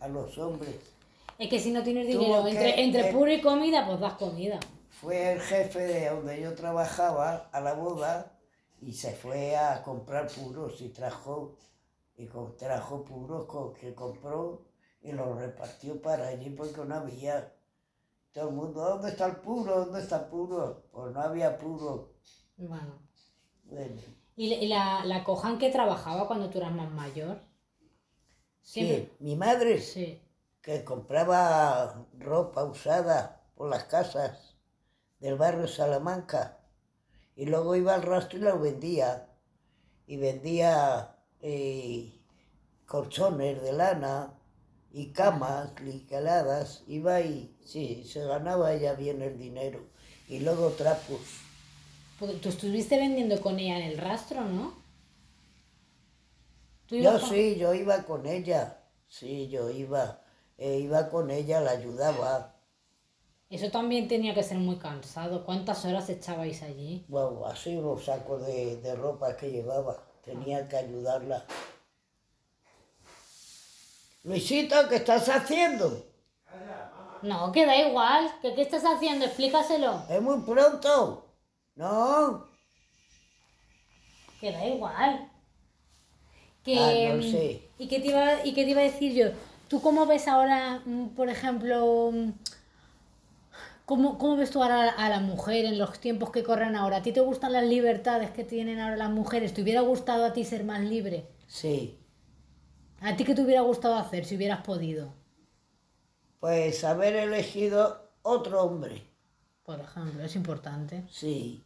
a 0.00 0.06
los 0.08 0.36
hombres. 0.38 0.76
Es 1.38 1.48
que 1.48 1.58
si 1.58 1.72
no 1.72 1.82
tienes 1.82 2.06
dinero 2.06 2.44
que- 2.44 2.50
entre, 2.50 2.84
entre 2.84 3.12
puro 3.12 3.32
y 3.32 3.40
comida, 3.40 3.86
pues 3.86 3.98
das 3.98 4.14
comida. 4.14 4.60
fue 4.90 5.32
el 5.32 5.40
jefe 5.40 5.80
de 5.80 6.10
donde 6.10 6.40
yo 6.40 6.54
trabajaba 6.54 7.48
a 7.50 7.60
la 7.60 7.72
boda 7.72 8.30
y 8.80 8.92
se 8.92 9.12
fue 9.14 9.56
a 9.56 9.82
comprar 9.82 10.28
puros 10.28 10.80
y 10.80 10.90
trajo 10.90 11.56
y 12.16 12.26
trajo 12.58 13.04
puros 13.04 13.46
que 13.78 13.94
compró 13.94 14.64
y 15.00 15.12
los 15.12 15.38
repartió 15.38 16.00
para 16.02 16.28
allí 16.28 16.50
porque 16.50 16.84
no 16.84 16.94
había. 16.96 17.52
Todo 18.32 18.48
el 18.50 18.54
mundo, 18.56 18.80
¿dónde 18.82 19.10
está 19.10 19.26
el 19.26 19.36
puro? 19.36 19.84
¿Dónde 19.86 20.00
está 20.00 20.16
el 20.18 20.26
puro? 20.26 20.84
Pues 20.92 21.12
no 21.14 21.20
había 21.22 21.58
puro. 21.58 22.14
Bueno. 22.56 22.98
Bueno, 23.64 24.00
¿Y, 24.36 24.48
la- 24.50 24.56
y 24.56 24.68
la, 24.68 25.04
la 25.04 25.24
cojan 25.24 25.58
que 25.58 25.70
trabajaba 25.70 26.26
cuando 26.28 26.50
tú 26.50 26.58
eras 26.58 26.72
más 26.72 26.90
mayor? 26.92 27.40
sí, 28.62 29.08
mi 29.20 29.36
madre 29.36 29.80
Sí. 29.80 30.20
que 30.62 30.84
compraba 30.84 32.06
ropa 32.18 32.64
usada 32.64 33.42
por 33.54 33.68
las 33.70 33.84
casas 33.84 34.56
del 35.20 35.36
barrio 35.36 35.68
Salamanca 35.68 36.58
y 37.36 37.46
luego 37.46 37.76
iba 37.76 37.94
al 37.94 38.02
rastro 38.02 38.38
y 38.38 38.42
la 38.42 38.54
vendía 38.54 39.28
y 40.06 40.16
vendía 40.18 41.13
eh, 41.52 42.12
colchones 42.86 43.62
de 43.62 43.72
lana 43.74 44.34
y 44.92 45.12
camas 45.12 45.80
licaladas 45.82 46.84
iba 46.88 47.20
y 47.22 47.56
sí 47.64 48.04
se 48.12 48.24
ganaba 48.26 48.74
ella 48.74 48.94
bien 48.94 49.22
el 49.22 49.38
dinero 49.38 49.80
y 50.28 50.40
luego 50.40 50.70
trapos 50.72 51.20
Porque 52.18 52.34
tú 52.42 52.48
estuviste 52.48 52.96
vendiendo 52.98 53.40
con 53.40 53.56
ella 53.60 53.76
en 53.78 53.84
el 53.92 53.98
rastro, 53.98 54.40
¿no? 54.44 54.74
¿Tú 56.86 56.96
yo 56.96 57.18
con- 57.18 57.28
sí 57.28 57.56
yo 57.56 57.72
iba 57.74 58.02
con 58.04 58.26
ella 58.26 58.82
sí 59.06 59.48
yo 59.48 59.70
iba 59.70 60.22
eh, 60.58 60.78
iba 60.80 61.08
con 61.10 61.30
ella 61.30 61.60
la 61.60 61.70
ayudaba 61.72 62.56
Eso 63.48 63.70
también 63.70 64.06
tenía 64.06 64.34
que 64.34 64.42
ser 64.42 64.58
muy 64.58 64.76
cansado. 64.76 65.46
¿Cuántas 65.46 65.86
horas 65.86 66.10
echabais 66.10 66.62
allí? 66.62 67.06
Wow, 67.08 67.46
así 67.46 67.74
unos 67.76 68.04
sacos 68.04 68.46
de, 68.46 68.76
de 68.82 68.94
ropa 68.94 69.34
que 69.38 69.50
llevaba. 69.50 70.04
Tenía 70.24 70.66
que 70.68 70.76
ayudarla. 70.76 71.44
Luisito, 74.24 74.88
¿qué 74.88 74.96
estás 74.96 75.28
haciendo? 75.28 76.06
No, 77.22 77.52
que 77.52 77.66
da 77.66 77.76
igual. 77.76 78.30
¿Qué, 78.40 78.54
¿Qué 78.54 78.62
estás 78.62 78.84
haciendo? 78.84 79.26
Explícaselo. 79.26 80.02
Es 80.08 80.20
muy 80.22 80.40
pronto. 80.40 81.26
No. 81.76 82.46
Que 84.40 84.52
da 84.52 84.64
igual. 84.66 85.30
Que, 86.64 87.08
Ah, 87.10 87.14
no 87.16 87.22
sé. 87.22 87.68
¿y, 87.78 87.88
qué 87.88 88.00
te 88.00 88.08
iba, 88.08 88.44
¿Y 88.44 88.54
qué 88.54 88.64
te 88.64 88.70
iba 88.70 88.80
a 88.80 88.84
decir 88.84 89.12
yo? 89.12 89.28
¿Tú 89.68 89.82
cómo 89.82 90.06
ves 90.06 90.28
ahora, 90.28 90.80
mm, 90.84 91.08
por 91.08 91.28
ejemplo, 91.28 92.10
mm, 92.12 92.30
cómo, 93.84 94.18
cómo 94.18 94.36
ves 94.36 94.50
tú 94.50 94.62
ahora 94.62 94.90
a 94.90 95.08
la 95.08 95.20
mujer 95.20 95.64
en 95.64 95.78
los 95.78 95.98
tiempos 96.00 96.30
que 96.30 96.42
corren 96.42 96.76
ahora? 96.76 96.98
¿A 96.98 97.02
ti 97.02 97.12
te 97.12 97.20
gustan 97.20 97.52
las 97.52 97.64
libertades 97.64 98.30
que 98.30 98.44
tienen 98.44 98.78
ahora 98.80 98.96
las 98.96 99.10
mujeres? 99.10 99.54
¿Te 99.54 99.62
hubiera 99.62 99.80
gustado 99.82 100.24
a 100.24 100.32
ti 100.32 100.44
ser 100.44 100.64
más 100.64 100.80
libre? 100.80 101.26
Sí. 101.46 101.98
¿A 103.00 103.16
ti 103.16 103.24
qué 103.24 103.34
te 103.34 103.42
hubiera 103.42 103.62
gustado 103.62 103.96
hacer 103.96 104.24
si 104.24 104.36
hubieras 104.36 104.62
podido? 104.62 105.14
Pues 106.40 106.84
haber 106.84 107.16
elegido 107.16 108.10
otro 108.22 108.62
hombre. 108.62 109.02
Por 109.64 109.80
ejemplo, 109.80 110.22
es 110.22 110.36
importante. 110.36 111.04
Sí. 111.10 111.64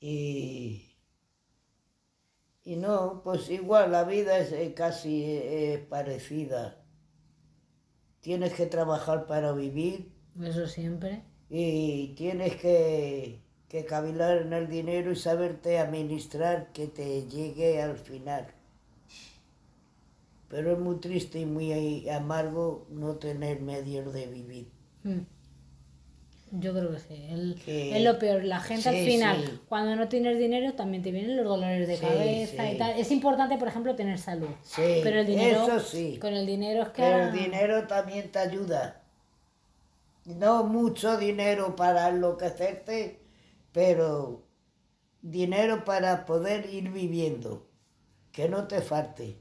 Y, 0.00 0.96
y 2.64 2.76
no, 2.76 3.22
pues 3.24 3.48
igual 3.50 3.92
la 3.92 4.04
vida 4.04 4.38
es 4.38 4.52
eh, 4.52 4.74
casi 4.74 5.24
eh, 5.24 5.86
parecida. 5.88 6.83
Tienes 8.24 8.54
que 8.54 8.64
trabajar 8.64 9.26
para 9.26 9.52
vivir 9.52 10.08
Eso 10.42 10.66
siempre. 10.66 11.22
y 11.50 12.14
tienes 12.16 12.56
que, 12.56 13.42
que 13.68 13.84
cavilar 13.84 14.38
en 14.38 14.54
el 14.54 14.66
dinero 14.66 15.12
y 15.12 15.16
saberte 15.16 15.78
administrar 15.78 16.72
que 16.72 16.86
te 16.86 17.26
llegue 17.28 17.82
al 17.82 17.98
final. 17.98 18.46
Pero 20.48 20.72
es 20.72 20.78
muy 20.78 20.96
triste 21.00 21.38
y 21.40 21.44
muy 21.44 22.08
amargo 22.08 22.86
no 22.88 23.16
tener 23.16 23.60
medios 23.60 24.10
de 24.14 24.26
vivir. 24.26 24.68
Mm. 25.02 25.20
Yo 26.60 26.72
creo 26.72 26.92
que 26.92 27.00
sí. 27.00 27.26
El- 27.28 27.60
Es 27.66 28.02
lo 28.02 28.18
peor. 28.18 28.44
La 28.44 28.60
gente 28.60 28.88
al 28.88 28.94
final, 28.96 29.44
sí. 29.44 29.60
cuando 29.68 29.96
no 29.96 30.08
tienes 30.08 30.38
dinero, 30.38 30.74
también 30.74 31.02
te 31.02 31.10
vienen 31.10 31.36
los 31.36 31.46
dolores 31.46 31.88
de 31.88 31.98
cabeza 31.98 32.70
y 32.70 32.78
tal. 32.78 32.98
Es 32.98 33.10
importante, 33.10 33.56
por 33.58 33.68
ejemplo, 33.68 33.96
tener 33.96 34.18
salud. 34.18 34.48
Sí, 34.62 35.00
Pero 35.02 35.20
el 35.20 35.26
dinero, 35.26 35.64
eso 35.64 35.80
sí. 35.80 36.18
con 36.20 36.32
el 36.32 36.46
dinero 36.46 36.82
es 36.82 36.88
que... 36.90 37.02
Pero 37.02 37.24
el 37.24 37.32
dinero 37.32 37.86
también 37.88 38.30
te 38.30 38.38
ayuda. 38.38 39.02
No 40.26 40.64
mucho 40.64 41.16
dinero 41.18 41.74
para 41.76 42.08
enloquecerte, 42.08 43.20
pero 43.72 44.46
dinero 45.22 45.84
para 45.84 46.24
poder 46.24 46.72
ir 46.72 46.90
viviendo, 46.90 47.66
que 48.32 48.48
no 48.48 48.66
te 48.68 48.80
falte. 48.80 49.38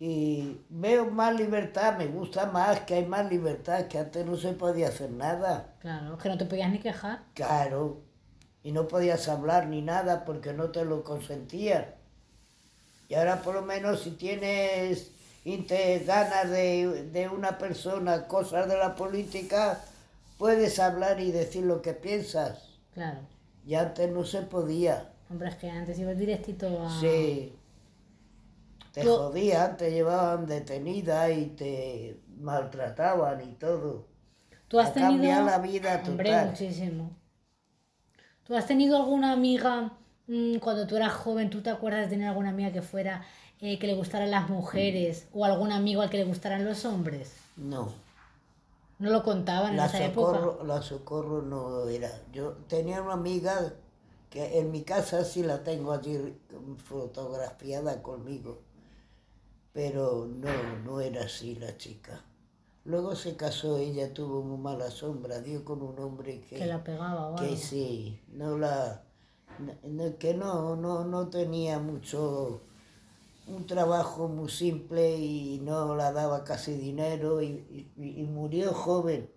Y 0.00 0.60
veo 0.68 1.06
más 1.06 1.34
libertad, 1.34 1.98
me 1.98 2.06
gusta 2.06 2.46
más 2.46 2.80
que 2.80 2.94
hay 2.94 3.06
más 3.06 3.28
libertad, 3.28 3.88
que 3.88 3.98
antes 3.98 4.24
no 4.24 4.36
se 4.36 4.52
podía 4.52 4.88
hacer 4.88 5.10
nada. 5.10 5.74
Claro, 5.80 6.16
que 6.18 6.28
no 6.28 6.38
te 6.38 6.44
podías 6.44 6.70
ni 6.70 6.78
quejar. 6.78 7.24
Claro, 7.34 8.00
y 8.62 8.70
no 8.70 8.86
podías 8.86 9.28
hablar 9.28 9.66
ni 9.66 9.82
nada 9.82 10.24
porque 10.24 10.52
no 10.52 10.70
te 10.70 10.84
lo 10.84 11.02
consentían. 11.02 11.86
Y 13.08 13.14
ahora 13.14 13.42
por 13.42 13.54
lo 13.54 13.62
menos 13.62 14.02
si 14.02 14.12
tienes 14.12 15.10
ganas 16.06 16.50
de, 16.50 17.08
de 17.10 17.28
una 17.28 17.58
persona, 17.58 18.28
cosas 18.28 18.68
de 18.68 18.76
la 18.76 18.94
política, 18.94 19.80
puedes 20.38 20.78
hablar 20.78 21.18
y 21.18 21.32
decir 21.32 21.64
lo 21.64 21.82
que 21.82 21.94
piensas. 21.94 22.68
Claro. 22.94 23.18
Y 23.66 23.74
antes 23.74 24.10
no 24.10 24.24
se 24.24 24.42
podía. 24.42 25.10
Hombre, 25.30 25.48
es 25.48 25.56
que 25.56 25.68
antes 25.70 25.98
ibas 25.98 26.16
directito 26.18 26.86
a... 26.86 27.00
Sí. 27.00 27.57
Te 28.98 29.04
Tú- 29.04 29.16
jodían, 29.16 29.76
te 29.76 29.90
llevaban 29.90 30.46
detenida 30.46 31.30
y 31.30 31.46
te 31.46 32.20
maltrataban 32.40 33.40
y 33.48 33.52
todo. 33.54 34.06
¿Tú 34.68 34.78
has 34.80 34.90
Ha 34.90 34.94
cambiado 34.94 35.44
tenido... 35.44 35.44
la 35.46 35.58
vida 35.58 36.02
Hombre, 36.06 36.30
total. 36.30 36.46
muchísimo. 36.50 37.10
¿Tú 38.44 38.56
has 38.56 38.66
tenido 38.66 38.96
alguna 38.96 39.32
amiga 39.32 39.92
mm, 40.26 40.56
cuando 40.58 40.86
tú 40.86 40.96
eras 40.96 41.12
joven? 41.12 41.50
¿Tú 41.50 41.62
te 41.62 41.70
acuerdas 41.70 42.02
de 42.02 42.08
tener 42.08 42.28
alguna 42.28 42.50
amiga 42.50 42.72
que 42.72 42.82
fuera 42.82 43.24
eh, 43.60 43.78
que 43.78 43.86
le 43.86 43.94
gustaran 43.94 44.30
las 44.30 44.48
mujeres 44.48 45.28
o 45.32 45.44
algún 45.44 45.70
amigo 45.72 46.02
al 46.02 46.10
que 46.10 46.18
le 46.18 46.24
gustaran 46.24 46.64
los 46.64 46.84
hombres? 46.84 47.34
No. 47.56 47.92
No 48.98 49.10
lo 49.10 49.22
contaban 49.22 49.74
en 49.74 49.80
esa 49.80 50.04
época. 50.04 50.38
socorro, 50.38 50.64
la 50.64 50.82
socorro 50.82 51.42
no 51.42 51.88
era. 51.88 52.10
Yo 52.32 52.52
tenía 52.68 53.02
una 53.02 53.14
amiga 53.14 53.72
que 54.30 54.58
en 54.58 54.70
mi 54.70 54.82
casa 54.82 55.24
sí 55.24 55.42
la 55.42 55.62
tengo 55.62 55.92
allí 55.92 56.36
fotografiada 56.84 58.02
conmigo, 58.02 58.58
pero 59.72 60.26
no, 60.26 60.78
no 60.84 61.00
era 61.00 61.22
así 61.24 61.54
la 61.56 61.76
chica. 61.76 62.24
Luego 62.84 63.14
se 63.16 63.36
casó, 63.36 63.78
ella 63.78 64.12
tuvo 64.14 64.42
muy 64.42 64.58
mala 64.58 64.90
sombra, 64.90 65.40
dio 65.40 65.64
con 65.64 65.82
un 65.82 65.98
hombre 66.00 66.40
que, 66.42 66.58
Que 66.58 66.66
la 66.66 66.78
pegaba 66.84 67.28
o 67.28 67.34
que 67.36 67.56
sí, 67.56 68.20
no 68.32 68.58
la, 68.58 69.04
no- 69.84 70.18
que 70.18 70.34
no, 70.34 70.76
no, 70.76 71.04
no 71.04 71.28
tenía 71.30 71.78
mucho, 71.80 72.62
un 73.48 73.66
trabajo 73.66 74.28
muy 74.28 74.50
simple 74.50 75.16
y 75.18 75.60
no 75.60 75.96
la 75.96 76.12
daba 76.12 76.44
casi 76.44 76.74
dinero 76.74 77.42
y, 77.42 77.48
y- 77.96 78.20
y 78.22 78.24
murió 78.24 78.72
joven. 78.74 79.30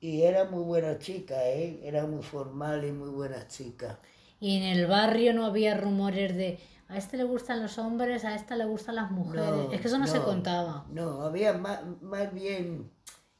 Y 0.00 0.22
era 0.22 0.44
muy 0.46 0.64
buena 0.64 0.98
chica, 0.98 1.46
¿eh? 1.50 1.80
era 1.82 2.06
muy 2.06 2.22
formal 2.22 2.82
y 2.86 2.92
muy 2.92 3.10
buena 3.10 3.46
chica. 3.46 4.00
Y 4.40 4.56
en 4.56 4.62
el 4.62 4.86
barrio 4.86 5.34
no 5.34 5.44
había 5.46 5.76
rumores 5.76 6.34
de 6.36 6.58
a 6.88 6.96
este 6.96 7.16
le 7.16 7.24
gustan 7.24 7.62
los 7.62 7.78
hombres, 7.78 8.24
a 8.24 8.34
esta 8.34 8.56
le 8.56 8.64
gustan 8.64 8.96
las 8.96 9.10
mujeres. 9.10 9.44
No, 9.50 9.72
es 9.72 9.80
que 9.80 9.88
eso 9.88 9.98
no, 9.98 10.06
se 10.06 10.22
contaba. 10.22 10.86
No, 10.88 11.22
había 11.22 11.52
más, 11.54 11.82
más 12.02 12.32
bien, 12.32 12.90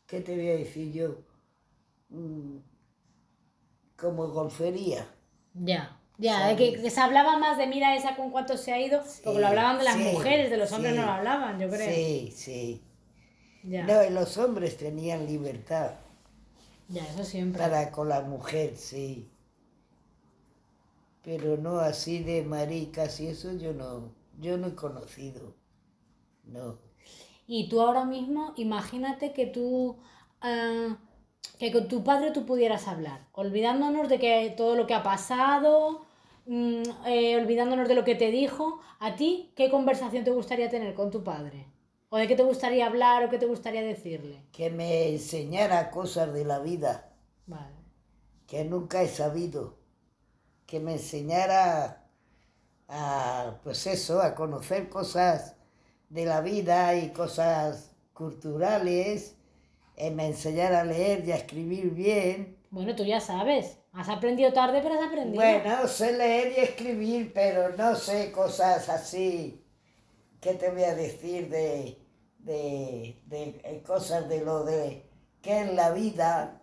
¿qué 0.07 0.21
te 0.21 0.35
voy 0.37 0.49
a 0.51 0.57
decir 0.57 0.93
yo? 0.93 1.19
Mm, 2.11 2.59
Como 3.97 4.29
golfería. 4.29 5.07
Ya, 5.55 5.99
ya, 6.19 6.47
de 6.49 6.57
que, 6.57 6.81
que 6.83 6.91
se 6.91 7.01
hablaba 7.01 7.39
más 7.39 7.59
de 7.59 7.67
mira 7.67 7.97
esa 7.97 8.15
con 8.17 8.31
cuánto 8.31 8.57
se 8.57 8.73
ha 8.73 8.81
ido, 8.81 9.03
porque 9.25 9.41
lo 9.41 9.47
hablaban 9.49 9.79
de 9.79 9.85
las 9.85 9.97
sí, 9.97 10.03
mujeres, 10.03 10.51
de 10.51 10.57
los 10.57 10.73
hombres 10.73 10.95
sí. 10.95 10.99
no 10.99 11.05
lo 11.07 11.13
hablaban, 11.13 11.59
yo 11.59 11.69
creo. 11.69 11.95
Sí, 11.95 12.33
sí. 12.37 12.83
Ya, 13.63 13.87
No, 13.87 14.03
y 14.05 14.11
los 14.11 14.37
hombres 14.39 14.77
tenían 14.77 15.27
libertad 15.27 15.93
ya, 16.89 17.05
eso 17.07 17.25
siempre. 17.25 17.63
para 17.63 17.91
con 17.91 18.09
la 18.09 18.21
mujer, 18.23 18.77
sí. 18.77 19.31
Pero 21.27 21.57
no 21.59 21.81
así 21.81 22.15
de 22.23 22.43
maricas 22.43 23.21
y 23.21 23.27
eso 23.27 23.53
yo 23.59 23.73
no, 23.75 24.15
yo 24.39 24.57
no 24.57 24.69
he 24.69 24.75
conocido. 24.75 25.55
No. 26.45 26.79
Y 27.49 27.69
tú 27.69 27.81
ahora 27.81 28.05
mismo, 28.05 28.53
imagínate 28.57 29.33
que 29.33 29.47
tú, 29.47 29.97
ah, 30.41 30.97
que 31.59 31.73
con 31.73 31.89
tu 31.89 32.05
padre 32.05 32.31
tú 32.33 32.47
pudieras 32.47 32.87
hablar, 32.89 33.29
olvidándonos 33.33 34.09
de 34.09 34.19
que 34.21 34.55
todo 34.57 34.77
lo 34.77 34.87
que 34.87 34.95
ha 34.95 35.03
pasado, 35.03 36.07
mm, 36.47 36.83
eh, 37.07 37.37
olvidándonos 37.37 37.89
de 37.89 37.95
lo 37.97 38.05
que 38.05 38.15
te 38.15 38.31
dijo, 38.31 38.81
¿a 39.01 39.17
ti 39.17 39.53
qué 39.57 39.71
conversación 39.71 40.25
te 40.25 40.31
gustaría 40.31 40.71
tener 40.71 40.95
con 40.95 41.11
tu 41.11 41.25
padre? 41.25 41.67
¿O 42.09 42.19
de 42.19 42.29
qué 42.29 42.37
te 42.37 42.45
gustaría 42.45 42.87
hablar 42.87 43.25
o 43.25 43.31
qué 43.31 43.39
te 43.39 43.47
gustaría 43.47 43.83
decirle? 43.83 44.47
Que 44.53 44.71
me 44.71 45.09
enseñara 45.11 45.91
cosas 45.91 46.33
de 46.35 46.45
la 46.45 46.59
vida 46.59 47.13
Vale. 47.47 47.77
que 48.47 48.65
nunca 48.65 49.03
he 49.03 49.09
sabido. 49.09 49.79
Que 50.67 50.81
me 50.81 50.93
enseñara 50.95 52.05
a, 52.89 53.61
pues 53.65 53.87
eso, 53.87 54.23
a 54.23 54.35
conocer 54.35 54.89
cosas 54.89 55.57
de 56.11 56.27
la 56.27 56.41
vida 56.43 56.97
y 56.97 57.13
cosas 57.13 57.93
culturales. 58.15 59.37
eh, 59.97 60.11
me 60.13 60.27
enseñara 60.29 60.81
a 60.83 60.85
leer 60.85 61.27
y 61.27 61.33
a 61.33 61.37
escribir 61.39 61.91
bien. 61.93 62.57
Bueno, 62.71 62.95
tú 62.95 63.05
ya 63.05 63.21
sabes, 63.21 63.81
has 63.93 64.09
aprendido 64.09 64.53
tarde, 64.53 64.81
pero 64.81 64.95
has 64.95 65.07
aprendido. 65.09 65.65
Bueno, 65.65 65.87
sé 65.89 66.13
leer 66.17 66.53
y 66.57 66.61
escribir, 66.63 67.33
pero 67.35 67.71
no 67.77 67.95
sé 67.97 68.31
cosas 68.33 68.89
así. 68.89 69.63
¿Qué 70.41 70.55
te 70.55 70.71
voy 70.71 70.85
a 70.85 70.95
decir 70.95 71.49
de, 71.51 71.99
de, 72.39 73.23
de, 73.27 73.61
eh, 73.65 73.83
cosas 73.87 74.29
de 74.29 74.43
lo 74.45 74.65
de 74.65 75.05
qué 75.43 75.63
es 75.63 75.75
la 75.75 75.91
vida? 75.93 76.56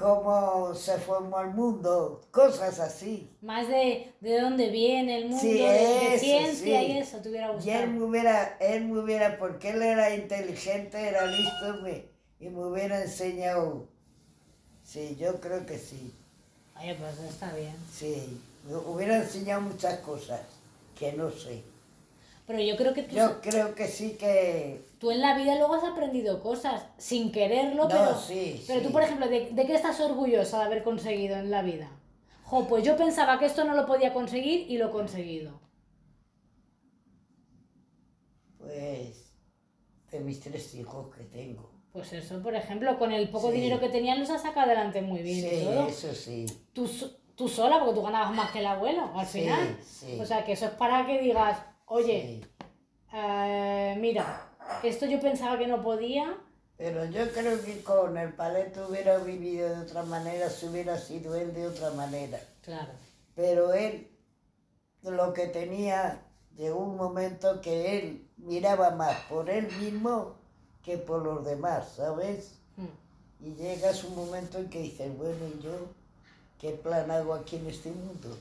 ¿Cómo 0.00 0.74
se 0.74 0.98
formó 0.98 1.40
el 1.40 1.50
mundo? 1.50 2.22
Cosas 2.30 2.80
así. 2.80 3.28
Más 3.42 3.68
de, 3.68 4.12
de 4.20 4.40
dónde 4.40 4.70
viene 4.70 5.18
el 5.18 5.24
mundo, 5.28 5.42
Sí, 5.42 5.58
de, 5.58 6.14
eso, 6.14 6.24
ciencia 6.24 6.80
sí. 6.80 6.86
y 6.92 6.98
eso, 6.98 7.18
te 7.18 7.28
hubiera 7.28 7.48
Y 7.48 7.54
gustado. 7.54 7.84
él 7.84 7.90
me 7.90 8.04
hubiera, 8.04 8.56
él 8.60 8.84
me 8.86 8.98
hubiera, 9.00 9.38
porque 9.38 9.70
él 9.70 9.82
era 9.82 10.14
inteligente, 10.14 11.08
era 11.08 11.26
listo 11.26 11.82
me- 11.82 12.06
y 12.40 12.48
me 12.48 12.64
hubiera 12.66 13.02
enseñado. 13.02 13.86
Sí, 14.84 15.16
yo 15.18 15.40
creo 15.40 15.66
que 15.66 15.78
sí. 15.78 16.12
Oye, 16.78 16.94
pues 16.94 17.18
está 17.30 17.52
bien. 17.54 17.74
Sí, 17.92 18.40
me 18.66 18.76
hubiera 18.76 19.16
enseñado 19.18 19.60
muchas 19.62 19.98
cosas 20.00 20.40
que 20.98 21.12
no 21.12 21.30
sé. 21.30 21.62
Pero 22.50 22.62
yo 22.64 22.76
creo 22.76 22.92
que 22.92 23.04
tú, 23.04 23.14
Yo 23.14 23.40
creo 23.40 23.76
que 23.76 23.86
sí 23.86 24.16
que... 24.18 24.84
tú 24.98 25.12
en 25.12 25.20
la 25.20 25.36
vida 25.36 25.54
luego 25.54 25.74
has 25.74 25.84
aprendido 25.84 26.42
cosas 26.42 26.82
sin 26.98 27.30
quererlo, 27.30 27.84
No, 27.84 27.88
pero, 27.88 28.18
sí, 28.18 28.64
pero 28.66 28.80
sí. 28.80 28.86
tú, 28.86 28.92
por 28.92 29.02
ejemplo, 29.04 29.28
¿de, 29.28 29.50
de 29.52 29.66
qué 29.66 29.74
estás 29.76 30.00
orgullosa 30.00 30.58
de 30.58 30.64
haber 30.64 30.82
conseguido 30.82 31.36
en 31.36 31.52
la 31.52 31.62
vida? 31.62 31.88
Jo, 32.42 32.66
pues 32.66 32.82
yo 32.84 32.96
pensaba 32.96 33.38
que 33.38 33.46
esto 33.46 33.62
no 33.64 33.74
lo 33.74 33.86
podía 33.86 34.12
conseguir 34.12 34.68
y 34.68 34.78
lo 34.78 34.88
he 34.88 34.90
conseguido. 34.90 35.60
Pues 38.58 39.32
de 40.10 40.18
mis 40.18 40.40
tres 40.40 40.74
hijos 40.74 41.14
que 41.14 41.22
tengo. 41.24 41.70
Pues 41.92 42.12
eso, 42.12 42.42
por 42.42 42.56
ejemplo, 42.56 42.98
con 42.98 43.12
el 43.12 43.28
poco 43.28 43.50
Sí. 43.50 43.58
dinero 43.60 43.78
que 43.78 43.90
tenían 43.90 44.18
los 44.18 44.30
has 44.30 44.42
sacado 44.42 44.66
adelante 44.66 45.02
muy 45.02 45.22
bien 45.22 45.48
Sí, 45.50 45.64
todo. 45.64 45.86
eso 45.86 46.12
sí. 46.14 46.46
Tus, 46.72 47.16
tú 47.36 47.48
sola, 47.48 47.78
porque 47.78 47.94
tú 47.94 48.02
ganabas 48.02 48.34
más 48.34 48.50
que 48.50 48.58
el 48.58 48.66
abuelo, 48.66 49.08
al 49.14 49.26
Sí, 49.26 49.42
final. 49.42 49.78
sí. 49.84 50.18
O 50.20 50.26
sea, 50.26 50.44
que 50.44 50.52
eso 50.52 50.66
es 50.66 50.72
para 50.72 51.06
que 51.06 51.20
digas, 51.20 51.58
oye, 51.90 52.40
Sí. 52.40 52.46
eh, 53.12 53.96
mira, 54.00 54.48
esto 54.82 55.06
yo 55.06 55.20
pensaba 55.20 55.58
que 55.58 55.66
no 55.66 55.82
podía. 55.82 56.36
Pero 56.76 57.04
yo 57.04 57.30
creo 57.32 57.62
que 57.62 57.82
con 57.82 58.16
el 58.16 58.32
paleto 58.32 58.86
hubiera 58.88 59.18
vivido 59.18 59.68
de 59.68 59.80
otra 59.82 60.02
manera, 60.02 60.48
si 60.48 60.66
hubiera 60.66 60.96
sido 60.96 61.34
él 61.34 61.52
de 61.52 61.66
otra 61.66 61.90
manera. 61.90 62.40
Claro. 62.62 62.92
Pero 63.34 63.74
él, 63.74 64.08
lo 65.02 65.34
que 65.34 65.46
tenía, 65.48 66.22
llegó 66.56 66.78
un 66.80 66.96
momento 66.96 67.60
que 67.60 67.98
él 67.98 68.28
miraba 68.38 68.90
más 68.92 69.14
por 69.28 69.50
él 69.50 69.68
mismo 69.78 70.36
que 70.82 70.96
por 70.96 71.22
los 71.22 71.44
demás, 71.44 71.92
¿sabes? 71.96 72.54
Mm, 72.76 73.44
Y 73.46 73.54
llegas 73.56 74.04
un 74.04 74.14
momento 74.16 74.56
en 74.58 74.70
que 74.70 74.80
dices, 74.80 75.14
bueno, 75.18 75.46
¿y 75.54 75.62
yo 75.62 75.72
qué 76.58 76.70
plan 76.72 77.10
hago 77.10 77.34
aquí 77.34 77.56
en 77.56 77.66
este 77.66 77.90
mundo? 77.90 78.36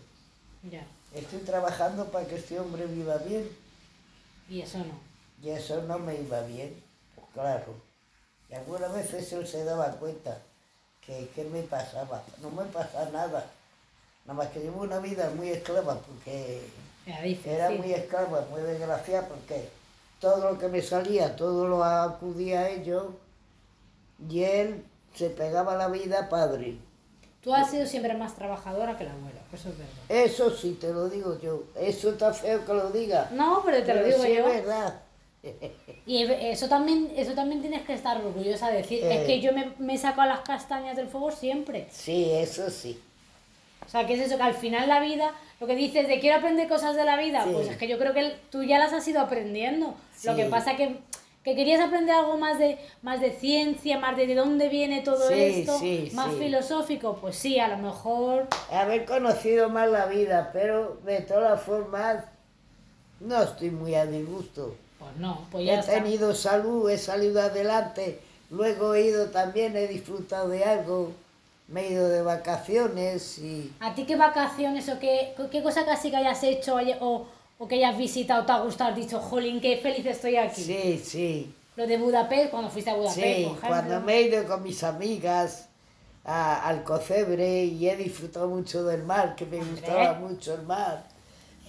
Ya. 0.64 0.86
Estoy 1.14 1.40
trabajando 1.40 2.06
para 2.12 2.28
que 2.28 2.36
este 2.38 2.60
hombre 2.60 2.86
viva 2.86 3.18
bien 3.18 3.50
Y 4.50 4.62
eso 4.62 4.80
no. 4.80 5.00
y 5.42 5.50
eso 5.50 5.82
no 5.84 6.00
me 6.00 6.16
iba 6.16 6.42
bien, 6.42 6.76
pues 7.16 7.28
claro. 7.34 7.74
Y 8.50 8.54
algunas 8.56 8.94
veces 8.94 9.32
él 9.34 9.48
se 9.48 9.64
daba 9.64 9.92
cuenta 9.94 10.42
que, 11.02 11.30
que 11.36 11.44
me 11.46 11.62
pasaba. 11.64 12.24
No 12.42 12.50
me 12.52 12.66
pasa 12.66 13.10
nada. 13.12 13.46
Nada 14.26 14.34
más 14.38 14.50
que 14.50 14.60
llevo 14.60 14.82
una 14.84 15.00
vida 15.00 15.30
muy 15.36 15.50
esclava 15.50 15.96
porque 16.00 16.62
Era 17.46 17.70
muy 17.72 17.94
esclava, 17.94 18.42
muy 18.52 18.62
desgraciada 18.62 19.28
porque 19.28 19.70
todo 20.20 20.52
lo 20.52 20.60
que 20.60 20.68
me 20.68 20.82
salía, 20.82 21.36
todo 21.36 21.68
lo 21.68 21.84
acudía 21.84 22.62
a 22.62 22.70
ello 22.70 23.14
y 24.30 24.44
él 24.44 24.86
se 25.16 25.30
pegaba 25.30 25.76
la 25.76 25.88
vida 25.88 26.30
padre. 26.30 26.78
Tú 27.44 27.54
has 27.54 27.72
sido 27.72 27.86
siempre 27.86 28.14
más 28.16 28.36
trabajadora 28.36 28.98
que 28.98 29.04
el 29.06 29.12
abuelo, 29.12 29.40
eso 29.54 29.70
es 29.70 29.78
verdad. 29.78 29.94
Eso 30.26 30.52
sí 30.52 30.78
te 30.80 30.92
lo 30.92 31.08
digo 31.10 31.40
yo. 31.42 31.64
Eso 31.80 32.10
está 32.12 32.34
feo 32.34 32.66
que 32.66 32.74
lo 32.74 32.90
diga. 32.92 33.30
No, 33.32 33.62
pero 33.66 33.82
te 33.84 33.94
lo 33.94 34.04
digo 34.04 34.22
sí 34.24 34.34
yo. 34.36 34.48
es 34.48 34.66
verdad. 34.66 35.00
Y 36.06 36.24
eso 36.24 36.68
también, 36.68 37.12
eso 37.16 37.32
también 37.34 37.62
tienes 37.62 37.84
que 37.84 37.94
estar 37.94 38.18
orgullosa 38.18 38.70
de 38.72 38.78
decir, 38.78 39.02
Eh. 39.04 39.22
es 39.22 39.26
que 39.26 39.40
yo 39.40 39.54
me, 39.54 39.72
me 39.80 39.94
he 39.94 39.98
sacado 39.98 40.28
las 40.28 40.42
castañas 40.42 40.98
del 40.98 41.08
fuego 41.08 41.32
siempre. 41.32 41.88
Sí, 41.92 42.30
eso 42.32 42.70
sí. 42.70 43.00
O 43.86 43.90
sea, 43.90 44.06
que 44.06 44.16
es 44.16 44.20
eso, 44.20 44.36
que 44.36 44.44
al 44.44 44.54
final 44.54 44.90
la 44.90 45.00
vida, 45.00 45.32
lo 45.62 45.66
que 45.66 45.76
dices 45.78 46.08
de 46.10 46.20
quiero 46.20 46.38
aprender 46.40 46.68
cosas 46.68 46.96
de 46.98 47.06
la 47.06 47.16
vida, 47.16 47.46
Sí. 47.46 47.52
pues 47.54 47.70
es 47.70 47.78
que 47.78 47.88
yo 47.88 47.98
creo 47.98 48.14
que 48.14 48.36
tú 48.52 48.64
ya 48.64 48.78
las 48.80 48.92
has 48.92 49.08
ido 49.08 49.22
aprendiendo. 49.22 49.96
Lo 50.26 50.36
que 50.36 50.44
pasa 50.46 50.76
que, 50.76 51.00
que 51.44 51.56
querías 51.56 51.80
aprender 51.82 52.14
algo 52.16 52.38
más 52.38 52.60
de, 52.60 52.78
más 53.02 53.22
de 53.22 53.32
ciencia, 53.32 53.98
más 53.98 54.18
de 54.18 54.28
de 54.28 54.36
dónde 54.36 54.68
viene 54.70 55.02
todo 55.02 55.28
Sí, 55.30 55.34
esto, 55.36 55.80
sí, 55.80 56.12
más 56.14 56.32
sí. 56.34 56.40
filosófico, 56.40 57.18
pues 57.22 57.36
sí, 57.38 57.60
a 57.60 57.68
lo 57.70 57.78
mejor... 57.78 58.48
haber 58.72 59.06
conocido 59.06 59.70
más 59.70 59.90
la 59.90 60.06
vida, 60.08 60.50
pero 60.54 60.98
de 61.06 61.22
todas 61.22 61.62
formas 61.62 62.26
no 63.20 63.42
estoy 63.44 63.70
muy 63.72 63.96
a 63.96 64.06
disgusto. 64.06 64.76
Pues 65.00 65.16
no, 65.18 65.46
pues 65.52 65.66
ya 65.66 65.76
He 65.76 65.80
está. 65.80 65.94
tenido 65.94 66.36
salud, 66.36 66.90
he 66.90 66.98
salido 66.98 67.42
adelante, 67.42 68.20
luego 68.50 68.94
he 68.96 69.04
ido 69.08 69.30
también, 69.30 69.76
he 69.78 69.88
disfrutado 69.88 70.50
de 70.50 70.64
algo, 70.66 71.12
me 71.70 71.88
he 71.88 71.92
ido 71.94 72.10
de 72.10 72.22
vacaciones 72.22 73.38
y 73.40 73.72
¿A 73.80 73.94
ti 73.96 74.06
qué 74.06 74.16
vacaciones 74.18 74.90
o 74.90 75.00
qué, 75.00 75.34
qué 75.52 75.64
cosa 75.64 75.86
casi 75.86 76.10
que 76.10 76.18
hayas 76.18 76.44
hecho 76.44 76.78
o, 77.00 77.28
o 77.60 77.68
que 77.68 77.76
hayas 77.76 77.98
visitado 77.98 78.46
te 78.46 78.52
ha 78.54 78.60
gustado? 78.68 78.90
Has 78.92 78.96
dicho, 78.98 79.20
jolín, 79.20 79.62
qué 79.62 79.78
feliz 79.78 80.06
estoy 80.06 80.36
aquí. 80.38 80.64
sí, 80.64 80.98
sí, 81.04 81.56
Lo 81.76 81.88
de 81.88 81.98
Budapest, 81.98 82.52
cuando 82.52 82.70
fuiste 82.70 82.92
a 82.92 82.96
Budapest, 82.96 83.16
sí, 83.16 83.44
por 83.44 83.58
ejemplo. 83.58 83.68
cuando 83.68 84.02
me 84.02 84.14
he 84.18 84.22
ido 84.24 84.46
con 84.48 84.64
mis 84.64 84.84
amigas 84.84 85.70
a- 86.26 86.68
al 86.68 86.84
Cocebre 86.84 87.66
y 87.66 87.90
he 87.90 87.96
disfrutado 87.98 88.48
mucho 88.50 88.84
del 88.86 89.04
mar, 89.04 89.36
que 89.36 89.46
me 89.46 89.60
Hombre. 89.60 89.72
gustaba 89.72 90.14
mucho 90.16 90.54
el 90.56 90.64
mar 90.64 91.06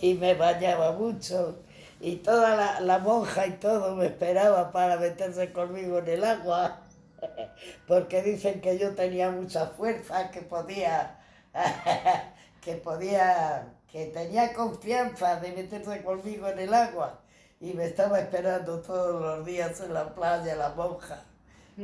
y 0.03 0.15
me 0.15 0.35
bañaba 0.35 0.93
mucho 0.93 1.59
y 2.01 2.17
toda 2.17 2.57
la, 2.57 2.81
la 2.81 2.99
monja 2.99 3.47
y 3.47 3.53
todo 3.53 3.97
me 3.97 4.07
esperaba 4.07 4.73
para 4.73 4.97
meterse 4.99 5.53
conmigo 5.53 5.99
en 5.99 6.09
el 6.09 6.25
agua 6.25 6.81
porque 7.87 8.23
dicen 8.23 8.61
que 8.61 8.79
yo 8.79 8.95
tenía 8.95 9.31
mucha 9.31 9.67
fuerza, 9.69 10.31
que 10.31 10.43
podía, 10.43 11.19
que 12.63 12.75
podía, 12.77 13.67
que 13.93 14.07
tenía 14.07 14.53
confianza 14.55 15.37
de 15.41 15.53
meterse 15.53 16.03
conmigo 16.03 16.49
en 16.49 16.59
el 16.61 16.75
agua 16.75 17.21
y 17.61 17.73
me 17.75 17.87
estaba 17.87 18.21
esperando 18.21 18.81
todos 18.81 19.21
los 19.21 19.45
días 19.47 19.81
en 19.81 19.93
la 19.95 20.15
playa 20.15 20.55
la 20.57 20.71
monja 20.71 21.23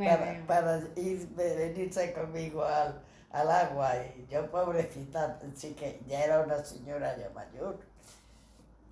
para, 0.03 0.47
para 0.47 0.81
ir, 0.97 1.29
venirse 1.35 2.13
conmigo 2.13 2.65
al, 2.65 3.01
al 3.31 3.51
agua. 3.51 3.93
Y 4.17 4.27
yo, 4.33 4.51
pobrecita, 4.51 5.39
sí 5.55 5.75
que 5.75 6.01
ya 6.07 6.25
era 6.25 6.41
una 6.41 6.65
señora 6.65 7.17
ya 7.17 7.31
mayor, 7.31 7.79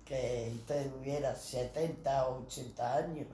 que 0.05 0.53
tuviera 0.67 1.35
70 1.35 2.27
o 2.27 2.41
80 2.43 2.95
años. 2.97 3.27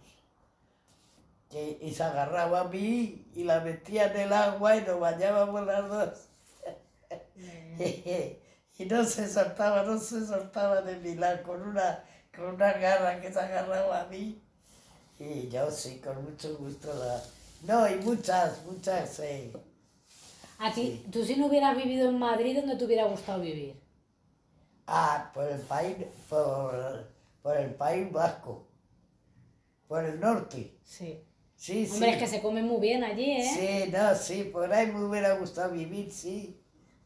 Que- 1.50 1.78
y 1.82 1.94
se 1.94 2.04
agarraba 2.04 2.62
a 2.62 2.64
mí 2.66 3.26
y 3.36 3.44
la 3.44 3.60
metía 3.60 4.06
en 4.12 4.18
el 4.22 4.34
agua 4.34 4.76
y 4.78 4.82
nos 4.84 5.00
bañábamos 5.00 5.66
las 5.66 5.90
dos. 5.90 6.28
y 8.82 8.86
no 8.86 9.04
se 9.06 9.30
soltaba, 9.30 9.84
no 9.84 10.00
se 10.00 10.26
soltaba 10.26 10.82
de 10.82 10.98
mi 10.98 11.16
lado 11.16 11.44
con 11.44 11.62
una, 11.62 12.04
con 12.36 12.56
una 12.56 12.74
garra 12.74 13.22
que 13.22 13.32
se 13.32 13.40
agarraba 13.40 14.02
a 14.02 14.06
mí. 14.08 14.42
Y 15.20 15.50
yo 15.50 15.70
sí, 15.72 16.00
con 16.04 16.24
mucho 16.24 16.58
gusto 16.58 16.94
la... 16.94 17.22
No, 17.64 17.88
y 17.90 17.96
muchas, 17.98 18.64
muchas, 18.66 19.20
eh, 19.20 19.52
A 20.60 20.72
ti, 20.74 21.04
tú 21.12 21.26
si 21.26 21.36
no 21.36 21.48
hubieras 21.48 21.76
vivido 21.76 22.08
en 22.10 22.18
Madrid, 22.18 22.56
¿dónde 22.56 22.78
te 22.78 22.86
hubiera 22.86 23.06
gustado 23.06 23.42
vivir? 23.42 23.76
Ah, 24.88 25.32
por 25.34 25.48
el 25.48 25.62
país, 25.62 25.98
por, 26.30 27.08
por 27.42 27.58
el 27.58 27.74
país 27.76 28.12
vasco, 28.12 28.68
por 29.88 30.04
el 30.06 30.20
norte. 30.20 30.78
Sí. 30.84 31.20
Sí, 31.56 31.86
sí. 31.86 31.94
Hombre, 31.94 32.12
es 32.12 32.18
que 32.18 32.28
se 32.28 32.42
come 32.42 32.64
muy 32.64 32.80
bien 32.80 33.04
allí, 33.04 33.32
¿eh? 33.34 33.84
Sí, 33.86 33.92
no, 33.92 34.16
sí, 34.16 34.44
por 34.46 34.72
ahí 34.74 34.88
me 34.88 35.04
hubiera 35.04 35.34
gustado 35.36 35.72
vivir, 35.74 36.12
sí. 36.12 36.61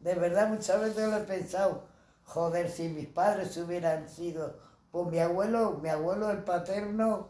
De 0.05 0.13
verdad, 0.13 0.49
muchas 0.49 0.79
veces 0.79 1.09
lo 1.09 1.17
he 1.17 1.21
pensado. 1.21 1.81
Joder, 2.25 2.69
si 2.69 2.89
mis 2.89 3.07
padres 3.07 3.57
hubieran 3.57 4.07
sido, 4.07 4.55
pues 4.91 5.07
mi 5.07 5.17
abuelo, 5.17 5.79
mi 5.81 5.89
abuelo, 5.89 6.29
el 6.29 6.43
paterno, 6.43 7.29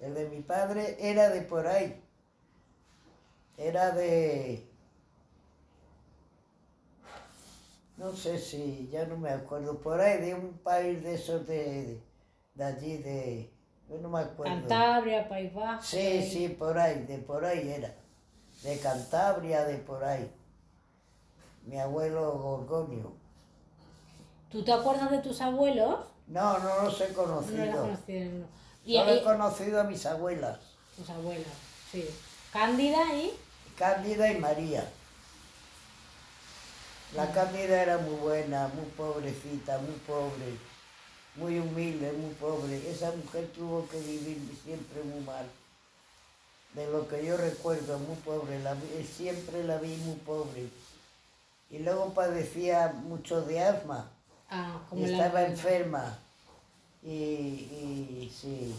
el 0.00 0.12
de 0.14 0.28
mi 0.28 0.40
padre, 0.40 0.96
era 0.98 1.28
de 1.28 1.42
por 1.42 1.64
ahí. 1.68 2.02
Era 3.56 3.92
de... 3.92 4.68
No 7.98 8.12
sé 8.16 8.40
si, 8.40 8.88
ya 8.90 9.06
no 9.06 9.16
me 9.16 9.30
acuerdo, 9.30 9.78
por 9.78 10.00
ahí 10.00 10.20
de 10.20 10.34
un 10.34 10.58
país 10.58 11.04
de 11.04 11.14
esos 11.14 11.46
de, 11.46 12.02
de 12.54 12.64
allí, 12.64 12.96
de... 12.96 13.52
Yo 13.88 13.98
no 13.98 14.08
me 14.08 14.22
acuerdo. 14.22 14.52
Cantabria, 14.52 15.28
País 15.28 15.54
Vasco. 15.54 15.84
Sí, 15.84 16.28
sí, 16.28 16.48
por 16.48 16.76
ahí, 16.76 17.04
de 17.04 17.18
por 17.18 17.44
ahí 17.44 17.68
era. 17.68 17.94
De 18.64 18.76
Cantabria, 18.80 19.64
de 19.64 19.76
por 19.76 20.02
ahí. 20.02 20.28
Mi 21.66 21.78
abuelo 21.78 22.32
Gorgonio. 22.38 23.12
¿Tú 24.50 24.64
te 24.64 24.72
acuerdas 24.72 25.10
de 25.10 25.18
tus 25.18 25.40
abuelos? 25.40 25.98
No, 26.28 26.58
no 26.58 26.82
los 26.84 27.00
he 27.00 27.08
No 27.08 27.14
conocido. 27.14 27.66
los 27.66 27.76
conocido. 27.76 28.30
no. 28.32 28.46
Y, 28.84 28.96
Solo 28.96 29.10
he 29.12 29.22
conocido 29.22 29.80
a 29.80 29.84
mis 29.84 30.06
abuelas, 30.06 30.58
tus 30.96 31.10
abuelos, 31.10 31.46
sí. 31.90 32.08
Cándida 32.52 33.02
y... 33.14 33.32
Cándida 33.76 34.30
y 34.30 34.38
María. 34.38 34.88
La 37.16 37.32
Cándida 37.32 37.82
era 37.82 37.98
muy 37.98 38.14
buena, 38.16 38.68
muy 38.68 38.86
pobrecita, 38.96 39.78
muy 39.78 39.96
pobre, 40.06 40.56
muy 41.34 41.58
humilde, 41.58 42.12
muy 42.12 42.32
pobre. 42.34 42.88
Esa 42.90 43.10
mujer 43.10 43.50
tuvo 43.54 43.88
que 43.88 43.98
vivir 43.98 44.38
siempre 44.64 45.02
muy 45.02 45.20
mal. 45.24 45.46
De 46.74 46.86
lo 46.90 47.08
que 47.08 47.24
yo 47.24 47.36
recuerdo, 47.36 47.98
muy 47.98 48.16
pobre, 48.16 48.60
la 48.62 48.76
siempre 49.16 49.64
la 49.64 49.78
vi 49.78 49.96
muy 49.96 50.16
pobre. 50.16 50.68
Y 51.70 51.78
luego 51.78 52.12
padecía 52.14 52.88
mucho 53.04 53.42
de 53.42 53.60
asma. 53.60 54.10
Ah, 54.48 54.80
y 54.86 54.88
como 54.90 55.06
la 55.06 55.12
estaba 55.12 55.42
enferma. 55.44 56.18
Y, 57.02 57.08
y 57.10 58.32
sí, 58.34 58.74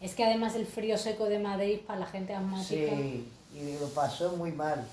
Es 0.00 0.14
que 0.14 0.24
además 0.24 0.54
el 0.54 0.66
frío 0.66 0.96
seco 0.98 1.26
de 1.26 1.38
Madrid 1.38 1.80
para 1.86 2.00
la 2.00 2.06
gente 2.06 2.34
asmática... 2.34 2.92
sí, 2.96 3.28
y 3.54 3.78
lo 3.78 3.88
pasó 3.88 4.32
muy 4.36 4.52
mal. 4.52 4.86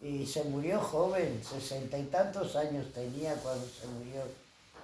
Y 0.00 0.26
se 0.26 0.44
murió 0.44 0.80
joven, 0.80 1.42
sesenta 1.42 1.98
y 1.98 2.04
tantos 2.04 2.54
años 2.56 2.92
tenía 2.92 3.34
cuando 3.36 3.66
se 3.66 3.86
murió. 3.86 4.22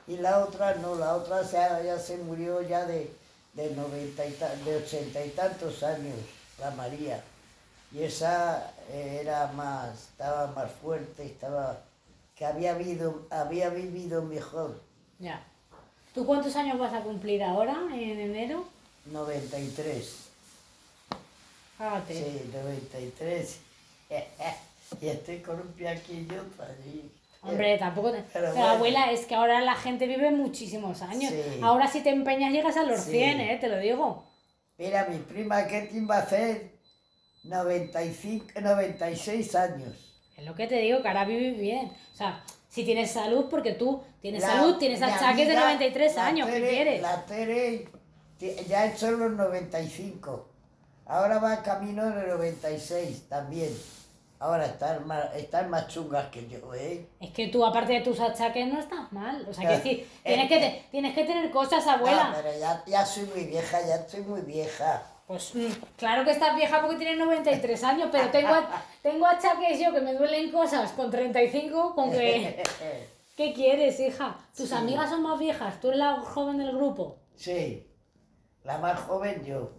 Y 0.07 0.17
la 0.19 0.45
otra 0.45 0.75
no, 0.77 0.95
la 0.97 1.15
otra 1.17 1.43
ya, 1.43 1.83
ya 1.83 1.99
se 1.99 2.17
murió 2.19 2.61
ya 2.62 2.85
de, 2.85 3.12
de, 3.55 3.71
90 3.75 4.27
y 4.27 4.33
ta- 4.33 4.55
de 4.57 4.77
ochenta 4.77 5.25
y 5.25 5.31
tantos 5.31 5.83
años, 5.83 6.17
la 6.59 6.71
María. 6.73 7.23
Y 7.95 8.03
esa 8.03 8.73
eh, 8.91 9.21
era 9.23 9.47
más, 9.53 10.09
estaba 10.11 10.49
más 10.49 10.69
fuerte, 10.73 11.25
estaba, 11.25 11.79
que 12.35 12.45
había 12.45 12.75
vivido, 12.75 13.29
había 13.31 13.69
vivido 13.71 14.23
mejor. 14.23 14.83
Ya. 15.21 15.41
¿Tú 16.13 16.27
cuántos 16.27 16.57
años 16.57 16.77
vas 16.77 16.93
a 16.93 17.01
cumplir 17.03 17.45
ahora, 17.45 17.77
en 17.93 18.19
enero? 18.19 18.65
93. 19.07 20.17
Fíjate. 21.79 22.15
Sí, 22.15 22.51
93. 22.53 23.59
Y 25.01 25.09
estoy 25.09 25.39
con 25.39 25.61
un 25.61 25.69
pie 25.73 25.89
aquí 25.89 26.27
y 26.31 26.35
otro 26.35 26.63
allí. 26.63 27.11
Hombre, 27.43 27.77
tampoco 27.79 28.13
te... 28.13 28.23
Pero 28.33 28.53
bueno. 28.53 28.69
abuela, 28.69 29.11
es 29.11 29.27
que 29.27 29.35
ahora 29.35 29.61
la 29.61 29.75
gente 29.75 30.07
vive 30.07 30.31
muchísimos 30.31 31.03
años. 31.03 31.33
Sí. 31.33 31.59
Ahora 31.63 31.89
si 31.89 32.01
te 32.01 32.11
empeñas 32.11 32.53
llegas 32.53 32.77
a 32.77 32.85
los 32.85 33.01
Sí. 33.01 33.13
100, 33.13 33.41
¿eh? 33.41 33.59
Te 33.61 33.69
lo 33.69 33.79
digo. 33.79 34.25
Mira, 34.79 35.07
mi 35.07 35.19
prima 35.19 35.67
Ketin 35.67 36.09
va 36.09 36.17
a 36.17 36.23
hacer 36.23 36.74
95, 37.45 38.61
96 38.61 39.55
años. 39.55 40.17
Es 40.37 40.45
lo 40.45 40.55
que 40.55 40.67
te 40.67 40.77
digo, 40.77 41.01
que 41.03 41.09
ahora 41.09 41.25
vives 41.25 41.59
bien. 41.59 41.93
O 42.13 42.17
sea, 42.17 42.43
si 42.69 42.85
tienes 42.85 43.11
salud, 43.13 43.47
porque 43.51 43.73
tú 43.73 44.03
tienes 44.21 44.43
La- 44.43 44.49
salud, 44.49 44.77
tienes 44.79 45.01
achaques 45.01 45.37
de 45.47 45.53
amiga, 45.57 45.61
93 45.67 46.17
la 46.17 46.27
años, 46.27 46.49
¿qué 46.49 46.55
Tere- 46.55 46.69
quieres? 46.71 47.03
La 47.03 47.25
Tere 47.25 47.89
ya 48.69 48.81
ha 48.83 48.87
hecho 48.87 49.11
los 49.13 49.33
95. 49.33 50.49
Ahora 51.07 51.39
va 51.39 51.63
camino 51.63 52.05
de 52.11 52.27
96 52.27 53.29
también. 53.29 53.71
Ahora 54.41 54.67
están 54.67 55.07
más, 55.07 55.35
están 55.37 55.71
más 55.71 55.87
chungas 55.89 56.27
que 56.29 56.47
yo, 56.49 56.75
¿eh? 56.75 57.07
Es 57.21 57.31
que 57.31 57.49
tú, 57.49 57.65
aparte 57.65 57.93
de 57.95 58.01
tus 58.01 58.19
achaques, 58.21 58.67
no 58.67 58.81
estás 58.81 59.11
mal. 59.13 59.47
O 59.49 59.55
sea, 59.55 59.69
que 59.69 59.77
decir, 59.77 60.09
tienes 60.23 60.49
que, 60.49 60.59
te- 60.59 60.85
tienes 60.91 61.15
que 61.15 61.25
tener 61.25 61.51
cosas, 61.51 61.87
No, 61.87 61.93
abuela. 61.93 62.33
pero 62.37 62.59
ya, 62.59 62.83
ya 62.87 63.07
soy 63.07 63.25
muy 63.27 63.45
vieja, 63.45 63.79
ya 63.87 63.95
estoy 63.97 64.21
muy 64.23 64.41
vieja. 64.43 65.03
Pues 65.27 65.55
mm, 65.55 65.66
claro 65.97 66.25
que 66.25 66.33
estás 66.33 66.55
vieja 66.55 66.81
porque 66.83 66.97
tienes 66.97 67.18
93 67.18 67.83
años, 67.85 68.09
pero 68.12 68.31
tengo, 68.31 68.53
tengo 69.03 69.27
achaques 69.27 69.79
yo 69.81 69.93
que 69.93 70.01
me 70.01 70.14
duelen 70.14 70.51
cosas 70.53 70.93
con 70.93 71.11
35, 71.11 71.95
con 71.95 72.11
que... 72.11 72.62
¿Qué 73.37 73.53
quieres, 73.53 73.99
hija? 73.99 74.39
Tus 74.57 74.68
Sí. 74.68 74.75
amigas 74.77 75.11
son 75.11 75.22
más 75.22 75.39
viejas, 75.41 75.81
tú 75.81 75.89
eres 75.89 75.99
la 75.99 76.20
joven 76.20 76.57
del 76.59 76.70
grupo. 76.77 77.16
Sí, 77.35 77.85
la 78.62 78.79
más 78.79 79.01
joven 79.01 79.45
yo. 79.45 79.72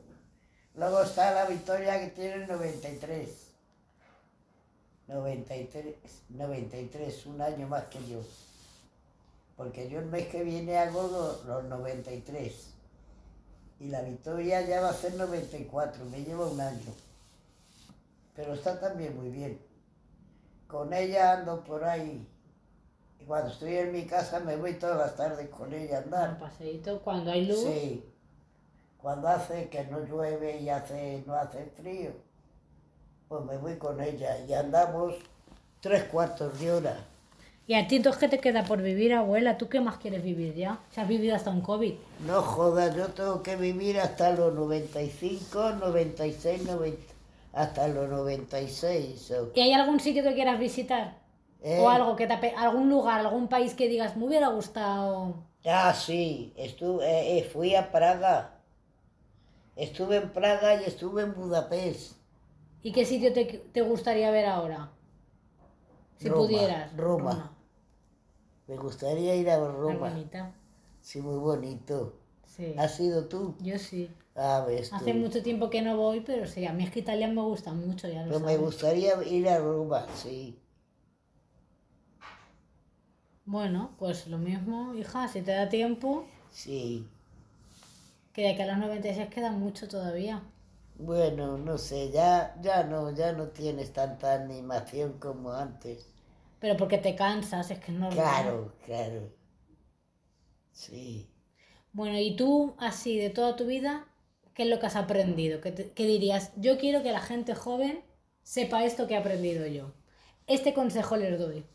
Luego 0.75 1.01
está 1.03 1.31
la 1.31 1.45
Victoria 1.45 1.97
que 2.01 2.07
tiene 2.07 2.45
93. 2.47 3.29
93, 5.07 5.95
93, 6.29 7.25
un 7.27 7.41
año 7.41 7.67
más 7.67 7.85
que 7.85 7.99
yo. 8.07 8.19
Porque 9.55 9.89
yo 9.89 9.99
el 9.99 10.05
mes 10.07 10.27
que 10.27 10.43
viene 10.43 10.77
hago 10.77 11.03
lo- 11.03 11.43
los, 11.45 11.63
93. 11.63 12.73
Y 13.80 13.89
la 13.89 14.01
Victoria 14.01 14.61
ya 14.61 14.82
va 14.82 14.89
a 14.89 14.93
ser 14.93 15.15
94, 15.15 16.05
me 16.05 16.23
lleva 16.23 16.47
un 16.47 16.59
año. 16.59 16.93
Pero 18.36 18.53
está 18.53 18.80
también 18.80 19.15
muy 19.15 19.30
bien. 19.30 19.59
Con 20.67 20.93
ella 20.93 21.34
ando 21.34 21.63
por 21.63 21.84
ahí. 21.84 22.28
Y 23.19 23.26
cuando 23.26 23.51
estoy 23.51 23.76
en 23.76 23.91
mi 23.91 24.05
casa 24.05 24.39
me 24.39 24.55
voy 24.55 24.76
todas 24.76 24.97
las 24.97 25.15
tardes 25.15 25.49
con 25.49 25.73
ella 25.73 25.97
a 25.97 26.01
andar. 26.01 26.30
Un 26.32 26.39
paseíto, 26.39 27.01
cuando 27.01 27.32
hay 27.32 27.45
luz. 27.45 27.63
Sí. 27.63 28.05
Cuando 28.97 29.28
hace 29.28 29.69
que 29.69 29.84
no 29.86 29.99
llueve 29.99 30.59
y 30.59 30.69
hace, 30.69 31.23
no 31.28 31.36
hace 31.36 31.65
frío, 31.78 32.11
pues 33.28 33.45
me 33.45 33.57
voy 33.57 33.78
con 33.78 34.01
ella 34.01 34.39
y 34.39 34.53
andamos 34.53 35.15
tres 35.80 36.05
cuartos 36.05 36.59
de 36.59 36.71
hora. 36.71 37.05
¿Y 37.68 37.74
a 37.76 37.88
ti 37.88 37.95
entonces 37.97 38.20
qué 38.20 38.28
te 38.30 38.39
queda 38.39 38.63
por 38.66 38.82
vivir, 38.82 39.13
abuela? 39.13 39.57
¿Tú 39.57 39.70
qué 39.70 39.82
más 39.82 39.97
quieres 39.97 40.24
vivir 40.24 40.53
ya? 40.55 40.80
Si 40.91 41.01
has 41.01 41.07
vivido 41.07 41.36
hasta 41.36 41.49
un 41.51 41.61
COVID. 41.61 41.93
No 42.28 42.41
jodas, 42.41 42.95
yo 42.95 43.07
tengo 43.13 43.41
que 43.41 43.55
vivir 43.55 43.99
hasta 43.99 44.32
los 44.32 44.53
95, 44.53 45.72
96, 45.72 46.63
90, 46.66 47.13
hasta 47.53 47.88
los 47.88 48.09
96. 48.09 49.32
o- 49.32 49.51
¿Y 49.55 49.61
hay 49.61 49.74
algún 49.74 49.99
sitio 49.99 50.24
que 50.24 50.34
quieras 50.34 50.59
visitar? 50.59 51.16
¿eh? 51.63 51.82
O 51.82 51.89
algo 51.89 52.16
que 52.16 52.28
te 52.28 52.49
algún 52.66 52.89
lugar, 52.89 53.20
algún 53.22 53.47
país 53.47 53.74
que 53.74 53.88
digas, 53.88 54.16
me 54.18 54.26
hubiera 54.26 54.47
gustado. 54.49 55.36
Ah, 55.66 55.93
sí, 55.93 56.53
estuve, 56.55 57.03
eh, 57.05 57.39
eh, 57.39 57.43
fui 57.43 57.76
a 57.76 57.91
Praga. 57.91 58.36
Estuve 59.76 60.16
en 60.18 60.30
Praga 60.34 60.82
y 60.82 60.86
estuve 60.86 61.22
en 61.22 61.36
Budapest. 61.36 62.13
¿Y 62.84 62.93
qué 62.93 63.03
sitio 63.05 63.34
te, 63.34 63.43
te 63.74 63.82
gustaría 63.82 64.32
ver 64.32 64.45
ahora? 64.45 64.91
Si 66.18 66.30
Roma, 66.30 66.47
pudieras. 66.47 66.91
Roma. 66.97 67.54
Me 68.68 68.76
gustaría 68.78 69.36
ir 69.36 69.49
a 69.49 69.57
Muy 69.59 69.72
Roma. 69.72 70.09
bonita. 70.09 70.53
Sí, 71.01 71.22
muy 71.22 71.38
bonito. 71.39 72.13
Sí. 72.45 72.74
¿Has 72.78 72.95
sido 72.95 73.26
tú? 73.28 73.55
Yo 73.59 73.78
sí. 73.80 74.09
Ah, 74.36 74.66
ves 74.68 74.95
tú. 74.95 74.95
Hace 74.95 75.13
mucho 75.13 75.43
tiempo 75.43 75.70
que 75.70 75.82
no 75.82 75.97
voy, 75.97 76.22
pero 76.22 76.47
sí, 76.47 76.66
a 76.66 76.74
mí 76.74 76.84
es 76.84 76.91
que 76.91 76.99
Italia 77.01 77.28
me 77.28 77.41
gusta 77.41 77.72
mucho, 77.74 78.07
ya 78.07 78.24
lo 78.26 78.34
Pero 78.34 78.39
me 78.39 78.45
sabes. 78.53 78.59
gustaría 78.59 79.24
ir 79.24 79.49
a 79.49 79.57
Roma, 79.59 80.05
sí. 80.16 80.59
Bueno, 83.45 83.95
pues 83.97 84.28
lo 84.28 84.38
mismo, 84.38 84.93
hija, 84.93 85.28
si 85.30 85.41
te 85.41 85.51
da 85.53 85.70
tiempo, 85.70 86.26
Sí. 86.51 87.07
que 88.34 88.43
de 88.43 88.49
aquí 88.51 88.61
a 88.61 88.68
los 88.68 88.78
96 88.78 89.30
queda 89.34 89.49
mucho 89.51 89.88
todavía. 89.88 90.43
Bueno, 90.97 91.57
no 91.57 91.78
sé, 91.78 92.11
ya, 92.11 92.57
ya 92.61 92.84
no, 92.84 93.09
ya 93.11 93.32
no 93.32 93.47
tienes 93.47 93.93
tanta 93.93 94.34
animación 94.34 95.20
como 95.20 95.53
antes. 95.53 96.05
Pero 96.59 96.77
porque 96.77 96.97
te 96.97 97.15
cansas, 97.15 97.71
es 97.71 97.79
que 97.79 97.91
es 97.93 97.97
normal. 97.97 98.47
Claro, 98.47 98.73
claro. 98.83 99.31
Sí. 100.71 101.27
Bueno, 101.93 102.19
y 102.19 102.35
tú, 102.35 102.75
así, 102.77 103.17
de 103.17 103.29
toda 103.31 103.55
tu 103.55 103.65
vida, 103.65 104.07
¿qué 104.53 104.63
es 104.63 104.69
lo 104.69 104.79
que 104.79 104.85
has 104.87 104.95
aprendido? 104.95 105.61
¿Qué, 105.61 105.71
te- 105.71 105.91
qué 105.93 106.05
dirías? 106.05 106.51
Yo 106.57 106.77
quiero 106.77 107.01
que 107.03 107.11
la 107.11 107.19
gente 107.21 107.55
joven 107.55 108.03
sepa 108.43 108.83
esto 108.85 109.07
que 109.07 109.13
he 109.15 109.17
aprendido 109.17 109.65
yo. 109.67 109.93
Este 110.47 110.73
consejo 110.75 111.17
les 111.17 111.39
doy. 111.39 111.65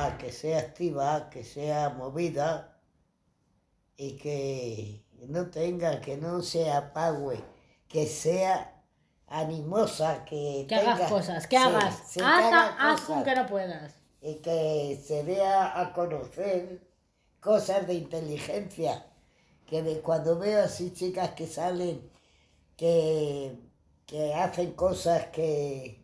Ah, 0.00 0.10
que 0.20 0.30
sea 0.30 0.58
activa, 0.60 1.28
que 1.30 1.42
sea 1.42 1.90
movida 1.90 2.48
y 3.96 4.16
que 4.16 5.04
no 5.28 5.50
tenga, 5.50 6.00
que 6.00 6.16
no 6.16 6.40
se 6.42 6.70
apague, 6.70 7.44
que 7.88 8.06
sea 8.06 8.77
animosa, 9.30 10.24
que 10.24 10.66
Que 10.68 10.76
tenga- 10.76 10.94
hagas 10.94 11.10
cosas, 11.10 11.46
que 11.46 11.56
hagas. 11.56 12.02
sí, 12.08 12.20
que 12.20 12.24
haz, 12.26 12.44
haga 12.52 12.76
haz 12.92 13.10
aunque 13.10 13.34
no 13.34 13.46
puedas. 13.46 13.94
y 14.20 14.34
que 14.36 15.00
se 15.04 15.22
dé 15.24 15.44
a, 15.44 15.92
conocer 15.94 16.80
cosas 17.40 17.86
de 17.86 17.94
inteligencia. 17.94 19.04
Que 19.66 19.82
de 19.82 20.00
cuando 20.00 20.38
veo 20.38 20.64
así 20.64 20.92
chicas 20.94 21.32
que 21.32 21.46
salen, 21.46 22.10
que, 22.76 23.54
que 24.06 24.32
hacen 24.34 24.72
cosas 24.72 25.26
que 25.26 26.02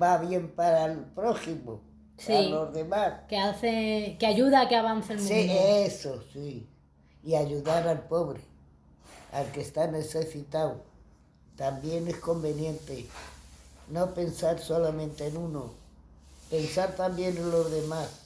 va 0.00 0.16
bien 0.16 0.48
para 0.54 0.86
el 0.86 1.04
prójimo, 1.04 1.82
para 2.16 2.38
Sí. 2.42 2.48
los 2.48 2.72
demás. 2.72 3.12
Que 3.28 3.36
hace, 3.38 4.16
que 4.18 4.26
ayuda 4.26 4.62
a 4.62 4.68
que 4.68 4.76
avance 4.76 5.12
el 5.12 5.18
mundo. 5.18 5.34
Sí, 5.34 5.46
eso, 5.50 6.22
sí. 6.32 6.66
Y 7.22 7.34
ayudar 7.34 7.86
al 7.86 8.08
pobre, 8.08 8.40
al 9.32 9.46
que 9.52 9.60
está 9.60 9.86
necesitado. 9.88 10.82
También 11.56 12.08
es 12.08 12.16
conveniente 12.16 13.08
no 13.88 14.14
pensar 14.14 14.58
solamente 14.58 15.26
en 15.26 15.36
uno, 15.36 15.70
pensar 16.50 16.96
también 16.96 17.36
en 17.36 17.50
los 17.50 17.70
demás. 17.70 18.20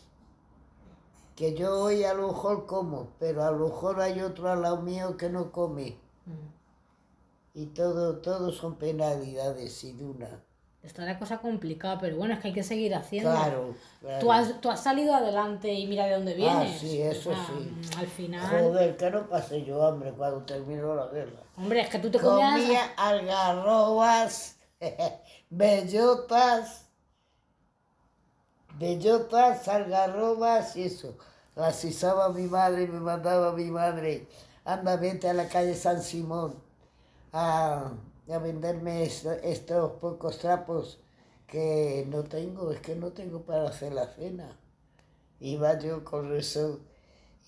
Que 1.35 1.55
yo 1.55 1.83
hoy 1.83 2.05
a 2.05 2.15
lo 2.15 2.29
mejor 2.29 2.67
como, 2.67 3.09
pero 3.19 3.45
a 3.45 3.51
lo 3.51 3.69
mejor 3.69 4.01
hay 4.01 4.21
otro 4.21 4.51
al 4.51 4.63
lado 4.63 4.79
mío 4.79 5.17
que 5.17 5.29
no 5.29 5.53
come. 5.53 5.97
Mm. 6.25 7.59
Y 7.59 7.67
todo, 7.67 8.19
todo 8.19 8.53
son 8.53 8.77
penalidades 8.77 9.73
sin 9.75 10.03
una. 10.03 10.29
Está 10.83 11.05
la 11.05 11.19
cosa 11.19 11.39
complicada, 11.39 11.99
pero 11.99 12.17
bueno, 12.17 12.35
es 12.35 12.41
que 12.41 12.49
hay 12.49 12.55
que 12.55 12.63
seguir 12.63 12.95
haciendo. 12.95 13.31
Claro, 13.31 13.75
claro. 14.01 14.21
Tú 14.21 14.33
has, 14.33 14.61
tú 14.61 14.71
has 14.71 14.83
salido 14.83 15.15
adelante 15.15 15.73
y 15.75 15.87
mira 15.87 16.07
de 16.07 16.13
dónde 16.13 16.35
vienes. 16.35 16.79
sí, 16.79 17.03
eso 17.03 17.33
sí. 17.33 17.97
Al 17.99 18.07
final. 18.07 18.49
Joder, 18.49 18.97
que 18.97 19.11
no 19.11 19.29
pasé 19.29 19.65
yo 19.65 19.85
hambre 19.85 20.13
cuando 20.13 20.43
terminó 20.43 20.95
la 20.95 21.09
guerra. 21.09 21.46
Hombre, 21.57 21.81
es 21.81 21.89
que 21.91 21.99
tú 21.99 22.11
te 22.11 22.21
comías. 22.21 22.63
Comía 22.63 22.93
algarrobas, 22.97 24.59
bellotas, 25.51 26.87
bellotas, 28.79 29.67
algarrobas 29.69 30.77
y 30.77 30.85
eso. 30.85 31.17
Las 31.57 31.85
izaba 31.85 32.29
mi 32.33 32.47
madre, 32.47 32.87
me 32.87 33.01
mandaba 33.01 33.53
mi 33.53 33.65
madre, 33.71 34.29
anda, 34.65 34.97
vete 34.97 35.29
a 35.29 35.35
la 35.35 35.49
calle 35.49 35.75
San 35.75 36.01
Simón 36.03 36.51
a, 37.33 37.93
a 38.35 38.39
venderme 38.39 39.05
esto- 39.05 39.33
estos 39.55 39.93
pocos 40.05 40.39
trapos 40.41 41.01
que 41.49 42.07
no 42.13 42.25
tengo, 42.25 42.73
es 42.73 42.81
que 42.81 42.97
no 42.97 43.13
tengo 43.13 43.43
para 43.49 43.69
hacer 43.71 43.93
la 43.95 44.07
cena. 44.09 44.49
Iba 45.41 45.79
yo 45.81 46.05
con 46.05 46.37
eso 46.37 46.81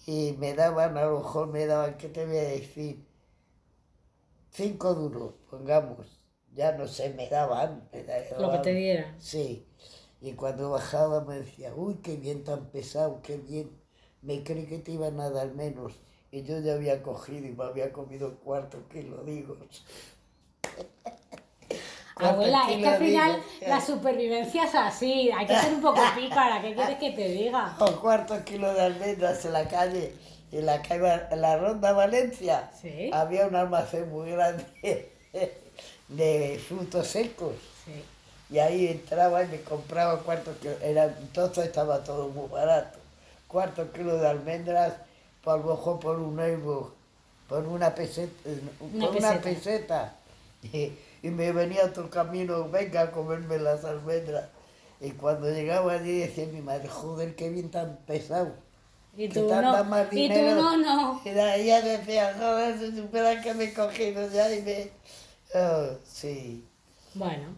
y 0.06 0.36
me 0.40 0.54
daban, 0.54 0.98
a 0.98 1.06
lo 1.06 1.18
mejor 1.20 1.48
me 1.48 1.66
daban, 1.66 1.98
¿qué 1.98 2.09
te 2.11 2.26
voy 2.26 2.38
a 2.38 2.42
decir? 2.44 3.07
Cinco 4.51 4.94
duros, 4.94 5.34
pongamos. 5.51 6.20
Ya 6.55 6.72
no 6.72 6.86
sé, 6.88 7.11
me 7.11 7.28
daban. 7.28 7.88
Me 7.92 8.03
daban 8.03 8.42
Lo 8.42 8.51
que 8.53 8.59
te 8.59 8.74
dieran. 8.74 9.14
Sí. 9.20 9.66
Y 10.20 10.32
cuando 10.32 10.70
bajaba 10.70 11.24
me 11.24 11.40
decía, 11.40 11.72
uy, 11.74 11.96
qué 12.03 12.16
bien 12.16 12.42
tan 12.44 12.70
pesado, 12.70 13.20
qué 13.22 13.36
bien. 13.36 13.70
Me 14.22 14.42
creí 14.42 14.66
que 14.66 14.78
te 14.78 14.92
iban 14.92 15.20
a 15.20 15.30
dar 15.30 15.55
menos. 15.55 15.92
Y 16.30 16.42
yo 16.42 16.59
ya 16.61 16.74
había 16.74 17.03
cogido 17.03 17.46
y 17.46 17.53
me 17.53 17.64
había 17.64 17.92
comido 17.92 18.38
cuarto 18.40 18.88
kilo, 18.88 19.22
digo. 19.24 19.57
Abuela, 22.16 22.68
es 22.68 22.78
que 22.78 22.88
al 22.88 22.99
final 22.99 23.32
Digo, 23.61 23.70
la 23.70 23.80
supervivencia 23.80 24.64
es 24.64 24.74
así. 24.74 25.30
Hay 25.30 25.46
que 25.46 25.57
ser 25.57 25.72
un 25.72 25.80
poco 25.80 26.01
pícara. 26.16 26.61
¿Qué 26.61 26.74
quieres 26.74 26.99
que 26.99 27.12
te 27.12 27.28
diga? 27.28 27.76
O 27.78 28.01
cuarto 28.01 28.44
kilo 28.44 28.74
de 28.74 28.80
almendras 28.80 29.44
en 29.44 29.53
la 29.53 29.68
calle, 29.68 30.14
en 30.53 30.66
la 30.66 30.82
calle, 30.82 31.22
en 31.30 31.40
la 31.40 31.57
ronda 31.59 31.92
Valencia. 31.92 32.70
Sí. 32.80 33.11
Había 33.12 33.46
un 33.46 33.57
almacén 33.57 34.09
muy 34.11 34.30
grande 34.30 34.64
de 36.09 36.61
frutos 36.66 37.07
secos. 37.07 37.55
Sí. 37.84 38.05
Y 38.51 38.59
ahí 38.59 38.88
entraba 38.88 39.42
y 39.44 39.49
me 39.49 39.61
compraba 39.61 40.20
cuartos 40.20 40.57
que 40.59 40.74
era, 40.82 41.05
entonces 41.05 41.66
estaba 41.66 42.03
todo 42.03 42.28
muy 42.28 42.49
barato. 42.49 42.99
Cuarto 43.46 43.92
kilo 43.92 44.16
de 44.16 44.26
almendras, 44.26 44.94
por 45.44 45.61
lo 45.64 45.76
mejor 45.76 46.01
por 46.01 46.18
un 46.18 46.40
euro, 46.40 46.94
por 47.49 47.66
una 47.66 47.94
peseta, 47.94 48.32
Una 48.80 49.07
por 49.07 49.16
una 49.16 49.40
peseta. 49.40 50.14
Y, 51.20 51.30
me 51.30 51.51
venía 51.51 51.84
otro 51.84 52.09
camino, 52.11 52.68
venga 52.68 53.03
a 53.03 53.11
comerme 53.11 53.59
las 53.59 53.84
almendras. 53.84 54.44
Y 55.01 55.11
cuando 55.11 55.51
llegaba 55.51 55.92
allí 55.92 56.20
decía 56.20 56.46
mi 56.46 56.61
madre, 56.61 56.88
joder, 56.88 57.34
qué 57.34 57.51
bien 57.51 57.70
tan 57.70 57.96
pesado. 58.07 58.53
Y 59.18 59.28
que 59.28 59.40
tú 59.40 59.48
tarda 59.48 59.78
no. 59.82 59.84
más 59.90 60.06
Y 60.12 60.28
tú 60.28 60.34
dinero. 60.34 60.54
no, 60.62 60.76
no. 60.76 61.20
Y 61.24 61.30
la- 61.32 61.56
ella 61.56 61.82
decía, 61.82 62.36
joder, 62.38 62.78
si 62.78 63.42
que 63.42 63.54
me 63.54 63.64
he 63.64 63.74
cogido 63.74 64.30
ya 64.32 64.54
y 64.54 64.62
me... 64.62 64.90
Oh, 65.54 65.88
sí. 66.04 66.64
Bueno, 67.14 67.48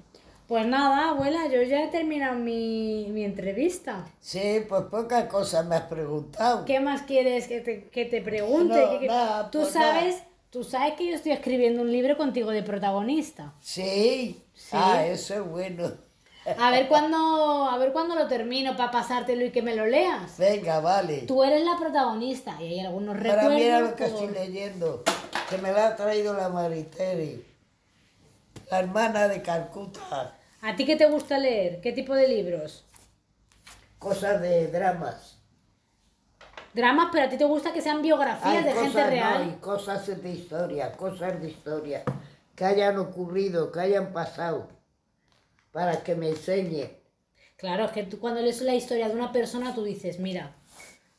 pues 0.48 0.64
nada, 0.66 1.10
abuela, 1.10 1.48
yo 1.48 1.60
ya 1.62 1.84
he 1.84 1.88
terminado 1.88 2.36
mi, 2.36 3.08
mi 3.10 3.24
entrevista. 3.24 4.06
Sí, 4.20 4.64
pues 4.68 4.84
pocas 4.90 5.24
cosas 5.26 5.66
me 5.66 5.76
has 5.76 5.82
preguntado. 5.82 6.64
¿Qué 6.64 6.80
más 6.80 7.02
quieres 7.02 7.46
que 7.46 7.60
te, 7.60 7.84
que 7.88 8.06
te 8.06 8.22
pregunte? 8.22 8.74
No, 8.80 8.90
¿Qué- 8.92 8.98
qué- 9.00 9.06
nada, 9.08 9.50
tú 9.50 9.58
pues 9.60 9.72
sabes, 9.74 10.14
nada. 10.14 10.28
tú 10.50 10.64
sabes 10.64 10.94
que 10.94 11.06
yo 11.08 11.14
estoy 11.14 11.32
escribiendo 11.32 11.82
un 11.82 11.92
libro 11.92 12.16
contigo 12.16 12.50
de 12.52 12.62
protagonista. 12.62 13.52
Sí. 13.60 14.40
Sí. 14.54 14.70
Ah, 14.72 15.04
eso 15.06 15.34
es 15.34 15.46
bueno. 15.46 15.92
A 16.58 16.70
ver 16.70 16.88
cuándo, 16.88 17.16
a 17.70 17.76
ver 17.78 17.92
cuándo 17.92 18.14
lo 18.14 18.26
termino 18.26 18.76
para 18.76 18.90
pasártelo 18.90 19.44
y 19.44 19.50
que 19.50 19.62
me 19.62 19.74
lo 19.76 19.86
leas. 19.86 20.38
Venga, 20.38 20.80
vale. 20.80 21.22
Tú 21.22 21.42
eres 21.44 21.64
la 21.64 21.76
protagonista 21.78 22.56
y 22.60 22.64
hay 22.64 22.80
algunos 22.80 23.16
Ahora 23.16 23.22
recuerdos. 23.34 23.54
mira 23.54 23.80
lo 23.80 23.94
que 23.96 24.04
estoy 24.06 24.28
leyendo, 24.28 25.02
que 25.48 25.58
me 25.58 25.72
la 25.72 25.88
ha 25.88 25.96
traído 25.96 26.34
la 26.34 26.48
Mariteri, 26.48 27.44
la 28.70 28.78
hermana 28.80 29.28
de 29.28 29.42
Calcuta, 29.42 30.36
¿A 30.62 30.76
ti 30.76 30.84
qué 30.84 30.94
te 30.96 31.06
gusta 31.06 31.38
leer? 31.38 31.80
¿Qué 31.80 31.92
tipo 31.92 32.14
de 32.14 32.28
libros? 32.28 32.84
cosas 33.98 34.40
de 34.40 34.66
dramas. 34.68 35.36
Dramas, 36.72 37.08
pero 37.12 37.26
a 37.26 37.28
ti 37.28 37.36
te 37.36 37.44
gusta 37.44 37.72
que 37.72 37.82
sean 37.82 38.00
biografías 38.00 38.54
Hay 38.56 38.62
de 38.64 38.70
cosas, 38.70 38.82
gente 38.84 39.00
no, 39.02 39.10
real. 39.10 39.42
hay 39.42 39.56
cosas 39.60 40.22
de 40.22 40.30
historia, 40.30 40.92
cosas 40.92 41.40
de 41.40 41.48
historia, 41.50 42.02
que 42.54 42.64
hayan 42.64 42.96
ocurrido, 42.98 43.72
que 43.72 43.80
hayan 43.80 44.12
pasado, 44.12 44.68
para 45.72 46.02
que 46.02 46.14
me 46.14 46.28
enseñe. 46.28 46.90
Claro, 47.56 47.84
es 47.84 47.90
que 47.92 48.04
tú 48.04 48.18
cuando 48.18 48.40
lees 48.40 48.60
la 48.62 48.74
historia 48.74 49.08
de 49.08 49.14
una 49.14 49.32
persona 49.32 49.74
tú 49.74 49.84
dices, 49.84 50.18
mira, 50.18 50.56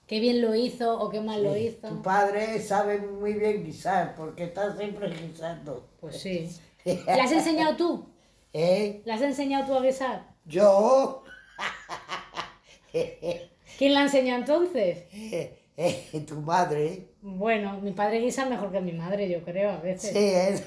qué 0.08 0.20
bien 0.20 0.42
lo 0.42 0.56
hizo 0.56 1.00
o 1.00 1.10
qué 1.10 1.22
mal 1.22 1.44
lo 1.44 1.56
hizo. 1.56 1.88
Tu 1.88 2.02
padre 2.02 2.60
sabe 2.60 3.00
muy 3.00 3.34
bien 3.34 3.64
guisar, 3.64 4.16
porque 4.16 4.46
está 4.46 4.76
siempre 4.76 5.10
guisando. 5.10 5.88
Pues 6.00 6.20
sí. 6.20 6.50
¿La 7.06 7.24
has 7.24 7.32
enseñado 7.32 7.76
tú? 7.76 8.10
¿Eh? 8.54 9.02
¿La 9.06 9.16
has 9.16 9.22
enseñado 9.22 9.68
tú 9.68 9.76
a 9.76 9.82
besar? 9.82 10.32
Yo, 10.46 11.24
¿Quién 13.78 13.94
la 13.94 14.04
enseña 14.04 14.36
entonces? 14.36 15.06
eh, 15.12 16.26
tu 16.28 16.36
madre, 16.42 17.08
Bueno, 17.22 17.80
mi 17.82 17.92
padre 17.92 18.20
guisa 18.20 18.46
mejor 18.46 18.72
que 18.72 18.82
mi 18.82 18.94
madre, 18.94 19.30
yo 19.30 19.44
creo, 19.44 19.72
a 19.72 19.78
veces. 19.78 20.12
sí, 20.12 20.18
es. 20.20 20.64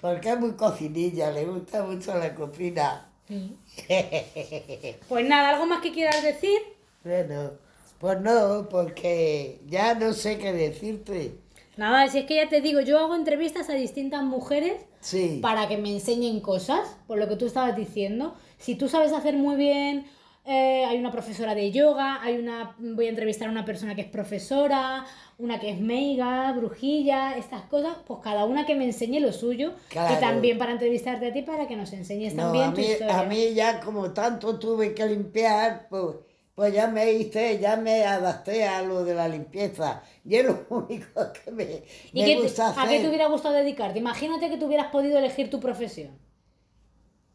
Porque 0.00 0.30
es 0.30 0.38
muy 0.38 0.52
cocinilla, 0.52 1.30
le 1.30 1.44
gusta 1.46 1.82
mucho 1.82 2.16
la 2.16 2.34
cocina. 2.34 3.08
Sí. 3.28 3.56
Pues 5.08 5.28
nada, 5.28 5.50
¿algo 5.50 5.66
más 5.66 5.80
que 5.80 5.92
quieras 5.92 6.22
decir? 6.22 6.58
Bueno, 7.04 7.52
pues 7.98 8.20
no, 8.20 8.68
porque 8.68 9.60
ya 9.66 9.94
no 9.94 10.12
sé 10.12 10.38
qué 10.38 10.52
decirte. 10.52 11.38
Nada, 11.76 12.08
si 12.08 12.18
es 12.18 12.24
que 12.26 12.36
ya 12.36 12.48
te 12.48 12.60
digo, 12.60 12.80
yo 12.80 12.98
hago 12.98 13.14
entrevistas 13.14 13.68
a 13.68 13.74
distintas 13.74 14.22
mujeres 14.22 14.80
Sí, 15.00 15.40
para 15.42 15.68
que 15.68 15.76
me 15.76 15.92
enseñen 15.92 16.40
cosas, 16.40 16.96
por 17.06 17.18
lo 17.18 17.28
que 17.28 17.36
tú 17.36 17.46
estabas 17.46 17.76
diciendo. 17.76 18.34
Si 18.58 18.74
tú 18.76 18.88
sabes 18.88 19.12
hacer 19.12 19.36
muy 19.36 19.56
bien, 19.56 20.06
eh, 20.46 20.84
hay 20.86 20.98
una 20.98 21.10
profesora 21.10 21.54
de 21.54 21.70
yoga, 21.72 22.22
hay 22.22 22.38
una, 22.38 22.74
voy 22.78 23.06
a 23.06 23.08
entrevistar 23.10 23.48
a 23.48 23.50
una 23.50 23.64
persona 23.64 23.94
que 23.94 24.02
es 24.02 24.06
profesora, 24.08 25.04
una 25.38 25.58
que 25.60 25.70
es 25.70 25.80
meiga, 25.80 26.52
brujilla, 26.52 27.36
estas 27.36 27.62
cosas, 27.62 27.96
pues 28.06 28.20
cada 28.22 28.44
una 28.44 28.64
que 28.66 28.74
me 28.74 28.84
enseñe 28.84 29.20
lo 29.20 29.32
suyo 29.32 29.74
Claro. 29.88 30.14
y 30.14 30.20
también 30.20 30.58
para 30.58 30.72
entrevistarte 30.72 31.26
a 31.28 31.32
ti 31.32 31.42
para 31.42 31.66
que 31.68 31.76
nos 31.76 31.92
enseñes 31.92 32.34
no, 32.34 32.44
también 32.44 32.64
a 32.64 32.74
tu 32.74 32.80
mí, 32.80 32.86
historia. 32.86 33.18
a 33.18 33.24
mí 33.24 33.54
ya 33.54 33.80
como 33.80 34.12
tanto 34.12 34.58
tuve 34.58 34.94
que 34.94 35.06
limpiar, 35.06 35.88
pues, 35.88 36.16
pues 36.54 36.72
ya 36.72 36.86
me 36.88 37.12
hice, 37.12 37.58
ya 37.58 37.76
me 37.76 38.04
adapté 38.04 38.64
a 38.66 38.82
lo 38.82 39.04
de 39.04 39.14
la 39.14 39.28
limpieza. 39.28 40.02
Y 40.24 40.36
es 40.36 40.46
lo 40.46 40.66
único 40.70 41.32
que 41.32 41.50
me, 41.50 41.82
¿Y 42.12 42.22
me 42.24 42.40
gusta 42.42 42.68
a 42.80 42.88
qué 42.88 43.00
te 43.00 43.08
hubiera 43.08 43.26
gustado 43.28 43.54
dedicarte? 43.54 43.98
Imagínate 43.98 44.48
que 44.48 44.56
tú 44.58 44.66
hubieras 44.66 44.88
podido 44.88 45.18
elegir 45.18 45.50
tu 45.50 45.60
profesión. 45.60 46.18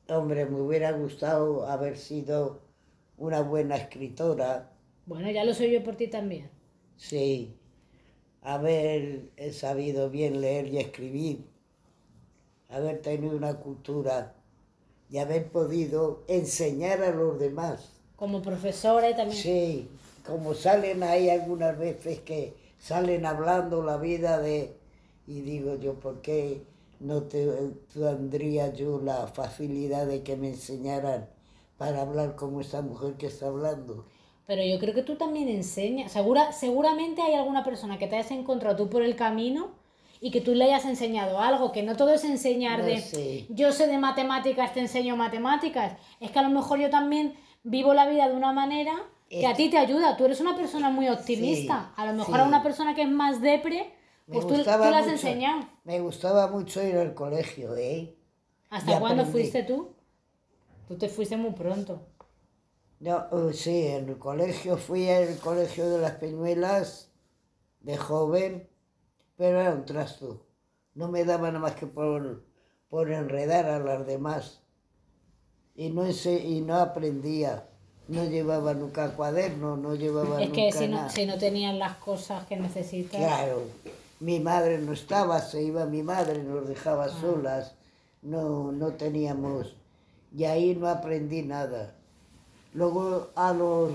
Hombre, 0.08 0.46
me 0.46 0.60
hubiera 0.62 0.92
gustado 0.92 1.66
haber 1.68 1.98
sido 1.98 2.62
una 3.26 3.42
buena 3.42 3.76
escritora, 3.78 4.50
Bueno, 5.06 5.30
ya 5.30 5.44
lo 5.44 5.54
soy 5.54 5.72
yo 5.72 5.84
por 5.84 5.96
ti 5.96 6.08
también. 6.08 6.50
sí, 6.98 7.58
haber 8.42 9.30
sabido 9.54 10.10
bien 10.10 10.42
leer 10.42 10.68
y 10.68 10.78
escribir, 10.80 11.46
haber 12.70 13.02
tenido 13.02 13.36
una 13.38 13.56
cultura 13.60 14.34
y 15.10 15.18
haber 15.20 15.52
podido 15.52 16.24
enseñar 16.28 17.02
a 17.04 17.12
los 17.12 17.40
demás. 17.40 17.90
Como 18.16 18.42
profesora 18.42 19.16
también... 19.16 19.42
Sí, 19.42 19.90
como 20.26 20.54
salen 20.54 21.04
ahí 21.04 21.30
algunas 21.30 21.78
veces 21.78 22.20
que 22.22 22.56
salen 22.80 23.26
hablando 23.26 23.84
la 23.84 23.98
vida 23.98 24.40
de... 24.40 24.76
Y 25.28 25.42
digo 25.42 25.76
yo, 25.76 25.96
¿por 25.96 26.22
qué 26.22 26.62
no 27.00 27.24
te, 27.24 27.48
tendría 27.94 28.74
yo 28.74 29.00
la 29.02 29.28
facilidad 29.28 30.08
de 30.08 30.24
que 30.24 30.36
me 30.38 30.50
enseñaran 30.50 31.28
para 31.82 32.02
hablar 32.04 32.36
como 32.36 32.62
esta 32.62 32.84
mujer 32.84 33.16
que 33.16 33.26
está 33.26 33.48
hablando? 33.48 34.06
Pero 34.46 34.62
yo 34.64 34.78
creo 34.78 34.94
que 34.94 35.02
tú 35.02 35.16
también 35.16 35.50
enseñas. 35.50 36.12
Segura, 36.12 36.52
seguramente 36.52 37.24
hay 37.24 37.34
alguna 37.34 37.64
persona 37.64 37.98
que 37.98 38.06
te 38.06 38.18
hayas 38.18 38.30
encontrado 38.30 38.76
tú 38.76 38.88
por 38.88 39.02
el 39.02 39.16
camino 39.16 39.72
y 40.20 40.30
que 40.30 40.42
tú 40.42 40.54
le 40.54 40.66
hayas 40.66 40.86
enseñado 40.86 41.40
algo, 41.40 41.72
que 41.72 41.82
no 41.82 41.96
todo 41.98 42.14
es 42.14 42.24
enseñar 42.24 42.80
No 42.82 42.86
de 42.86 43.00
sé. 43.00 43.48
yo 43.50 43.72
sé 43.72 43.88
de 43.88 43.98
matemáticas, 43.98 44.76
te 44.76 44.80
enseño 44.82 45.16
matemáticas. 45.18 45.94
Es 46.20 46.30
que 46.30 46.38
a 46.38 46.44
lo 46.44 46.50
mejor 46.50 46.78
yo 46.80 46.92
también 46.92 47.34
vivo 47.64 47.96
la 47.96 48.06
vida 48.08 48.30
de 48.30 48.36
una 48.36 48.54
manera 48.54 48.94
que 49.28 49.48
a 49.48 49.56
ti 49.56 49.72
te 49.72 49.80
ayuda. 49.80 50.18
Tú 50.18 50.26
eres 50.26 50.40
una 50.40 50.56
persona 50.56 50.92
muy 50.92 51.10
optimista. 51.10 51.94
Sí, 51.96 52.02
a 52.02 52.06
lo 52.06 52.14
mejor 52.14 52.36
sí. 52.36 52.42
a 52.42 52.46
una 52.46 52.62
persona 52.62 52.94
que 52.94 53.02
es 53.02 53.10
más 53.10 53.42
depre, 53.42 53.92
Me 54.28 54.34
pues 54.36 54.46
tú, 54.46 54.54
le 54.54 54.70
has 54.70 54.78
mucho- 54.78 55.10
enseñado. 55.10 55.62
Me 55.84 56.00
gustaba 56.00 56.48
mucho 56.48 56.84
ir 56.84 56.96
al 56.98 57.16
colegio, 57.16 57.76
¿eh? 57.76 58.14
¿Hasta 58.70 59.00
cuándo 59.00 59.26
fuiste 59.26 59.64
tú? 59.64 59.96
Tú 60.92 60.98
te 60.98 61.08
fuiste 61.08 61.38
muy 61.38 61.52
pronto. 61.52 62.02
No, 63.00 63.26
oh, 63.32 63.54
sí, 63.54 63.88
en 63.88 64.10
el 64.10 64.18
colegio 64.18 64.76
fui 64.76 65.08
al 65.08 65.38
colegio 65.38 65.90
de 65.90 66.00
las 66.00 66.16
Peñuelas 66.16 67.10
de 67.80 67.96
joven, 67.96 68.68
pero 69.38 69.62
era 69.62 69.72
un 69.72 69.86
trasto. 69.86 70.46
No 70.94 71.08
me 71.08 71.24
daba 71.24 71.48
nada 71.48 71.60
más 71.60 71.76
que 71.76 71.88
por, 71.88 72.44
por 72.90 73.10
enredar 73.10 73.68
a 73.68 73.80
las 73.80 74.06
demás. 74.06 74.64
Y 75.76 75.92
no, 75.92 76.04
y 76.06 76.60
no 76.60 76.76
aprendía. 76.76 77.70
No 78.10 78.26
llevaba 78.26 78.74
nunca 78.74 79.16
cuaderno, 79.16 79.78
no 79.78 79.96
llevaba 79.96 80.44
Es 80.44 80.50
que 80.50 80.66
nunca 80.66 80.78
si 80.78 80.88
no, 80.90 81.10
si 81.10 81.26
no 81.26 81.38
tenían 81.38 81.80
las 81.80 81.96
cosas 82.00 82.46
que 82.48 82.58
necesitas. 82.58 83.18
Claro, 83.18 83.62
mi 84.20 84.42
madre 84.42 84.78
no 84.78 84.92
estaba, 84.92 85.40
se 85.40 85.64
iba 85.64 85.86
mi 85.86 86.04
madre, 86.04 86.44
nos 86.44 86.68
dejaba 86.68 87.06
Ah. 87.06 87.22
solas, 87.22 87.76
no, 88.22 88.74
no 88.74 88.92
teníamos, 88.96 89.78
y 90.36 90.46
ahí 90.46 90.76
no 90.76 90.88
aprendí 90.88 91.42
nada. 91.44 91.94
Luego 92.74 93.30
a 93.36 93.54
los, 93.54 93.92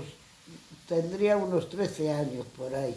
tendría 0.87 1.37
unos 1.37 1.69
13 1.69 2.11
años 2.11 2.45
por 2.55 2.73
ahí, 2.75 2.95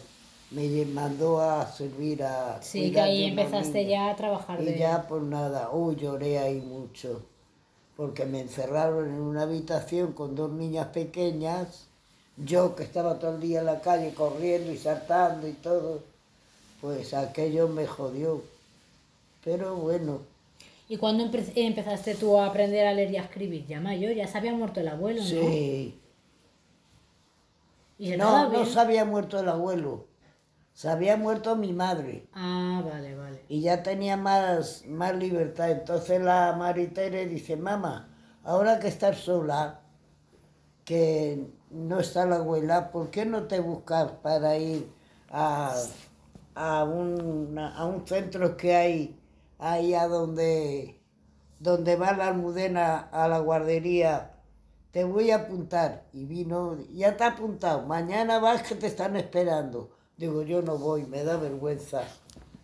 me 0.50 0.84
mandó 0.86 1.40
a 1.40 1.66
servir 1.70 2.22
a... 2.22 2.60
Sí, 2.62 2.92
que 2.92 3.00
ahí 3.00 3.24
empezaste 3.24 3.86
ya 3.86 4.10
a 4.10 4.16
trabajar 4.16 4.60
Y 4.60 4.66
de... 4.66 4.78
ya 4.78 5.06
pues 5.08 5.22
nada, 5.22 5.70
uy, 5.72 5.96
lloré 5.96 6.38
ahí 6.38 6.60
mucho, 6.60 7.22
porque 7.96 8.26
me 8.26 8.40
encerraron 8.40 9.08
en 9.08 9.20
una 9.20 9.42
habitación 9.42 10.12
con 10.12 10.34
dos 10.34 10.50
niñas 10.52 10.88
pequeñas, 10.88 11.86
yo 12.36 12.74
que 12.74 12.82
estaba 12.82 13.18
todo 13.18 13.34
el 13.36 13.40
día 13.40 13.60
en 13.60 13.66
la 13.66 13.80
calle 13.80 14.12
corriendo 14.14 14.72
y 14.72 14.76
saltando 14.76 15.46
y 15.48 15.52
todo, 15.52 16.02
pues 16.80 17.14
aquello 17.14 17.68
me 17.68 17.86
jodió. 17.86 18.42
Pero 19.44 19.76
bueno, 19.76 20.20
¿Y 20.90 20.98
cuándo 20.98 21.24
empe- 21.24 21.52
empezaste 21.56 22.14
tú 22.16 22.36
a 22.38 22.44
aprender 22.46 22.86
a 22.86 22.92
leer 22.92 23.10
y 23.12 23.16
a 23.16 23.22
escribir? 23.22 23.66
Ya 23.66 23.80
mayor, 23.80 24.12
ya 24.14 24.26
se 24.26 24.36
había 24.36 24.52
muerto 24.54 24.80
el 24.80 24.88
abuelo, 24.88 25.24
¿no? 25.24 25.40
sí. 25.42 26.00
¿Y 27.98 28.08
se 28.08 28.16
No, 28.16 28.50
no 28.50 28.66
se 28.66 28.78
había 28.80 29.04
muerto 29.06 29.38
el 29.40 29.48
abuelo, 29.48 30.06
se 30.74 30.88
había 30.90 31.16
muerto 31.16 31.56
mi 31.56 31.72
madre. 31.72 32.28
Ah, 32.32 32.82
vale, 32.84 33.14
vale. 33.14 33.40
y 33.48 33.60
ya 33.60 33.82
tenía 33.82 34.16
más, 34.16 34.86
más 34.86 35.14
libertad. 35.16 35.70
Entonces 35.70 36.20
la 36.22 36.54
Maritere 36.56 37.26
dice, 37.26 37.56
mamá, 37.56 38.08
ahora 38.44 38.78
que 38.78 38.88
estás 38.88 39.18
sola, 39.18 39.82
que 40.84 41.46
no 41.70 42.00
está 42.00 42.26
la 42.26 42.36
abuela, 42.36 42.90
¿por 42.90 43.10
qué 43.10 43.24
no 43.26 43.44
te 43.46 43.60
buscas 43.60 44.12
para 44.22 44.56
ir 44.58 44.90
a, 45.30 45.90
a, 46.54 46.84
un, 46.84 47.58
a 47.58 47.84
un 47.86 48.06
centro 48.06 48.56
que 48.56 48.74
hay 48.74 49.19
ahí 49.60 49.94
a 49.94 50.08
donde 50.08 51.00
donde 51.60 51.94
va 51.94 52.12
la 52.12 52.28
almudena 52.28 52.98
a 53.12 53.28
la 53.28 53.38
guardería, 53.38 54.32
te 54.92 55.04
voy 55.04 55.30
a 55.30 55.36
apuntar. 55.36 56.06
Y 56.12 56.24
vino, 56.24 56.78
ya 56.94 57.10
está 57.10 57.28
apuntado, 57.28 57.86
mañana 57.86 58.38
vas 58.38 58.62
que 58.62 58.74
te 58.74 58.86
están 58.86 59.14
esperando. 59.16 59.90
Digo, 60.16 60.42
yo 60.42 60.62
no 60.62 60.78
voy, 60.78 61.04
me 61.04 61.22
da 61.22 61.36
vergüenza. 61.36 62.02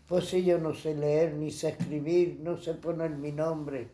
Pues 0.08 0.28
si 0.28 0.44
yo 0.44 0.58
no 0.58 0.74
sé 0.74 0.94
leer, 0.94 1.34
ni 1.34 1.50
sé 1.50 1.70
escribir, 1.70 2.38
no 2.40 2.56
sé 2.56 2.74
poner 2.74 3.10
mi 3.10 3.32
nombre. 3.32 3.90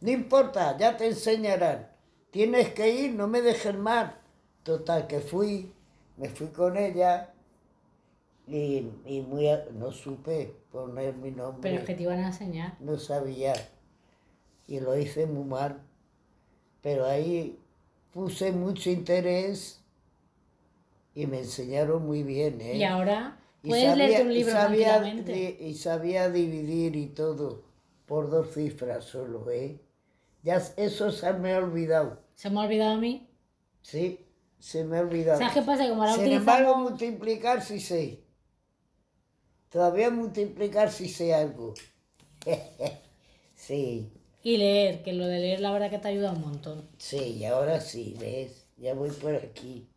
No 0.00 0.10
importa, 0.10 0.76
ya 0.76 0.96
te 0.96 1.06
enseñarán. 1.06 1.88
Tienes 2.30 2.72
que 2.72 2.90
ir, 2.90 3.14
no 3.14 3.28
me 3.28 3.40
dejes 3.40 3.76
mal. 3.76 4.16
Total, 4.64 5.06
que 5.06 5.20
fui, 5.20 5.72
me 6.16 6.28
fui 6.28 6.48
con 6.48 6.76
ella 6.76 7.32
y, 8.48 8.90
y 9.04 9.20
muy, 9.20 9.48
a- 9.48 9.66
no 9.72 9.90
supe 9.92 10.54
poner 10.72 11.14
mi 11.14 11.30
nombre. 11.30 11.60
Pero 11.62 11.76
es 11.80 11.84
que 11.86 11.94
te 11.94 12.02
iban 12.04 12.18
a 12.20 12.28
enseñar. 12.28 12.76
No 12.80 12.98
sabía. 12.98 13.54
Y 14.66 14.80
lo 14.80 14.96
hice 14.98 15.26
muy 15.26 15.44
mal. 15.44 15.80
Pero 16.82 17.06
ahí 17.06 17.58
puse 18.12 18.52
mucho 18.52 18.90
interés 18.90 19.80
y 21.14 21.26
me 21.26 21.38
enseñaron 21.40 22.06
muy 22.06 22.22
bien. 22.22 22.60
¿eh? 22.60 22.76
Y 22.76 22.84
ahora 22.84 23.38
Y 23.62 23.68
puedes 23.68 23.84
sabía- 23.88 24.06
leerte 24.08 24.22
un 24.26 24.32
y 24.32 24.34
libro 24.36 24.52
sabía 24.52 24.88
tranquilamente. 25.00 25.32
di- 25.32 25.66
y 25.68 25.74
sabía 25.74 26.30
dividir 26.30 26.96
y 26.96 27.06
todo 27.08 27.62
por 28.06 28.30
dos 28.30 28.54
cifras 28.54 29.04
solo, 29.04 29.50
¿eh? 29.50 29.80
Ya 30.42 30.62
eso 30.76 31.10
se 31.10 31.32
me 31.34 31.52
ha 31.52 31.58
olvidado. 31.58 32.20
Se 32.34 32.48
me 32.48 32.60
ha 32.60 32.64
olvidado 32.64 32.92
a 32.94 32.98
mí. 32.98 33.28
Sí, 33.82 34.24
se 34.58 34.84
me 34.84 34.98
ha 34.98 35.00
olvidado. 35.00 35.38
¿Sabes 35.38 35.54
qué 35.54 35.62
pasa? 35.62 35.88
Como 35.88 36.02
ahora 36.02 36.14
Sin 36.14 36.32
embargo, 36.32 36.70
utilizamos... 36.70 36.90
multiplicar 36.90 37.62
sí 37.62 37.80
sé. 37.80 38.20
Todavía 39.70 40.10
multiplicar 40.10 40.90
sí 40.92 41.08
sé 41.08 41.34
algo. 41.34 41.74
sí, 43.56 44.10
Y 44.42 44.56
leer, 44.56 45.04
que 45.04 45.12
lo 45.12 45.28
de 45.28 45.38
leer 45.38 45.60
la 45.60 45.70
verdad 45.70 45.90
que 45.90 45.98
te 46.00 46.08
ayuda 46.08 46.32
un 46.32 46.40
montón. 46.40 46.88
sí, 46.98 47.18
y 47.38 47.44
ahora 47.44 47.80
sí, 47.80 48.14
¿ves? 48.20 48.66
Ya 48.76 48.94
voy 48.94 49.10
por 49.10 49.34
aquí. 49.34 49.88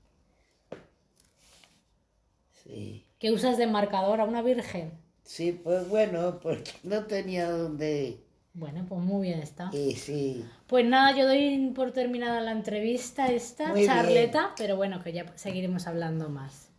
Sí. 2.64 3.06
¿Qué 3.20 3.32
usas 3.32 3.58
de 3.58 3.68
marcador 3.68 4.20
a 4.20 4.26
una 4.26 4.42
virgen? 4.42 4.92
Sí, 5.24 5.52
pues 5.54 5.88
bueno, 5.90 6.40
porque 6.40 6.72
no 6.84 7.06
tenía 7.08 7.50
dónde. 7.50 8.24
Bueno, 8.54 8.86
pues 8.88 9.02
muy 9.02 9.28
bien 9.28 9.40
está. 9.42 9.72
Y 9.72 9.96
sí. 9.96 10.46
Pues 10.68 10.86
nada, 10.86 11.16
yo 11.18 11.28
doy 11.28 11.72
por 11.76 11.92
terminada 11.94 12.42
la 12.42 12.52
entrevista 12.52 13.28
esta, 13.32 13.72
Muy 13.72 13.82
bien. 13.82 13.88
charleta, 13.88 14.56
pero 14.58 14.76
bueno, 14.78 15.04
que 15.04 15.14
ya 15.14 15.26
seguiremos 15.38 15.88
hablando 15.88 16.30
más. 16.30 16.71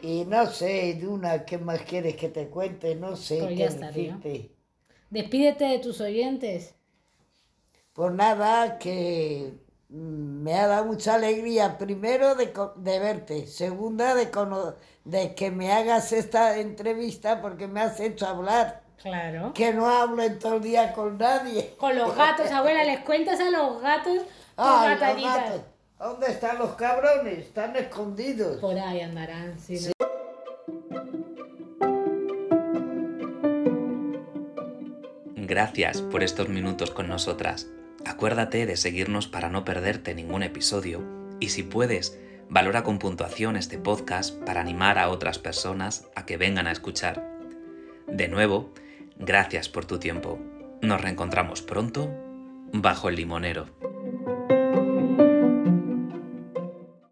Y 0.00 0.24
no 0.24 0.46
sé, 0.46 0.94
Duna, 1.00 1.44
¿qué 1.44 1.56
más 1.58 1.82
quieres 1.82 2.16
que 2.16 2.28
te 2.30 2.48
cuente? 2.50 2.94
No 2.96 3.14
sé 3.16 3.36
Pues 3.38 3.54
qué 3.54 3.56
ya 3.56 3.66
estaría. 3.68 4.22
decirte. 4.22 4.56
Despídete 5.10 5.66
de 5.66 5.80
tus 5.80 6.00
oyentes. 6.00 6.74
Pues 7.92 8.12
nada, 8.12 8.78
que 8.78 9.52
mm, 9.88 10.42
me 10.42 10.54
ha 10.54 10.66
dado 10.66 10.86
mucha 10.86 11.14
alegría, 11.14 11.76
primero 11.78 12.34
de, 12.34 12.52
de 12.76 12.98
verte, 12.98 13.46
segunda 13.46 14.14
de, 14.14 14.30
de 15.04 15.34
que 15.34 15.50
me 15.50 15.72
hagas 15.72 16.12
esta 16.12 16.58
entrevista 16.58 17.40
porque 17.42 17.66
me 17.66 17.80
has 17.80 17.98
hecho 18.00 18.26
hablar, 18.26 18.82
Claro. 18.96 19.54
que 19.54 19.72
no 19.74 19.88
hablo 19.88 20.22
en 20.22 20.38
todo 20.38 20.56
el 20.56 20.62
día 20.62 20.92
con 20.94 21.18
nadie. 21.18 21.76
Con 21.78 21.96
los 21.96 22.14
gatos, 22.14 22.50
abuela, 22.52 22.84
les 22.84 23.00
cuentas 23.00 23.40
a 23.40 23.50
los 23.50 23.80
gatos 23.80 24.22
tus 24.60 24.86
los 25.00 25.20
gatos. 25.22 25.62
¿Dónde 25.98 26.28
están 26.28 26.58
los 26.58 26.76
cabrones? 26.76 27.38
Están 27.38 27.74
escondidos. 27.74 28.58
Por 28.58 28.78
ahí 28.78 29.00
andarán. 29.00 29.56
Gracias 35.34 36.02
por 36.02 36.22
estos 36.22 36.48
minutos 36.48 36.92
con 36.92 37.08
nosotras. 37.08 37.66
Acuérdate 38.06 38.64
de 38.64 38.76
seguirnos 38.76 39.26
para 39.26 39.48
no 39.48 39.64
perderte 39.64 40.14
ningún 40.14 40.44
episodio 40.44 41.02
y 41.40 41.48
si 41.48 41.64
puedes, 41.64 42.16
valora 42.48 42.84
con 42.84 43.00
puntuación 43.00 43.56
este 43.56 43.76
podcast 43.76 44.36
para 44.44 44.60
animar 44.60 44.98
a 44.98 45.08
otras 45.08 45.40
personas 45.40 46.06
a 46.14 46.26
que 46.26 46.36
vengan 46.36 46.68
a 46.68 46.72
escuchar. 46.72 47.28
De 48.06 48.28
nuevo, 48.28 48.72
gracias 49.16 49.68
por 49.68 49.84
tu 49.84 49.98
tiempo. 49.98 50.38
Nos 50.80 51.00
reencontramos 51.00 51.60
pronto 51.60 52.08
bajo 52.72 53.08
el 53.08 53.16
limonero. 53.16 53.66